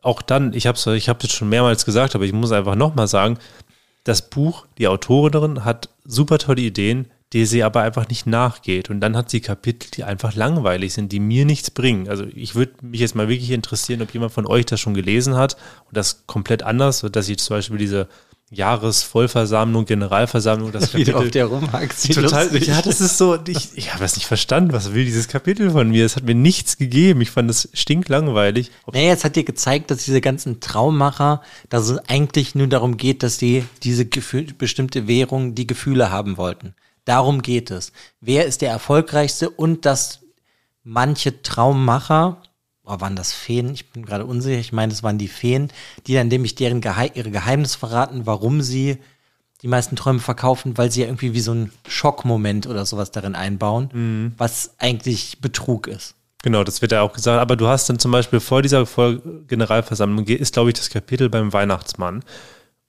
auch 0.00 0.22
dann, 0.22 0.54
ich 0.54 0.66
habe 0.66 0.78
es 0.78 0.86
ich 0.86 1.08
hab's 1.08 1.24
jetzt 1.24 1.34
schon 1.34 1.48
mehrmals 1.48 1.84
gesagt, 1.84 2.14
aber 2.14 2.24
ich 2.24 2.32
muss 2.32 2.52
einfach 2.52 2.76
nochmal 2.76 3.08
sagen, 3.08 3.38
das 4.04 4.30
Buch, 4.30 4.66
die 4.78 4.86
Autorin 4.86 5.64
hat 5.64 5.88
super 6.04 6.38
tolle 6.38 6.62
Ideen, 6.62 7.10
die 7.34 7.44
sie 7.46 7.62
aber 7.64 7.82
einfach 7.82 8.08
nicht 8.08 8.26
nachgeht. 8.26 8.88
Und 8.88 9.00
dann 9.00 9.16
hat 9.16 9.28
sie 9.28 9.40
Kapitel, 9.40 9.90
die 9.90 10.04
einfach 10.04 10.34
langweilig 10.34 10.94
sind, 10.94 11.12
die 11.12 11.20
mir 11.20 11.44
nichts 11.44 11.70
bringen. 11.70 12.08
Also 12.08 12.24
ich 12.32 12.54
würde 12.54 12.72
mich 12.80 13.00
jetzt 13.00 13.14
mal 13.16 13.28
wirklich 13.28 13.50
interessieren, 13.50 14.00
ob 14.00 14.14
jemand 14.14 14.32
von 14.32 14.46
euch 14.46 14.64
das 14.66 14.80
schon 14.80 14.94
gelesen 14.94 15.34
hat 15.36 15.56
und 15.88 15.96
das 15.96 16.22
komplett 16.26 16.62
anders, 16.62 17.04
dass 17.12 17.28
ich 17.28 17.38
zum 17.38 17.56
Beispiel 17.56 17.76
diese 17.76 18.08
Jahresvollversammlung, 18.50 19.84
Generalversammlung, 19.84 20.70
das 20.72 20.94
Wieder 20.94 21.14
auf 21.14 21.20
Kapitel 21.22 21.30
der 21.32 21.46
rumhackt, 21.46 21.98
sie 21.98 22.12
total, 22.12 22.44
lustig. 22.44 22.66
ja, 22.68 22.82
das 22.82 23.00
ist 23.00 23.18
so, 23.18 23.36
ich, 23.46 23.70
ich 23.74 23.90
habe 23.92 24.00
das 24.02 24.16
nicht 24.16 24.26
verstanden. 24.26 24.72
Was 24.72 24.94
will 24.94 25.04
dieses 25.04 25.28
Kapitel 25.28 25.70
von 25.70 25.90
mir? 25.90 26.04
Es 26.06 26.16
hat 26.16 26.24
mir 26.24 26.34
nichts 26.34 26.76
gegeben. 26.76 27.20
Ich 27.20 27.30
fand 27.30 27.50
das 27.50 27.68
stinklangweilig. 27.72 28.70
Ob- 28.86 28.94
Naja, 28.94 29.12
es 29.12 29.24
hat 29.24 29.36
dir 29.36 29.44
gezeigt, 29.44 29.90
dass 29.90 30.04
diese 30.04 30.20
ganzen 30.20 30.60
Traummacher, 30.60 31.42
dass 31.68 31.88
es 31.88 31.98
eigentlich 32.08 32.54
nur 32.54 32.66
darum 32.68 32.96
geht, 32.96 33.22
dass 33.22 33.38
die 33.38 33.64
diese 33.82 34.06
Gefühl, 34.06 34.46
bestimmte 34.56 35.08
Währung 35.08 35.54
die 35.54 35.66
Gefühle 35.66 36.10
haben 36.10 36.36
wollten. 36.36 36.74
Darum 37.04 37.42
geht 37.42 37.70
es. 37.70 37.92
Wer 38.20 38.46
ist 38.46 38.62
der 38.62 38.70
erfolgreichste 38.70 39.50
und 39.50 39.84
dass 39.84 40.20
manche 40.82 41.42
Traummacher, 41.42 42.42
oh, 42.84 43.00
waren 43.00 43.16
das 43.16 43.32
Feen? 43.32 43.72
Ich 43.72 43.90
bin 43.90 44.04
gerade 44.06 44.24
unsicher. 44.26 44.58
Ich 44.58 44.72
meine, 44.72 44.92
es 44.92 45.02
waren 45.02 45.18
die 45.18 45.28
Feen, 45.28 45.70
die 46.06 46.14
dann 46.14 46.28
nämlich 46.28 46.54
deren 46.54 46.80
Geheim, 46.80 47.10
ihre 47.14 47.30
Geheimnisse 47.30 47.78
verraten, 47.78 48.26
warum 48.26 48.62
sie 48.62 48.98
die 49.62 49.68
meisten 49.68 49.96
Träume 49.96 50.20
verkaufen, 50.20 50.76
weil 50.76 50.90
sie 50.90 51.00
ja 51.00 51.06
irgendwie 51.06 51.32
wie 51.32 51.40
so 51.40 51.52
einen 51.52 51.72
Schockmoment 51.88 52.66
oder 52.66 52.84
sowas 52.84 53.10
darin 53.12 53.34
einbauen, 53.34 54.34
was 54.36 54.74
eigentlich 54.78 55.40
Betrug 55.40 55.86
ist. 55.86 56.14
Genau, 56.42 56.64
das 56.64 56.82
wird 56.82 56.92
ja 56.92 57.00
auch 57.00 57.14
gesagt. 57.14 57.40
Aber 57.40 57.56
du 57.56 57.66
hast 57.66 57.88
dann 57.88 57.98
zum 57.98 58.10
Beispiel 58.10 58.40
vor 58.40 58.60
dieser 58.60 58.84
Generalversammlung 59.48 60.26
ge- 60.26 60.36
ist, 60.36 60.52
glaube 60.52 60.68
ich, 60.68 60.74
das 60.74 60.90
Kapitel 60.90 61.30
beim 61.30 61.54
Weihnachtsmann. 61.54 62.22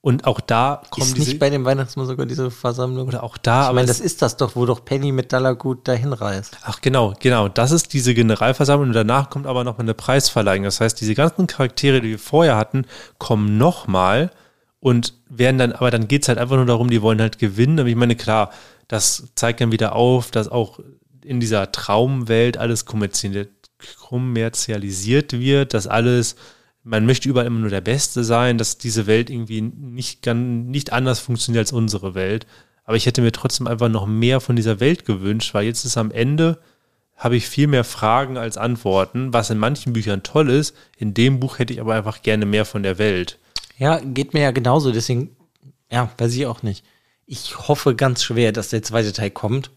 Und 0.06 0.24
auch 0.24 0.38
da 0.38 0.82
kommen 0.90 1.04
Ist 1.08 1.16
diese, 1.16 1.30
nicht 1.30 1.40
bei 1.40 1.50
dem 1.50 1.64
Weihnachtsmann 1.64 2.06
sogar 2.06 2.26
diese 2.26 2.52
Versammlung? 2.52 3.08
oder 3.08 3.24
auch 3.24 3.36
da, 3.36 3.62
ich 3.62 3.66
aber 3.66 3.74
meine, 3.74 3.90
es- 3.90 3.98
das 3.98 4.06
ist 4.06 4.22
das 4.22 4.36
doch, 4.36 4.54
wo 4.54 4.64
doch 4.64 4.84
Penny 4.84 5.10
mit 5.10 5.32
Dallagut 5.32 5.88
dahin 5.88 6.12
reist. 6.12 6.56
Ach 6.62 6.80
genau, 6.80 7.14
genau. 7.18 7.48
Das 7.48 7.72
ist 7.72 7.92
diese 7.92 8.14
Generalversammlung 8.14 8.90
und 8.90 8.94
danach 8.94 9.30
kommt 9.30 9.48
aber 9.48 9.64
noch 9.64 9.80
eine 9.80 9.94
Preisverleihung. 9.94 10.62
Das 10.62 10.80
heißt, 10.80 11.00
diese 11.00 11.16
ganzen 11.16 11.48
Charaktere, 11.48 12.00
die 12.00 12.10
wir 12.10 12.18
vorher 12.20 12.56
hatten, 12.56 12.84
kommen 13.18 13.58
nochmal 13.58 14.30
und 14.78 15.12
werden 15.28 15.58
dann, 15.58 15.72
aber 15.72 15.90
dann 15.90 16.06
geht's 16.06 16.28
halt 16.28 16.38
einfach 16.38 16.54
nur 16.54 16.66
darum, 16.66 16.88
die 16.88 17.02
wollen 17.02 17.20
halt 17.20 17.40
gewinnen. 17.40 17.80
Aber 17.80 17.88
ich 17.88 17.96
meine, 17.96 18.14
klar, 18.14 18.52
das 18.86 19.24
zeigt 19.34 19.60
dann 19.60 19.72
wieder 19.72 19.96
auf, 19.96 20.30
dass 20.30 20.46
auch 20.48 20.78
in 21.24 21.40
dieser 21.40 21.72
Traumwelt 21.72 22.58
alles 22.58 22.84
kommerzialisiert, 22.84 23.50
kommerzialisiert 23.98 25.32
wird, 25.32 25.74
dass 25.74 25.86
alles, 25.88 26.36
man 26.86 27.04
möchte 27.04 27.28
überall 27.28 27.46
immer 27.46 27.58
nur 27.58 27.70
der 27.70 27.80
Beste 27.80 28.22
sein, 28.22 28.58
dass 28.58 28.78
diese 28.78 29.08
Welt 29.08 29.28
irgendwie 29.28 29.60
nicht, 29.60 30.24
nicht 30.24 30.92
anders 30.92 31.18
funktioniert 31.18 31.62
als 31.62 31.72
unsere 31.72 32.14
Welt. 32.14 32.46
Aber 32.84 32.96
ich 32.96 33.06
hätte 33.06 33.22
mir 33.22 33.32
trotzdem 33.32 33.66
einfach 33.66 33.88
noch 33.88 34.06
mehr 34.06 34.40
von 34.40 34.54
dieser 34.54 34.78
Welt 34.78 35.04
gewünscht, 35.04 35.52
weil 35.52 35.66
jetzt 35.66 35.84
ist 35.84 35.96
am 35.96 36.12
Ende, 36.12 36.60
habe 37.16 37.36
ich 37.36 37.48
viel 37.48 37.66
mehr 37.66 37.82
Fragen 37.82 38.36
als 38.36 38.56
Antworten, 38.56 39.32
was 39.32 39.50
in 39.50 39.58
manchen 39.58 39.94
Büchern 39.94 40.22
toll 40.22 40.48
ist. 40.48 40.76
In 40.96 41.12
dem 41.12 41.40
Buch 41.40 41.58
hätte 41.58 41.72
ich 41.72 41.80
aber 41.80 41.94
einfach 41.94 42.22
gerne 42.22 42.46
mehr 42.46 42.64
von 42.64 42.84
der 42.84 42.98
Welt. 42.98 43.40
Ja, 43.78 43.98
geht 43.98 44.32
mir 44.32 44.42
ja 44.42 44.52
genauso, 44.52 44.92
deswegen, 44.92 45.34
ja, 45.90 46.08
weiß 46.18 46.32
ich 46.34 46.46
auch 46.46 46.62
nicht. 46.62 46.84
Ich 47.26 47.58
hoffe 47.66 47.96
ganz 47.96 48.22
schwer, 48.22 48.52
dass 48.52 48.68
der 48.68 48.84
zweite 48.84 49.12
Teil 49.12 49.32
kommt. 49.32 49.72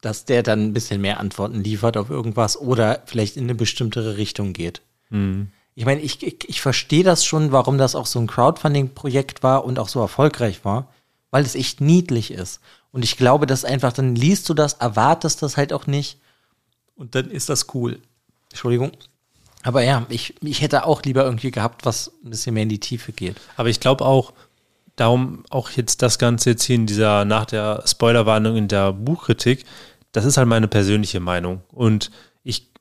dass 0.00 0.24
der 0.24 0.42
dann 0.42 0.62
ein 0.62 0.72
bisschen 0.72 1.00
mehr 1.00 1.18
Antworten 1.18 1.62
liefert 1.62 1.96
auf 1.96 2.08
irgendwas 2.08 2.56
oder 2.56 3.02
vielleicht 3.06 3.36
in 3.36 3.44
eine 3.44 3.54
bestimmtere 3.54 4.16
Richtung 4.16 4.52
geht. 4.52 4.80
Mhm. 5.10 5.48
Ich 5.76 5.84
meine, 5.84 6.00
ich, 6.00 6.26
ich, 6.26 6.48
ich 6.48 6.60
verstehe 6.62 7.04
das 7.04 7.24
schon, 7.24 7.52
warum 7.52 7.76
das 7.76 7.94
auch 7.94 8.06
so 8.06 8.18
ein 8.18 8.26
Crowdfunding-Projekt 8.26 9.42
war 9.42 9.64
und 9.64 9.78
auch 9.78 9.88
so 9.88 10.00
erfolgreich 10.00 10.64
war, 10.64 10.88
weil 11.30 11.44
es 11.44 11.54
echt 11.54 11.82
niedlich 11.82 12.32
ist. 12.32 12.60
Und 12.92 13.04
ich 13.04 13.18
glaube, 13.18 13.46
dass 13.46 13.64
einfach, 13.66 13.92
dann 13.92 14.16
liest 14.16 14.48
du 14.48 14.54
das, 14.54 14.72
erwartest 14.72 15.42
das 15.42 15.58
halt 15.58 15.74
auch 15.74 15.86
nicht 15.86 16.18
und 16.96 17.14
dann 17.14 17.30
ist 17.30 17.50
das 17.50 17.74
cool. 17.74 18.00
Entschuldigung. 18.50 18.92
Aber 19.62 19.82
ja, 19.82 20.06
ich, 20.08 20.34
ich 20.42 20.62
hätte 20.62 20.86
auch 20.86 21.02
lieber 21.02 21.24
irgendwie 21.24 21.50
gehabt, 21.50 21.84
was 21.84 22.10
ein 22.24 22.30
bisschen 22.30 22.54
mehr 22.54 22.62
in 22.62 22.70
die 22.70 22.80
Tiefe 22.80 23.12
geht. 23.12 23.36
Aber 23.56 23.68
ich 23.68 23.80
glaube 23.80 24.04
auch, 24.06 24.32
darum 24.96 25.44
auch 25.50 25.70
jetzt 25.70 26.00
das 26.00 26.18
Ganze 26.18 26.50
jetzt 26.50 26.64
hier 26.64 26.76
in 26.76 26.86
dieser, 26.86 27.26
nach 27.26 27.44
der 27.44 27.82
Spoilerwarnung 27.86 28.56
in 28.56 28.68
der 28.68 28.94
Buchkritik, 28.94 29.66
das 30.12 30.24
ist 30.24 30.38
halt 30.38 30.48
meine 30.48 30.68
persönliche 30.68 31.20
Meinung. 31.20 31.60
Und 31.70 32.10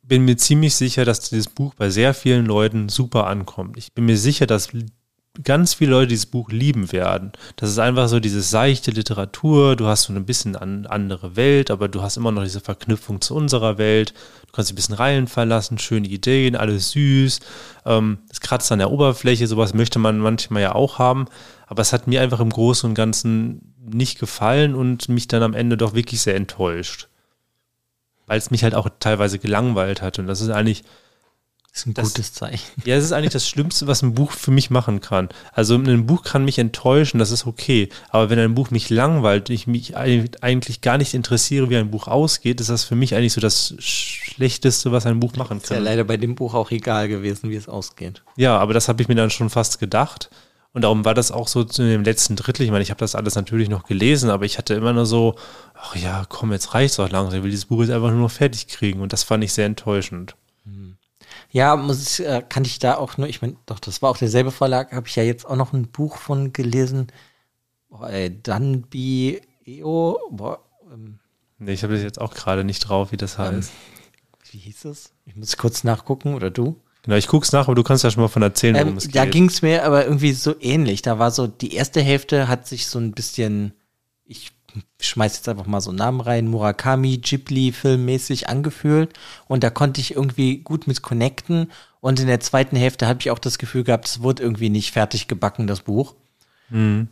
bin 0.08 0.26
mir 0.26 0.38
ziemlich 0.38 0.76
sicher, 0.76 1.06
dass 1.06 1.30
dieses 1.30 1.48
Buch 1.48 1.74
bei 1.76 1.90
sehr 1.90 2.14
vielen 2.14 2.46
Leuten 2.46 2.90
super 2.90 3.28
ankommt. 3.28 3.78
Ich 3.78 3.94
bin 3.94 4.06
mir 4.06 4.18
sicher, 4.18 4.46
dass 4.46 4.70
ganz 5.44 5.74
viele 5.74 5.92
Leute 5.92 6.08
dieses 6.08 6.28
Buch 6.28 6.50
lieben 6.50 6.92
werden. 6.92 7.32
Das 7.56 7.70
ist 7.70 7.80
einfach 7.80 8.08
so 8.08 8.20
diese 8.20 8.42
seichte 8.42 8.92
Literatur, 8.92 9.76
du 9.76 9.86
hast 9.88 10.04
so 10.04 10.14
ein 10.14 10.26
bisschen 10.26 10.56
an 10.56 10.86
andere 10.86 11.36
Welt, 11.36 11.72
aber 11.72 11.88
du 11.88 12.02
hast 12.02 12.18
immer 12.18 12.32
noch 12.32 12.44
diese 12.44 12.62
Verknüpfung 12.62 13.20
zu 13.22 13.36
unserer 13.36 13.78
Welt. 13.78 14.14
Du 14.48 14.54
kannst 14.54 14.72
ein 14.72 14.76
bisschen 14.76 14.96
Reilen 14.96 15.28
verlassen, 15.28 15.78
schöne 15.78 16.08
Ideen, 16.08 16.56
alles 16.56 16.92
süß. 16.92 17.40
Ähm, 17.86 18.20
es 18.30 18.40
kratzt 18.40 18.72
an 18.72 18.80
der 18.80 18.92
Oberfläche, 18.92 19.48
sowas 19.48 19.74
möchte 19.74 20.00
man 20.00 20.20
manchmal 20.20 20.62
ja 20.62 20.76
auch 20.76 21.00
haben. 21.00 21.26
Aber 21.68 21.82
es 21.82 21.92
hat 21.92 22.08
mir 22.08 22.22
einfach 22.22 22.40
im 22.40 22.50
Großen 22.50 22.88
und 22.90 22.96
Ganzen 22.96 23.74
nicht 23.84 24.20
gefallen 24.20 24.76
und 24.76 25.10
mich 25.10 25.28
dann 25.28 25.44
am 25.44 25.54
Ende 25.54 25.78
doch 25.78 25.94
wirklich 25.94 26.22
sehr 26.22 26.36
enttäuscht. 26.36 27.10
Weil 28.28 28.38
es 28.38 28.52
mich 28.52 28.64
halt 28.64 28.76
auch 28.76 28.90
teilweise 29.00 29.40
gelangweilt 29.40 30.02
hat. 30.02 30.18
Und 30.20 30.28
das 30.28 30.42
ist 30.42 30.50
eigentlich 30.50 30.84
Das 31.72 31.82
ist 31.82 31.88
ein 31.88 31.94
Das- 31.94 32.14
gutes 32.14 32.34
Zeichen. 32.34 32.62
ja, 32.86 32.96
es 32.96 33.04
ist 33.04 33.12
eigentlich 33.12 33.34
das 33.34 33.48
Schlimmste, 33.48 33.86
was 33.86 34.02
ein 34.02 34.14
Buch 34.14 34.32
für 34.32 34.50
mich 34.52 34.70
machen 34.70 35.02
kann. 35.02 35.28
Also 35.52 35.76
ein 35.76 36.06
Buch 36.06 36.24
kann 36.24 36.46
mich 36.46 36.58
enttäuschen, 36.58 37.20
das 37.20 37.32
ist 37.32 37.46
okay. 37.46 37.90
Aber 38.10 38.30
wenn 38.30 38.40
ein 38.40 38.56
Buch 38.56 38.72
mich 38.72 38.90
langweilt, 38.90 39.50
ich 39.50 39.68
mich 39.68 39.96
ei- 39.98 40.26
eigentlich 40.42 40.80
gar 40.82 40.98
nicht 40.98 41.14
interessiere, 41.14 41.70
wie 41.70 41.76
ein 41.78 41.92
Buch 41.92 42.08
ausgeht, 42.08 42.62
ist 42.62 42.70
das 42.70 42.86
für 42.86 42.96
mich 42.96 43.14
eigentlich 43.14 43.34
so 43.34 43.42
das 43.42 43.76
Schlechteste, 43.80 44.92
was 44.92 45.06
ein 45.06 45.20
Buch 45.20 45.34
machen 45.36 45.58
Ist 45.58 45.70
ja 45.70 45.76
kann. 45.76 45.84
leider 45.86 46.04
bei 46.06 46.18
dem 46.18 46.36
Buch 46.36 46.54
auch 46.54 46.72
egal 46.72 47.08
gewesen, 47.10 47.50
wie 47.50 47.56
es 47.56 47.68
ausgeht. 47.70 48.24
Ja, 48.38 48.58
aber 48.58 48.74
das 48.74 48.88
habe 48.88 49.02
ich 49.02 49.08
mir 49.08 49.16
dann 49.16 49.30
schon 49.30 49.50
fast 49.50 49.80
gedacht. 49.80 50.30
Und 50.76 50.82
darum 50.82 51.06
war 51.06 51.14
das 51.14 51.32
auch 51.32 51.48
so 51.48 51.64
zu 51.64 51.84
dem 51.84 52.04
letzten 52.04 52.36
Drittel. 52.36 52.64
Ich 52.64 52.72
meine, 52.72 52.84
ich 52.84 52.90
habe 52.90 53.00
das 53.00 53.16
alles 53.16 53.36
natürlich 53.36 53.70
noch 53.70 53.86
gelesen, 53.86 54.30
aber 54.30 54.44
ich 54.44 54.58
hatte 54.58 54.74
immer 54.74 54.92
nur 54.92 55.06
so, 55.06 55.36
ach 55.74 55.96
ja, 55.96 56.26
komm, 56.28 56.52
jetzt 56.52 56.74
reicht's 56.74 56.98
doch 56.98 57.10
langsam. 57.10 57.38
Ich 57.38 57.44
will 57.44 57.50
dieses 57.50 57.66
Buch 57.66 57.80
jetzt 57.82 57.92
einfach 57.92 58.12
nur 58.12 58.20
noch 58.20 58.32
fertig 58.32 58.68
kriegen. 58.68 59.00
Und 59.00 59.14
das 59.14 59.24
fand 59.24 59.44
ich 59.44 59.54
sehr 59.54 59.66
enttäuschend. 59.66 60.36
Ja, 61.50 61.78
muss 61.78 62.20
ich, 62.20 62.26
äh, 62.26 62.44
kann 62.48 62.66
ich 62.66 62.80
da 62.80 62.98
auch 62.98 63.18
nur, 63.18 63.30
ich 63.30 63.42
meine, 63.42 63.56
doch, 63.66 63.80
das 63.80 64.02
war 64.02 64.10
auch 64.10 64.18
derselbe 64.18 64.52
Verlag, 64.52 64.92
habe 64.92 65.08
ich 65.08 65.16
ja 65.16 65.24
jetzt 65.24 65.46
auch 65.46 65.56
noch 65.56 65.72
ein 65.72 65.88
Buch 65.88 66.18
von 66.18 66.52
gelesen. 66.52 67.08
Boah, 67.90 68.10
ey, 68.10 68.30
Dunby 68.42 69.42
EO, 69.66 70.20
boah, 70.30 70.60
ähm, 70.92 71.20
Nee, 71.58 71.72
ich 71.72 71.84
habe 71.84 71.94
das 71.94 72.04
jetzt 72.04 72.20
auch 72.20 72.34
gerade 72.34 72.66
nicht 72.66 72.82
drauf, 72.82 73.14
wie 73.14 73.18
das 73.18 73.38
heißt. 73.38 73.72
wie 74.52 74.58
hieß 74.58 74.86
es? 74.86 75.14
Ich 75.26 75.38
muss 75.38 75.56
kurz 75.56 75.86
nachgucken, 75.86 76.34
oder 76.34 76.52
du? 76.52 76.82
Genau, 77.06 77.16
ich 77.18 77.28
guck's 77.28 77.52
nach, 77.52 77.68
aber 77.68 77.76
du 77.76 77.84
kannst 77.84 78.04
ja 78.04 78.12
schon 78.12 78.22
mal 78.24 78.28
von 78.30 78.42
erzählen, 78.42 78.76
worum 78.76 78.90
Ähm, 78.90 78.98
es 78.98 79.06
geht. 79.06 79.16
da 79.16 79.26
ging 79.26 79.46
es 79.48 79.62
mir 79.62 79.86
aber 79.86 80.06
irgendwie 80.06 80.34
so 80.34 80.56
ähnlich. 80.60 81.02
Da 81.02 81.18
war 81.20 81.32
so, 81.32 81.48
die 81.48 81.74
erste 81.74 82.02
Hälfte 82.02 82.48
hat 82.48 82.68
sich 82.68 82.88
so 82.88 83.00
ein 83.00 83.12
bisschen, 83.14 83.74
ich 84.26 84.52
schmeiß 85.00 85.36
jetzt 85.36 85.48
einfach 85.48 85.68
mal 85.68 85.82
so 85.82 85.92
einen 85.92 86.00
Namen 86.00 86.20
rein, 86.20 86.48
Murakami, 86.48 87.18
Ghibli-filmmäßig 87.20 88.50
angefühlt. 88.50 89.14
Und 89.48 89.64
da 89.64 89.70
konnte 89.70 90.02
ich 90.02 90.16
irgendwie 90.16 90.58
gut 90.58 90.88
mit 90.88 91.02
connecten. 91.02 91.72
Und 92.02 92.20
in 92.20 92.28
der 92.28 92.40
zweiten 92.40 92.76
Hälfte 92.76 93.08
habe 93.08 93.20
ich 93.22 93.32
auch 93.32 93.40
das 93.40 93.58
Gefühl 93.58 93.84
gehabt, 93.84 94.08
es 94.08 94.22
wurde 94.22 94.44
irgendwie 94.44 94.70
nicht 94.70 94.92
fertig 94.92 95.28
gebacken, 95.28 95.68
das 95.68 95.82
Buch. 95.82 96.16
Ähm, 96.72 97.08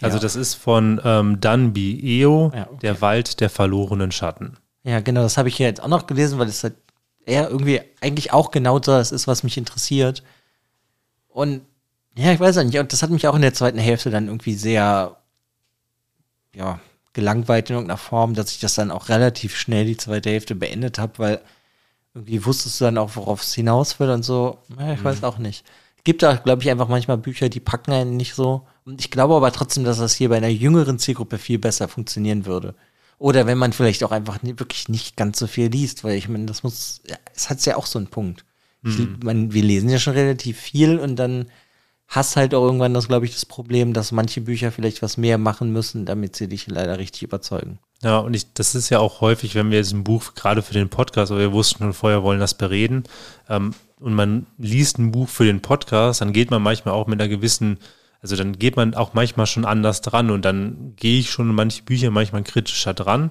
Also 0.00 0.16
ja. 0.16 0.22
das 0.22 0.36
ist 0.36 0.54
von 0.54 1.00
ähm, 1.04 1.40
Dunby 1.40 2.00
Eo, 2.22 2.50
Ja, 2.54 2.66
okay. 2.68 2.78
der 2.82 3.00
Wald 3.00 3.40
der 3.40 3.50
verlorenen 3.50 4.10
Schatten. 4.12 4.56
Ja, 4.84 5.00
genau, 5.00 5.22
das 5.22 5.36
habe 5.36 5.48
ich 5.48 5.58
ja 5.58 5.66
jetzt 5.66 5.82
auch 5.82 5.88
noch 5.88 6.06
gelesen, 6.06 6.38
weil 6.38 6.48
es 6.48 6.62
halt 6.64 6.74
eher 7.28 7.50
irgendwie 7.50 7.80
eigentlich 8.00 8.32
auch 8.32 8.50
genau 8.50 8.78
das 8.78 9.12
ist, 9.12 9.26
was 9.26 9.42
mich 9.42 9.56
interessiert. 9.56 10.22
Und 11.28 11.62
ja, 12.16 12.32
ich 12.32 12.40
weiß 12.40 12.58
auch 12.58 12.64
nicht, 12.64 12.78
und 12.78 12.92
das 12.92 13.02
hat 13.02 13.10
mich 13.10 13.28
auch 13.28 13.36
in 13.36 13.42
der 13.42 13.54
zweiten 13.54 13.78
Hälfte 13.78 14.10
dann 14.10 14.26
irgendwie 14.26 14.54
sehr, 14.54 15.16
ja, 16.54 16.80
gelangweilt 17.12 17.70
in 17.70 17.76
irgendeiner 17.76 17.98
Form, 17.98 18.34
dass 18.34 18.50
ich 18.50 18.60
das 18.60 18.74
dann 18.74 18.90
auch 18.90 19.08
relativ 19.08 19.56
schnell 19.56 19.84
die 19.84 19.96
zweite 19.96 20.30
Hälfte 20.30 20.54
beendet 20.54 20.98
habe, 20.98 21.18
weil 21.18 21.40
irgendwie 22.14 22.44
wusstest 22.44 22.80
du 22.80 22.84
dann 22.84 22.98
auch, 22.98 23.14
worauf 23.14 23.42
es 23.42 23.54
hinaus 23.54 24.00
will 24.00 24.10
und 24.10 24.24
so. 24.24 24.58
Ja, 24.78 24.92
ich 24.92 25.04
weiß 25.04 25.22
auch 25.24 25.38
nicht. 25.38 25.64
Gibt 26.04 26.22
da, 26.22 26.34
glaube 26.34 26.62
ich, 26.62 26.70
einfach 26.70 26.88
manchmal 26.88 27.18
Bücher, 27.18 27.48
die 27.48 27.60
packen 27.60 27.92
einen 27.92 28.16
nicht 28.16 28.34
so. 28.34 28.66
Und 28.84 29.00
ich 29.00 29.10
glaube 29.10 29.34
aber 29.34 29.52
trotzdem, 29.52 29.84
dass 29.84 29.98
das 29.98 30.14
hier 30.14 30.28
bei 30.28 30.36
einer 30.36 30.48
jüngeren 30.48 30.98
Zielgruppe 30.98 31.38
viel 31.38 31.58
besser 31.58 31.88
funktionieren 31.88 32.46
würde. 32.46 32.74
Oder 33.18 33.46
wenn 33.46 33.58
man 33.58 33.72
vielleicht 33.72 34.04
auch 34.04 34.12
einfach 34.12 34.42
nie, 34.42 34.58
wirklich 34.58 34.88
nicht 34.88 35.16
ganz 35.16 35.38
so 35.38 35.46
viel 35.46 35.68
liest, 35.68 36.04
weil 36.04 36.16
ich 36.16 36.28
meine, 36.28 36.46
das 36.46 36.62
muss, 36.62 37.02
ja, 37.06 37.16
es 37.34 37.50
hat 37.50 37.64
ja 37.66 37.76
auch 37.76 37.86
so 37.86 37.98
einen 37.98 38.08
Punkt. 38.08 38.44
Ich, 38.84 39.24
man, 39.24 39.52
wir 39.52 39.62
lesen 39.62 39.90
ja 39.90 39.98
schon 39.98 40.14
relativ 40.14 40.58
viel 40.58 40.98
und 40.98 41.16
dann 41.16 41.46
hast 42.06 42.36
halt 42.36 42.54
auch 42.54 42.64
irgendwann 42.64 42.94
das, 42.94 43.08
glaube 43.08 43.26
ich, 43.26 43.32
das 43.32 43.44
Problem, 43.44 43.92
dass 43.92 44.12
manche 44.12 44.40
Bücher 44.40 44.72
vielleicht 44.72 45.02
was 45.02 45.16
mehr 45.16 45.36
machen 45.36 45.72
müssen, 45.72 46.06
damit 46.06 46.36
sie 46.36 46.48
dich 46.48 46.66
leider 46.68 46.98
richtig 46.98 47.22
überzeugen. 47.22 47.80
Ja, 48.02 48.18
und 48.18 48.34
ich, 48.34 48.52
das 48.54 48.74
ist 48.74 48.88
ja 48.88 48.98
auch 49.00 49.20
häufig, 49.20 49.54
wenn 49.54 49.70
wir 49.70 49.78
jetzt 49.78 49.92
ein 49.92 50.04
Buch, 50.04 50.34
gerade 50.34 50.62
für 50.62 50.72
den 50.72 50.88
Podcast, 50.88 51.30
aber 51.30 51.40
wir 51.40 51.52
wussten 51.52 51.78
schon 51.78 51.92
vorher, 51.92 52.22
wollen 52.22 52.40
das 52.40 52.54
bereden, 52.54 53.04
ähm, 53.48 53.74
und 54.00 54.14
man 54.14 54.46
liest 54.58 54.98
ein 54.98 55.10
Buch 55.10 55.28
für 55.28 55.44
den 55.44 55.60
Podcast, 55.60 56.20
dann 56.20 56.32
geht 56.32 56.50
man 56.52 56.62
manchmal 56.62 56.94
auch 56.94 57.08
mit 57.08 57.20
einer 57.20 57.28
gewissen, 57.28 57.78
also 58.20 58.36
dann 58.36 58.58
geht 58.58 58.76
man 58.76 58.94
auch 58.94 59.14
manchmal 59.14 59.46
schon 59.46 59.64
anders 59.64 60.00
dran 60.00 60.30
und 60.30 60.44
dann 60.44 60.94
gehe 60.96 61.20
ich 61.20 61.30
schon 61.30 61.54
manche 61.54 61.82
Bücher 61.82 62.10
manchmal 62.10 62.42
kritischer 62.42 62.94
dran. 62.94 63.30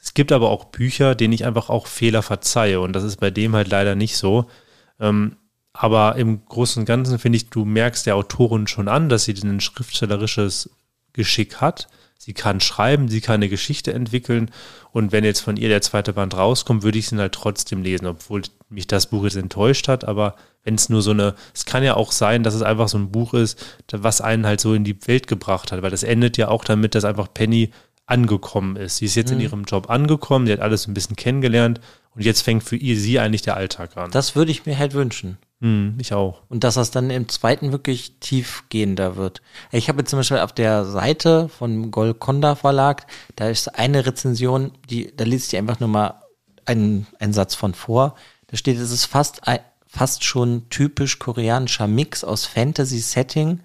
Es 0.00 0.14
gibt 0.14 0.30
aber 0.32 0.50
auch 0.50 0.66
Bücher, 0.66 1.14
denen 1.14 1.32
ich 1.32 1.44
einfach 1.44 1.70
auch 1.70 1.86
Fehler 1.86 2.22
verzeihe 2.22 2.80
und 2.80 2.92
das 2.92 3.04
ist 3.04 3.18
bei 3.18 3.30
dem 3.30 3.54
halt 3.54 3.68
leider 3.68 3.94
nicht 3.94 4.16
so. 4.16 4.48
Ähm, 5.00 5.36
aber 5.72 6.16
im 6.16 6.44
Großen 6.44 6.80
und 6.80 6.86
Ganzen 6.86 7.18
finde 7.18 7.36
ich, 7.36 7.50
du 7.50 7.64
merkst 7.64 8.06
der 8.06 8.16
Autorin 8.16 8.66
schon 8.66 8.88
an, 8.88 9.08
dass 9.08 9.24
sie 9.24 9.34
ein 9.34 9.60
schriftstellerisches 9.60 10.70
Geschick 11.12 11.60
hat. 11.60 11.88
Sie 12.28 12.34
kann 12.34 12.60
schreiben, 12.60 13.08
sie 13.08 13.22
kann 13.22 13.36
eine 13.36 13.48
Geschichte 13.48 13.94
entwickeln. 13.94 14.50
Und 14.92 15.12
wenn 15.12 15.24
jetzt 15.24 15.40
von 15.40 15.56
ihr 15.56 15.70
der 15.70 15.80
zweite 15.80 16.12
Band 16.12 16.36
rauskommt, 16.36 16.82
würde 16.82 16.98
ich 16.98 17.10
ihn 17.10 17.20
halt 17.20 17.32
trotzdem 17.32 17.82
lesen, 17.82 18.04
obwohl 18.04 18.42
mich 18.68 18.86
das 18.86 19.06
Buch 19.06 19.24
jetzt 19.24 19.36
enttäuscht 19.36 19.88
hat. 19.88 20.04
Aber 20.04 20.34
wenn 20.62 20.74
es 20.74 20.90
nur 20.90 21.00
so 21.00 21.12
eine, 21.12 21.34
es 21.54 21.64
kann 21.64 21.82
ja 21.82 21.96
auch 21.96 22.12
sein, 22.12 22.42
dass 22.42 22.52
es 22.52 22.60
einfach 22.60 22.88
so 22.88 22.98
ein 22.98 23.10
Buch 23.10 23.32
ist, 23.32 23.64
was 23.92 24.20
einen 24.20 24.44
halt 24.44 24.60
so 24.60 24.74
in 24.74 24.84
die 24.84 25.06
Welt 25.06 25.26
gebracht 25.26 25.72
hat, 25.72 25.80
weil 25.80 25.90
das 25.90 26.02
endet 26.02 26.36
ja 26.36 26.48
auch 26.48 26.66
damit, 26.66 26.94
dass 26.94 27.06
einfach 27.06 27.32
Penny 27.32 27.70
angekommen 28.04 28.76
ist. 28.76 28.98
Sie 28.98 29.06
ist 29.06 29.14
jetzt 29.14 29.30
in 29.30 29.40
ihrem 29.40 29.64
Job 29.64 29.88
angekommen, 29.88 30.46
sie 30.46 30.52
hat 30.52 30.60
alles 30.60 30.86
ein 30.86 30.92
bisschen 30.92 31.16
kennengelernt 31.16 31.80
und 32.14 32.22
jetzt 32.22 32.42
fängt 32.42 32.62
für 32.62 32.76
ihr 32.76 32.98
sie 32.98 33.18
eigentlich 33.18 33.40
der 33.40 33.56
Alltag 33.56 33.96
an. 33.96 34.10
Das 34.10 34.36
würde 34.36 34.50
ich 34.50 34.66
mir 34.66 34.78
halt 34.78 34.92
wünschen. 34.92 35.38
Hm, 35.60 35.96
ich 35.98 36.12
auch. 36.12 36.42
Und 36.48 36.62
dass 36.62 36.74
das 36.74 36.92
dann 36.92 37.10
im 37.10 37.28
zweiten 37.28 37.72
wirklich 37.72 38.20
tiefgehender 38.20 39.16
wird. 39.16 39.42
Ich 39.72 39.88
habe 39.88 40.00
jetzt 40.00 40.10
zum 40.10 40.20
Beispiel 40.20 40.38
auf 40.38 40.52
der 40.52 40.84
Seite 40.84 41.48
von 41.48 41.90
Golconda 41.90 42.54
Verlag, 42.54 43.06
da 43.34 43.48
ist 43.48 43.76
eine 43.76 44.06
Rezension, 44.06 44.72
die, 44.88 45.14
da 45.16 45.24
liest 45.24 45.52
ich 45.52 45.58
einfach 45.58 45.80
nur 45.80 45.88
mal 45.88 46.22
einen, 46.64 47.08
einen 47.18 47.32
Satz 47.32 47.56
von 47.56 47.74
vor. 47.74 48.14
Da 48.46 48.56
steht, 48.56 48.78
es 48.78 48.92
ist 48.92 49.06
fast, 49.06 49.40
fast 49.86 50.22
schon 50.22 50.68
typisch 50.70 51.18
koreanischer 51.18 51.88
Mix 51.88 52.22
aus 52.22 52.46
Fantasy-Setting, 52.46 53.60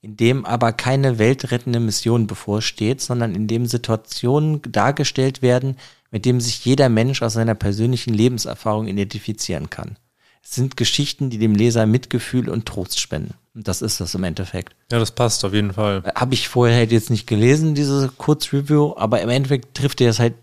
in 0.00 0.16
dem 0.16 0.46
aber 0.46 0.72
keine 0.72 1.18
weltrettende 1.18 1.80
Mission 1.80 2.26
bevorsteht, 2.26 3.02
sondern 3.02 3.34
in 3.34 3.48
dem 3.48 3.66
Situationen 3.66 4.62
dargestellt 4.62 5.42
werden, 5.42 5.76
mit 6.10 6.24
dem 6.24 6.40
sich 6.40 6.64
jeder 6.64 6.88
Mensch 6.88 7.20
aus 7.22 7.34
seiner 7.34 7.54
persönlichen 7.54 8.14
Lebenserfahrung 8.14 8.86
identifizieren 8.86 9.68
kann. 9.68 9.98
Sind 10.46 10.76
Geschichten, 10.76 11.30
die 11.30 11.38
dem 11.38 11.54
Leser 11.54 11.86
Mitgefühl 11.86 12.48
und 12.48 12.66
Trost 12.66 13.00
spenden. 13.00 13.34
Und 13.54 13.66
das 13.66 13.82
ist 13.82 14.00
das 14.00 14.14
im 14.14 14.24
Endeffekt. 14.24 14.76
Ja, 14.92 14.98
das 14.98 15.10
passt 15.10 15.44
auf 15.44 15.54
jeden 15.54 15.72
Fall. 15.72 16.02
Habe 16.14 16.34
ich 16.34 16.48
vorher 16.48 16.76
halt 16.76 16.92
jetzt 16.92 17.10
nicht 17.10 17.26
gelesen, 17.26 17.74
diese 17.74 18.10
Kurzreview, 18.16 18.94
aber 18.96 19.20
im 19.22 19.30
Endeffekt 19.30 19.74
trifft 19.74 20.00
er 20.00 20.10
es 20.10 20.18
halt, 20.18 20.34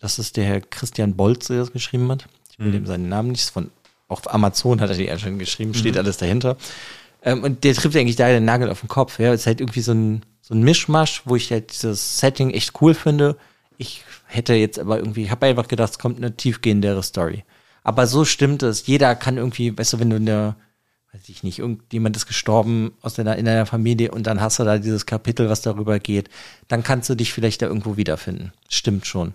das 0.00 0.18
ist 0.18 0.36
der 0.36 0.44
Herr 0.44 0.60
Christian 0.60 1.14
Bolz, 1.14 1.48
der 1.48 1.58
das 1.58 1.72
geschrieben 1.72 2.10
hat. 2.10 2.26
Ich 2.50 2.58
will 2.58 2.72
dem 2.72 2.86
seinen 2.86 3.08
Namen 3.08 3.32
nicht, 3.32 3.50
von, 3.50 3.70
auf 4.08 4.32
Amazon 4.32 4.80
hat 4.80 4.90
er 4.90 4.96
die 4.96 5.10
schon 5.18 5.38
geschrieben, 5.38 5.74
steht 5.74 5.98
alles 5.98 6.16
dahinter. 6.16 6.56
Ähm, 7.22 7.42
und 7.42 7.64
der 7.64 7.74
trifft 7.74 7.96
eigentlich 7.96 8.16
da 8.16 8.28
den 8.28 8.44
Nagel 8.44 8.70
auf 8.70 8.80
den 8.80 8.88
Kopf. 8.88 9.18
Ja, 9.18 9.32
es 9.32 9.42
ist 9.42 9.46
halt 9.46 9.60
irgendwie 9.60 9.80
so 9.80 9.92
ein, 9.92 10.22
so 10.40 10.54
ein 10.54 10.62
Mischmasch, 10.62 11.22
wo 11.24 11.36
ich 11.36 11.50
halt 11.50 11.72
dieses 11.72 12.20
Setting 12.20 12.50
echt 12.50 12.80
cool 12.80 12.94
finde. 12.94 13.36
Ich 13.78 14.04
hätte 14.26 14.54
jetzt 14.54 14.78
aber 14.78 14.98
irgendwie, 14.98 15.24
ich 15.24 15.30
habe 15.30 15.46
einfach 15.46 15.68
gedacht, 15.68 15.90
es 15.90 15.98
kommt 15.98 16.18
eine 16.18 16.36
tiefgehendere 16.36 17.02
Story. 17.02 17.44
Aber 17.86 18.08
so 18.08 18.24
stimmt 18.24 18.64
es. 18.64 18.88
Jeder 18.88 19.14
kann 19.14 19.36
irgendwie, 19.36 19.78
weißt 19.78 19.92
du, 19.92 20.00
wenn 20.00 20.10
du 20.10 20.16
in 20.16 20.26
der, 20.26 20.56
weiß 21.12 21.28
ich 21.28 21.44
nicht, 21.44 21.60
irgendjemand 21.60 22.16
ist 22.16 22.26
gestorben 22.26 22.92
aus 23.00 23.14
deiner, 23.14 23.36
in 23.36 23.44
deiner 23.44 23.64
Familie 23.64 24.10
und 24.10 24.26
dann 24.26 24.40
hast 24.40 24.58
du 24.58 24.64
da 24.64 24.78
dieses 24.78 25.06
Kapitel, 25.06 25.48
was 25.48 25.62
darüber 25.62 26.00
geht, 26.00 26.28
dann 26.66 26.82
kannst 26.82 27.08
du 27.08 27.14
dich 27.14 27.32
vielleicht 27.32 27.62
da 27.62 27.66
irgendwo 27.66 27.96
wiederfinden. 27.96 28.52
Stimmt 28.68 29.06
schon. 29.06 29.34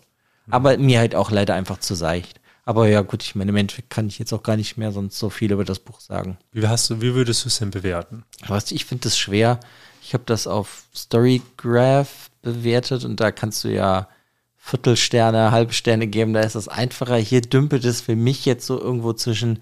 Aber 0.49 0.77
mir 0.77 0.99
halt 0.99 1.15
auch 1.15 1.31
leider 1.31 1.55
einfach 1.55 1.79
zu 1.79 1.95
seicht. 1.95 2.41
Aber 2.65 2.89
ja, 2.89 3.03
gut, 3.03 3.23
ich 3.23 3.35
meine, 3.35 3.51
im 3.51 3.55
Endeffekt 3.55 3.89
kann 3.89 4.09
ich 4.09 4.19
jetzt 4.19 4.33
auch 4.33 4.43
gar 4.43 4.57
nicht 4.57 4.75
mehr 4.75 4.91
sonst 4.91 5.17
so 5.17 5.29
viel 5.29 5.53
über 5.53 5.63
das 5.63 5.79
Buch 5.79 6.01
sagen. 6.01 6.37
Wie, 6.51 6.67
hast 6.67 6.89
du, 6.89 7.01
wie 7.01 7.13
würdest 7.13 7.45
du 7.45 7.47
es 7.47 7.59
denn 7.59 7.71
bewerten? 7.71 8.25
Was 8.47 8.73
ich 8.73 8.83
finde 8.83 9.03
das 9.05 9.17
schwer. 9.17 9.61
Ich 10.03 10.13
habe 10.13 10.25
das 10.25 10.45
auf 10.45 10.83
Storygraph 10.93 12.29
bewertet 12.41 13.05
und 13.05 13.21
da 13.21 13.31
kannst 13.31 13.63
du 13.63 13.69
ja 13.69 14.09
Viertelsterne, 14.63 15.51
Halbsterne 15.51 16.05
geben. 16.07 16.33
Da 16.33 16.41
ist 16.41 16.55
es 16.55 16.67
einfacher. 16.67 17.17
Hier 17.17 17.41
dümpelt 17.41 17.83
es 17.83 17.99
für 17.99 18.15
mich 18.15 18.45
jetzt 18.45 18.67
so 18.67 18.79
irgendwo 18.79 19.11
zwischen 19.11 19.59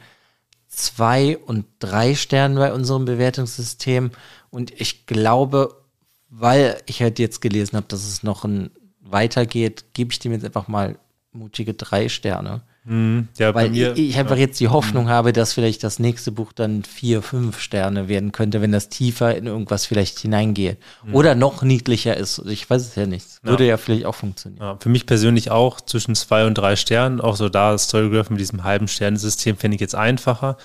zwei 0.68 1.38
und 1.38 1.66
drei 1.80 2.16
Sternen 2.16 2.58
bei 2.58 2.74
unserem 2.74 3.06
Bewertungssystem. 3.06 4.12
Und 4.52 4.80
ich 4.80 5.08
glaube, 5.08 5.84
weil 6.30 6.82
ich 6.86 7.02
halt 7.02 7.18
jetzt 7.18 7.42
gelesen 7.42 7.78
habe, 7.78 7.88
dass 7.88 8.06
es 8.06 8.24
noch 8.24 8.44
ein 8.44 8.72
weitergeht, 9.00 9.86
gebe 9.94 10.12
ich 10.12 10.20
dem 10.20 10.34
jetzt 10.34 10.46
einfach 10.46 10.68
mal 10.68 11.00
mutige 11.32 11.74
drei 11.74 12.10
Sterne. 12.10 12.62
Mhm. 12.90 13.28
Ja, 13.38 13.54
Weil 13.54 13.70
mir, 13.70 13.94
ich, 13.94 14.10
ich, 14.10 14.18
einfach 14.18 14.36
ja. 14.36 14.42
jetzt 14.42 14.60
die 14.60 14.68
Hoffnung 14.68 15.06
mhm. 15.06 15.10
habe, 15.10 15.32
dass 15.32 15.54
vielleicht 15.54 15.84
das 15.84 16.00
nächste 16.00 16.32
Buch 16.32 16.52
dann 16.54 16.84
vier, 16.84 17.22
fünf 17.22 17.60
Sterne 17.60 18.08
werden 18.08 18.32
könnte, 18.32 18.62
wenn 18.62 18.72
das 18.72 18.90
tiefer 18.90 19.36
in 19.36 19.46
irgendwas 19.46 19.86
vielleicht 19.86 20.18
hineingeht. 20.20 20.80
Mhm. 21.06 21.14
Oder 21.14 21.36
noch 21.36 21.62
niedlicher 21.62 22.18
ist. 22.18 22.42
Ich 22.48 22.68
weiß 22.68 22.82
es 22.82 22.96
ja 22.96 23.06
nicht. 23.06 23.26
Würde 23.44 23.64
ja, 23.64 23.72
ja 23.72 23.78
vielleicht 23.78 24.06
auch 24.06 24.16
funktionieren. 24.16 24.78
Für 24.80 24.90
mich 24.90 25.06
persönlich 25.06 25.52
auch 25.52 25.80
zwischen 25.82 26.16
zwei 26.16 26.48
und 26.48 26.56
drei 26.56 26.76
Sternen. 26.76 27.22
Auch 27.22 27.36
so 27.36 27.48
da 27.48 27.78
Storygraph 27.78 28.32
mit 28.32 28.40
diesem 28.40 28.64
halben 28.64 28.88
Sternensystem 28.88 29.56
fände 29.56 29.76
ich 29.76 29.82
jetzt 29.82 29.96
einfacher. 29.96 30.58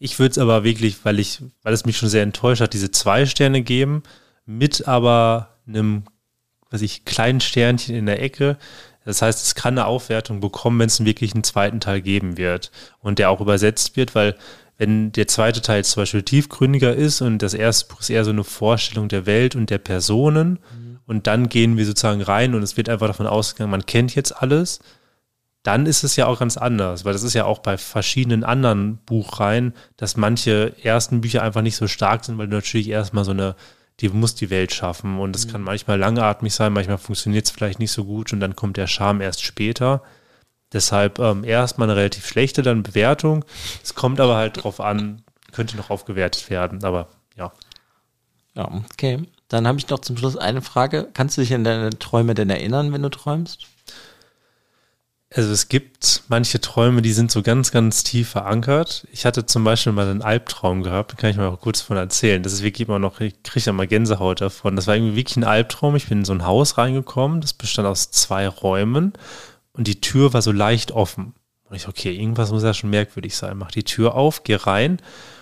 Ich 0.00 0.18
würde 0.18 0.32
es 0.32 0.38
aber 0.38 0.64
wirklich, 0.64 1.04
weil 1.04 1.20
ich, 1.20 1.40
weil 1.62 1.72
es 1.72 1.84
mich 1.84 1.96
schon 1.96 2.08
sehr 2.08 2.24
enttäuscht 2.24 2.62
hat, 2.62 2.72
diese 2.72 2.90
zwei 2.90 3.26
Sterne 3.26 3.62
geben, 3.62 4.02
mit 4.44 4.88
aber 4.88 5.58
einem, 5.68 6.02
was 6.68 6.82
ich, 6.82 7.04
kleinen 7.04 7.40
Sternchen 7.40 7.94
in 7.94 8.06
der 8.06 8.22
Ecke, 8.22 8.56
das 9.04 9.22
heißt, 9.22 9.42
es 9.42 9.54
kann 9.54 9.78
eine 9.78 9.86
Aufwertung 9.86 10.40
bekommen, 10.40 10.78
wenn 10.78 10.86
es 10.86 11.04
wirklich 11.04 11.34
einen 11.34 11.44
zweiten 11.44 11.80
Teil 11.80 12.00
geben 12.00 12.36
wird 12.36 12.70
und 13.00 13.18
der 13.18 13.30
auch 13.30 13.40
übersetzt 13.40 13.96
wird, 13.96 14.14
weil 14.14 14.36
wenn 14.76 15.12
der 15.12 15.28
zweite 15.28 15.60
Teil 15.60 15.84
zum 15.84 16.02
Beispiel 16.02 16.22
tiefgründiger 16.22 16.94
ist 16.94 17.20
und 17.20 17.38
das 17.38 17.54
erste 17.54 17.88
Buch 17.88 18.00
ist 18.00 18.10
eher 18.10 18.24
so 18.24 18.30
eine 18.30 18.44
Vorstellung 18.44 19.08
der 19.08 19.26
Welt 19.26 19.54
und 19.54 19.68
der 19.68 19.78
Personen 19.78 20.58
mhm. 20.74 20.98
und 21.06 21.26
dann 21.26 21.48
gehen 21.48 21.76
wir 21.76 21.84
sozusagen 21.84 22.22
rein 22.22 22.54
und 22.54 22.62
es 22.62 22.76
wird 22.76 22.88
einfach 22.88 23.06
davon 23.06 23.26
ausgegangen, 23.26 23.70
man 23.70 23.84
kennt 23.86 24.14
jetzt 24.14 24.40
alles, 24.42 24.80
dann 25.62 25.84
ist 25.84 26.02
es 26.02 26.16
ja 26.16 26.26
auch 26.26 26.38
ganz 26.38 26.56
anders, 26.56 27.04
weil 27.04 27.12
das 27.12 27.22
ist 27.22 27.34
ja 27.34 27.44
auch 27.44 27.58
bei 27.58 27.76
verschiedenen 27.76 28.44
anderen 28.44 28.96
Buchreihen, 29.04 29.74
dass 29.96 30.16
manche 30.16 30.74
ersten 30.82 31.20
Bücher 31.20 31.42
einfach 31.42 31.62
nicht 31.62 31.76
so 31.76 31.86
stark 31.86 32.24
sind, 32.24 32.38
weil 32.38 32.48
du 32.48 32.56
natürlich 32.56 32.88
erstmal 32.88 33.24
so 33.24 33.32
eine 33.32 33.56
die 34.00 34.08
muss 34.08 34.34
die 34.34 34.50
Welt 34.50 34.72
schaffen. 34.72 35.18
Und 35.18 35.36
es 35.36 35.46
mhm. 35.46 35.52
kann 35.52 35.62
manchmal 35.62 35.98
langatmig 35.98 36.54
sein, 36.54 36.72
manchmal 36.72 36.98
funktioniert 36.98 37.46
es 37.46 37.50
vielleicht 37.50 37.78
nicht 37.78 37.92
so 37.92 38.04
gut 38.04 38.32
und 38.32 38.40
dann 38.40 38.56
kommt 38.56 38.76
der 38.76 38.86
Charme 38.86 39.20
erst 39.20 39.42
später. 39.42 40.02
Deshalb 40.72 41.18
ähm, 41.18 41.44
erstmal 41.44 41.88
eine 41.88 41.98
relativ 41.98 42.26
schlechte 42.26 42.62
dann 42.62 42.82
Bewertung. 42.82 43.44
Es 43.82 43.94
kommt 43.94 44.20
aber 44.20 44.36
halt 44.36 44.62
drauf 44.62 44.80
an, 44.80 45.22
könnte 45.52 45.76
noch 45.76 45.90
aufgewertet 45.90 46.48
werden, 46.48 46.84
aber 46.84 47.08
ja. 47.36 47.52
Ja, 48.54 48.70
okay. 48.90 49.22
Dann 49.48 49.66
habe 49.66 49.78
ich 49.78 49.88
noch 49.88 49.98
zum 49.98 50.16
Schluss 50.16 50.36
eine 50.36 50.62
Frage. 50.62 51.08
Kannst 51.12 51.36
du 51.36 51.40
dich 51.40 51.52
an 51.54 51.64
deine 51.64 51.90
Träume 51.90 52.34
denn 52.34 52.50
erinnern, 52.50 52.92
wenn 52.92 53.02
du 53.02 53.08
träumst? 53.08 53.66
Also 55.32 55.52
es 55.52 55.68
gibt 55.68 56.24
manche 56.26 56.60
Träume, 56.60 57.02
die 57.02 57.12
sind 57.12 57.30
so 57.30 57.42
ganz, 57.42 57.70
ganz 57.70 58.02
tief 58.02 58.30
verankert. 58.30 59.06
Ich 59.12 59.24
hatte 59.24 59.46
zum 59.46 59.62
Beispiel 59.62 59.92
mal 59.92 60.08
einen 60.08 60.22
Albtraum 60.22 60.82
gehabt, 60.82 61.16
kann 61.18 61.30
ich 61.30 61.36
mal 61.36 61.46
auch 61.46 61.60
kurz 61.60 61.80
von 61.80 61.96
erzählen. 61.96 62.42
Das 62.42 62.52
ist 62.52 62.64
wirklich 62.64 62.88
immer 62.88 62.98
noch, 62.98 63.20
ich 63.20 63.40
kriege 63.44 63.66
ja 63.66 63.72
mal 63.72 63.86
Gänsehaut 63.86 64.40
davon. 64.40 64.74
Das 64.74 64.88
war 64.88 64.96
irgendwie 64.96 65.14
wirklich 65.14 65.36
ein 65.36 65.44
Albtraum. 65.44 65.94
Ich 65.94 66.08
bin 66.08 66.18
in 66.18 66.24
so 66.24 66.32
ein 66.32 66.44
Haus 66.44 66.78
reingekommen, 66.78 67.40
das 67.40 67.52
bestand 67.52 67.86
aus 67.86 68.10
zwei 68.10 68.48
Räumen 68.48 69.12
und 69.72 69.86
die 69.86 70.00
Tür 70.00 70.32
war 70.32 70.42
so 70.42 70.50
leicht 70.50 70.90
offen. 70.90 71.34
Und 71.68 71.76
ich, 71.76 71.86
okay, 71.86 72.12
irgendwas 72.12 72.50
muss 72.50 72.64
ja 72.64 72.74
schon 72.74 72.90
merkwürdig 72.90 73.36
sein. 73.36 73.56
Mach 73.56 73.70
die 73.70 73.84
Tür 73.84 74.16
auf, 74.16 74.42
geh 74.42 74.56
rein 74.56 75.00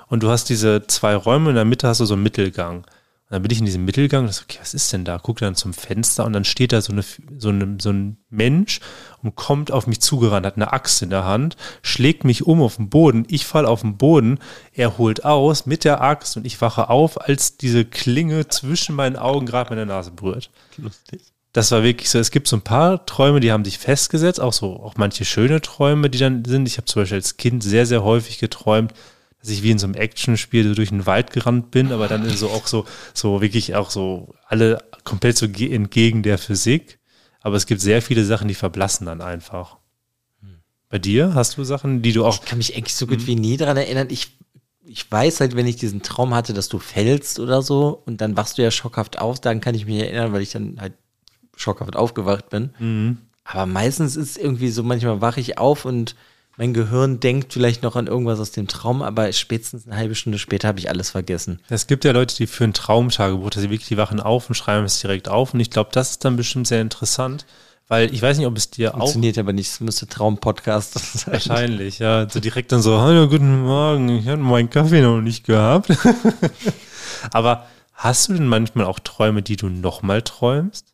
und 0.09 0.23
du 0.23 0.29
hast 0.29 0.51
diese 0.51 0.87
zwei 0.87 1.17
Räume, 1.17 1.49
in 1.49 1.57
der 1.57 1.65
Mitte 1.65 1.89
hast 1.89 2.01
du 2.01 2.05
so 2.05 2.13
einen 2.13 2.23
Mittelgang. 2.23 2.85
Und 3.29 3.35
dann 3.35 3.43
bin 3.43 3.51
ich 3.51 3.59
in 3.59 3.67
diesem 3.67 3.85
Mittelgang 3.85 4.25
und 4.25 4.33
so, 4.33 4.43
okay, 4.43 4.57
was 4.59 4.73
ist 4.73 4.91
denn 4.91 5.05
da? 5.05 5.19
Guck 5.23 5.37
dann 5.41 5.55
zum 5.55 5.75
Fenster 5.75 6.25
und 6.25 6.33
dann 6.33 6.47
steht 6.47 6.73
da 6.73 6.81
so, 6.81 6.93
eine, 6.93 7.05
so, 7.37 7.51
eine, 7.51 7.77
so 7.79 7.91
ein 7.91 8.17
Mensch 8.31 8.81
und 9.23 9.37
kommt 9.37 9.71
auf 9.71 9.87
mich 9.87 10.01
zugerannt, 10.01 10.47
hat 10.47 10.57
eine 10.57 10.73
Axt 10.73 11.03
in 11.03 11.11
der 11.11 11.27
Hand, 11.27 11.59
schlägt 11.83 12.25
mich 12.25 12.47
um 12.47 12.63
auf 12.63 12.77
den 12.77 12.89
Boden, 12.89 13.27
ich 13.29 13.45
falle 13.45 13.69
auf 13.69 13.83
den 13.83 13.99
Boden, 13.99 14.39
er 14.73 14.97
holt 14.97 15.27
aus 15.27 15.67
mit 15.67 15.85
der 15.85 16.01
Axt 16.01 16.39
und 16.39 16.47
ich 16.47 16.59
wache 16.63 16.89
auf, 16.89 17.21
als 17.21 17.59
diese 17.59 17.85
Klinge 17.85 18.49
zwischen 18.49 18.95
meinen 18.95 19.17
Augen 19.17 19.45
gerade 19.45 19.69
meine 19.69 19.85
Nase 19.85 20.11
berührt. 20.11 20.51
Lustig. 20.79 21.21
Das 21.53 21.71
war 21.71 21.83
wirklich 21.83 22.09
so, 22.09 22.19
es 22.19 22.31
gibt 22.31 22.49
so 22.49 22.57
ein 22.57 22.63
paar 22.63 23.05
Träume, 23.05 23.41
die 23.41 23.53
haben 23.53 23.65
sich 23.65 23.77
festgesetzt, 23.77 24.41
auch 24.41 24.55
so, 24.55 24.81
auch 24.81 24.95
manche 24.97 25.27
schöne 25.27 25.61
Träume, 25.61 26.09
die 26.09 26.19
dann 26.19 26.47
sind. 26.47 26.67
Ich 26.67 26.79
habe 26.79 26.87
zum 26.87 27.03
Beispiel 27.03 27.17
als 27.17 27.37
Kind 27.37 27.63
sehr, 27.63 27.85
sehr 27.85 28.03
häufig 28.05 28.39
geträumt, 28.39 28.95
ich 29.51 29.63
wie 29.63 29.71
in 29.71 29.79
so 29.79 29.87
einem 29.87 29.95
Actionspiel 29.95 30.75
durch 30.75 30.91
den 30.91 31.07
Wald 31.07 31.33
gerannt 31.33 31.71
bin, 31.71 31.93
aber 31.93 32.09
dann 32.09 32.29
so 32.31 32.49
auch 32.51 32.67
so, 32.67 32.85
so 33.15 33.41
wirklich 33.41 33.75
auch 33.75 33.91
so 33.91 34.35
alle 34.47 34.83
komplett 35.05 35.37
so 35.37 35.47
entgegen 35.47 36.23
der 36.23 36.39
Physik. 36.39 36.99
Aber 37.41 37.57
es 37.57 37.67
gibt 37.67 37.81
sehr 37.81 38.03
viele 38.03 38.25
Sachen, 38.25 38.49
die 38.49 38.55
verblassen 38.55 39.07
dann 39.07 39.21
einfach. 39.21 39.77
Bei 40.89 40.99
dir 40.99 41.35
hast 41.35 41.57
du 41.57 41.65
Sachen, 41.65 42.03
die 42.03 42.13
du 42.13 42.25
auch. 42.25 42.43
Ich 42.43 42.49
kann 42.49 42.59
mich 42.59 42.77
eigentlich 42.77 42.97
so 42.97 43.07
gut 43.07 43.27
wie 43.27 43.37
nie 43.37 43.57
daran 43.57 43.77
erinnern. 43.77 44.09
Ich, 44.11 44.39
ich 44.85 45.11
weiß 45.11 45.41
halt, 45.41 45.55
wenn 45.55 45.67
ich 45.67 45.77
diesen 45.77 46.03
Traum 46.03 46.35
hatte, 46.35 46.55
dass 46.55 46.69
du 46.69 46.79
fällst 46.79 47.41
oder 47.41 47.61
so 47.61 48.03
und 48.07 48.21
dann 48.21 48.37
wachst 48.37 48.57
du 48.57 48.63
ja 48.63 48.71
schockhaft 48.71 49.19
auf, 49.19 49.39
dann 49.41 49.61
kann 49.61 49.75
ich 49.75 49.85
mich 49.85 50.01
erinnern, 50.01 50.33
weil 50.33 50.41
ich 50.41 50.51
dann 50.51 50.81
halt 50.81 50.95
schockhaft 51.57 51.95
aufgewacht 51.95 52.49
bin. 52.49 52.71
Mhm. 52.79 53.19
Aber 53.45 53.67
meistens 53.67 54.17
ist 54.17 54.39
irgendwie 54.39 54.71
so, 54.71 54.83
manchmal 54.83 55.21
wache 55.21 55.41
ich 55.41 55.59
auf 55.59 55.85
und 55.85 56.15
mein 56.59 56.75
Gehirn 56.75 57.21
denkt 57.21 57.53
vielleicht 57.53 57.85
noch 57.85 57.95
an 57.95 58.09
irgendwas 58.09 58.41
aus 58.41 58.51
dem 58.51 58.67
Traum, 58.67 59.01
aber 59.01 59.33
spätestens 59.33 59.87
eine 59.87 59.97
halbe 59.97 60.17
Stunde 60.17 60.41
später 60.41 60.67
habe 60.67 60.81
ich 60.81 60.91
alles 60.91 61.11
vergessen. 61.11 61.61
Es 61.69 61.87
gibt 61.87 62.05
ja 62.05 62.11
Leute, 62.11 62.35
die 62.35 62.49
führen 62.49 62.75
Traumtagebuch, 62.75 63.51
dass 63.51 63.63
sie 63.63 63.71
wirklich 63.71 63.89
die 63.89 63.97
wachen 63.97 64.19
auf 64.19 64.49
und 64.49 64.57
schreiben 64.57 64.85
es 64.85 64.99
direkt 64.99 65.29
auf. 65.29 65.55
Und 65.55 65.61
ich 65.61 65.71
glaube, 65.71 65.91
das 65.93 66.11
ist 66.11 66.25
dann 66.25 66.35
bestimmt 66.35 66.67
sehr 66.67 66.81
interessant, 66.81 67.47
weil 67.87 68.13
ich 68.13 68.21
weiß 68.21 68.39
nicht, 68.39 68.47
ob 68.49 68.57
es 68.57 68.71
dir 68.71 68.91
Funktioniert 68.91 68.95
auch. 68.95 68.99
Funktioniert 68.99 69.39
aber 69.39 69.53
nicht, 69.53 69.69
es 69.71 69.79
müsste 69.79 70.09
Traumpodcast 70.09 70.95
sein. 71.19 71.33
Wahrscheinlich, 71.33 72.01
ja. 72.01 72.29
So 72.29 72.41
direkt 72.41 72.73
dann 72.73 72.83
so, 72.83 73.01
hallo, 73.01 73.29
guten 73.29 73.63
Morgen, 73.63 74.09
ich 74.09 74.27
habe 74.27 74.43
meinen 74.43 74.69
Kaffee 74.69 75.01
noch 75.01 75.21
nicht 75.21 75.47
gehabt. 75.47 75.97
aber 77.31 77.69
hast 77.95 78.31
du 78.31 78.33
denn 78.33 78.49
manchmal 78.49 78.87
auch 78.87 78.99
Träume, 78.99 79.43
die 79.43 79.57
du 79.57 79.69
nochmal 79.69 80.23
träumst? 80.23 80.93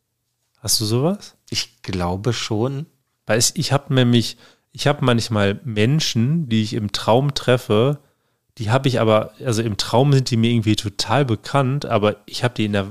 Hast 0.61 0.79
du 0.79 0.85
sowas? 0.85 1.37
Ich 1.49 1.81
glaube 1.81 2.35
schon. 2.35 2.85
Weil 3.25 3.43
ich 3.55 3.73
habe 3.73 3.95
nämlich 3.95 4.37
ich 4.75 4.89
habe 4.89 5.05
manchmal 5.05 5.61
Menschen, 5.65 6.49
die 6.49 6.63
ich 6.63 6.75
im 6.75 6.91
Traum 6.91 7.33
treffe, 7.33 8.01
die 8.59 8.71
habe 8.71 8.89
ich 8.89 9.01
aber, 9.01 9.33
also 9.45 9.63
im 9.63 9.77
Traum 9.77 10.13
sind 10.13 10.31
die 10.31 10.37
mir 10.37 10.51
irgendwie 10.51 10.75
total 10.75 11.25
bekannt, 11.25 11.87
aber 11.87 12.17
ich 12.27 12.43
habe 12.43 12.55
die 12.55 12.65
in 12.65 12.73
der, 12.73 12.89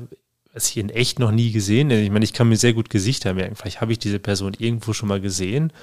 also 0.54 0.70
ich 0.70 0.78
in 0.78 0.90
echt 0.90 1.20
noch 1.20 1.32
nie 1.32 1.52
gesehen. 1.52 1.92
Ich 1.92 2.10
meine, 2.10 2.24
ich 2.24 2.32
kann 2.32 2.48
mir 2.48 2.56
sehr 2.56 2.74
gut 2.74 2.90
Gesichter 2.90 3.34
merken. 3.34 3.58
Vielleicht 3.58 3.82
habe 3.82 3.92
ich 3.92 4.00
diese 4.00 4.20
Person 4.20 4.54
irgendwo 4.58 4.94
schon 4.94 5.10
mal 5.10 5.20
gesehen. 5.20 5.74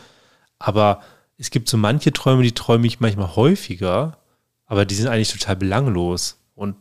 Aber 0.59 1.03
es 1.37 1.51
gibt 1.51 1.69
so 1.69 1.77
manche 1.77 2.15
Träume, 2.15 2.45
die 2.45 2.53
träume 2.53 2.87
ich 2.87 3.01
manchmal 3.01 3.37
häufiger, 3.37 4.17
aber 4.65 4.87
die 4.87 4.95
sind 4.95 5.09
eigentlich 5.09 5.33
total 5.33 5.57
belanglos. 5.57 6.39
Und 6.55 6.77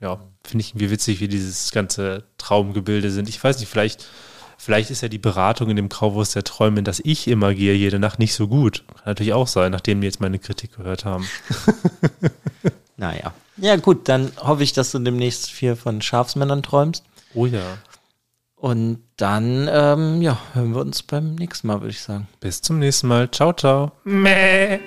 ja, 0.00 0.20
finde 0.44 0.62
ich 0.62 0.70
irgendwie 0.70 0.90
witzig, 0.90 1.20
wie 1.20 1.28
dieses 1.28 1.72
ganze 1.72 2.24
Traumgebilde 2.38 3.10
sind. 3.10 3.28
Ich 3.28 3.42
weiß 3.42 3.58
nicht, 3.58 3.68
vielleicht 3.68 4.06
Vielleicht 4.64 4.92
ist 4.92 5.00
ja 5.00 5.08
die 5.08 5.18
Beratung 5.18 5.70
in 5.70 5.74
dem 5.76 5.88
Grauwurst 5.88 6.36
der 6.36 6.44
Träume, 6.44 6.84
dass 6.84 7.00
ich 7.02 7.26
immer 7.26 7.52
gehe 7.52 7.74
jede 7.74 7.98
Nacht 7.98 8.20
nicht 8.20 8.32
so 8.32 8.46
gut. 8.46 8.84
Kann 8.86 9.06
natürlich 9.06 9.32
auch 9.32 9.48
sein, 9.48 9.72
nachdem 9.72 10.00
wir 10.00 10.06
jetzt 10.06 10.20
meine 10.20 10.38
Kritik 10.38 10.76
gehört 10.76 11.04
haben. 11.04 11.28
naja. 12.96 13.34
Ja, 13.56 13.74
gut, 13.74 14.08
dann 14.08 14.30
hoffe 14.38 14.62
ich, 14.62 14.72
dass 14.72 14.92
du 14.92 15.00
demnächst 15.00 15.50
viel 15.50 15.74
von 15.74 16.00
Schafsmännern 16.00 16.62
träumst. 16.62 17.02
Oh 17.34 17.46
ja. 17.46 17.76
Und 18.54 19.00
dann, 19.16 19.68
ähm, 19.68 20.22
ja, 20.22 20.38
hören 20.52 20.74
wir 20.76 20.80
uns 20.82 21.02
beim 21.02 21.34
nächsten 21.34 21.66
Mal, 21.66 21.80
würde 21.80 21.90
ich 21.90 22.00
sagen. 22.00 22.28
Bis 22.38 22.62
zum 22.62 22.78
nächsten 22.78 23.08
Mal. 23.08 23.28
Ciao, 23.32 23.52
ciao. 23.52 23.90
Mäh. 24.04 24.78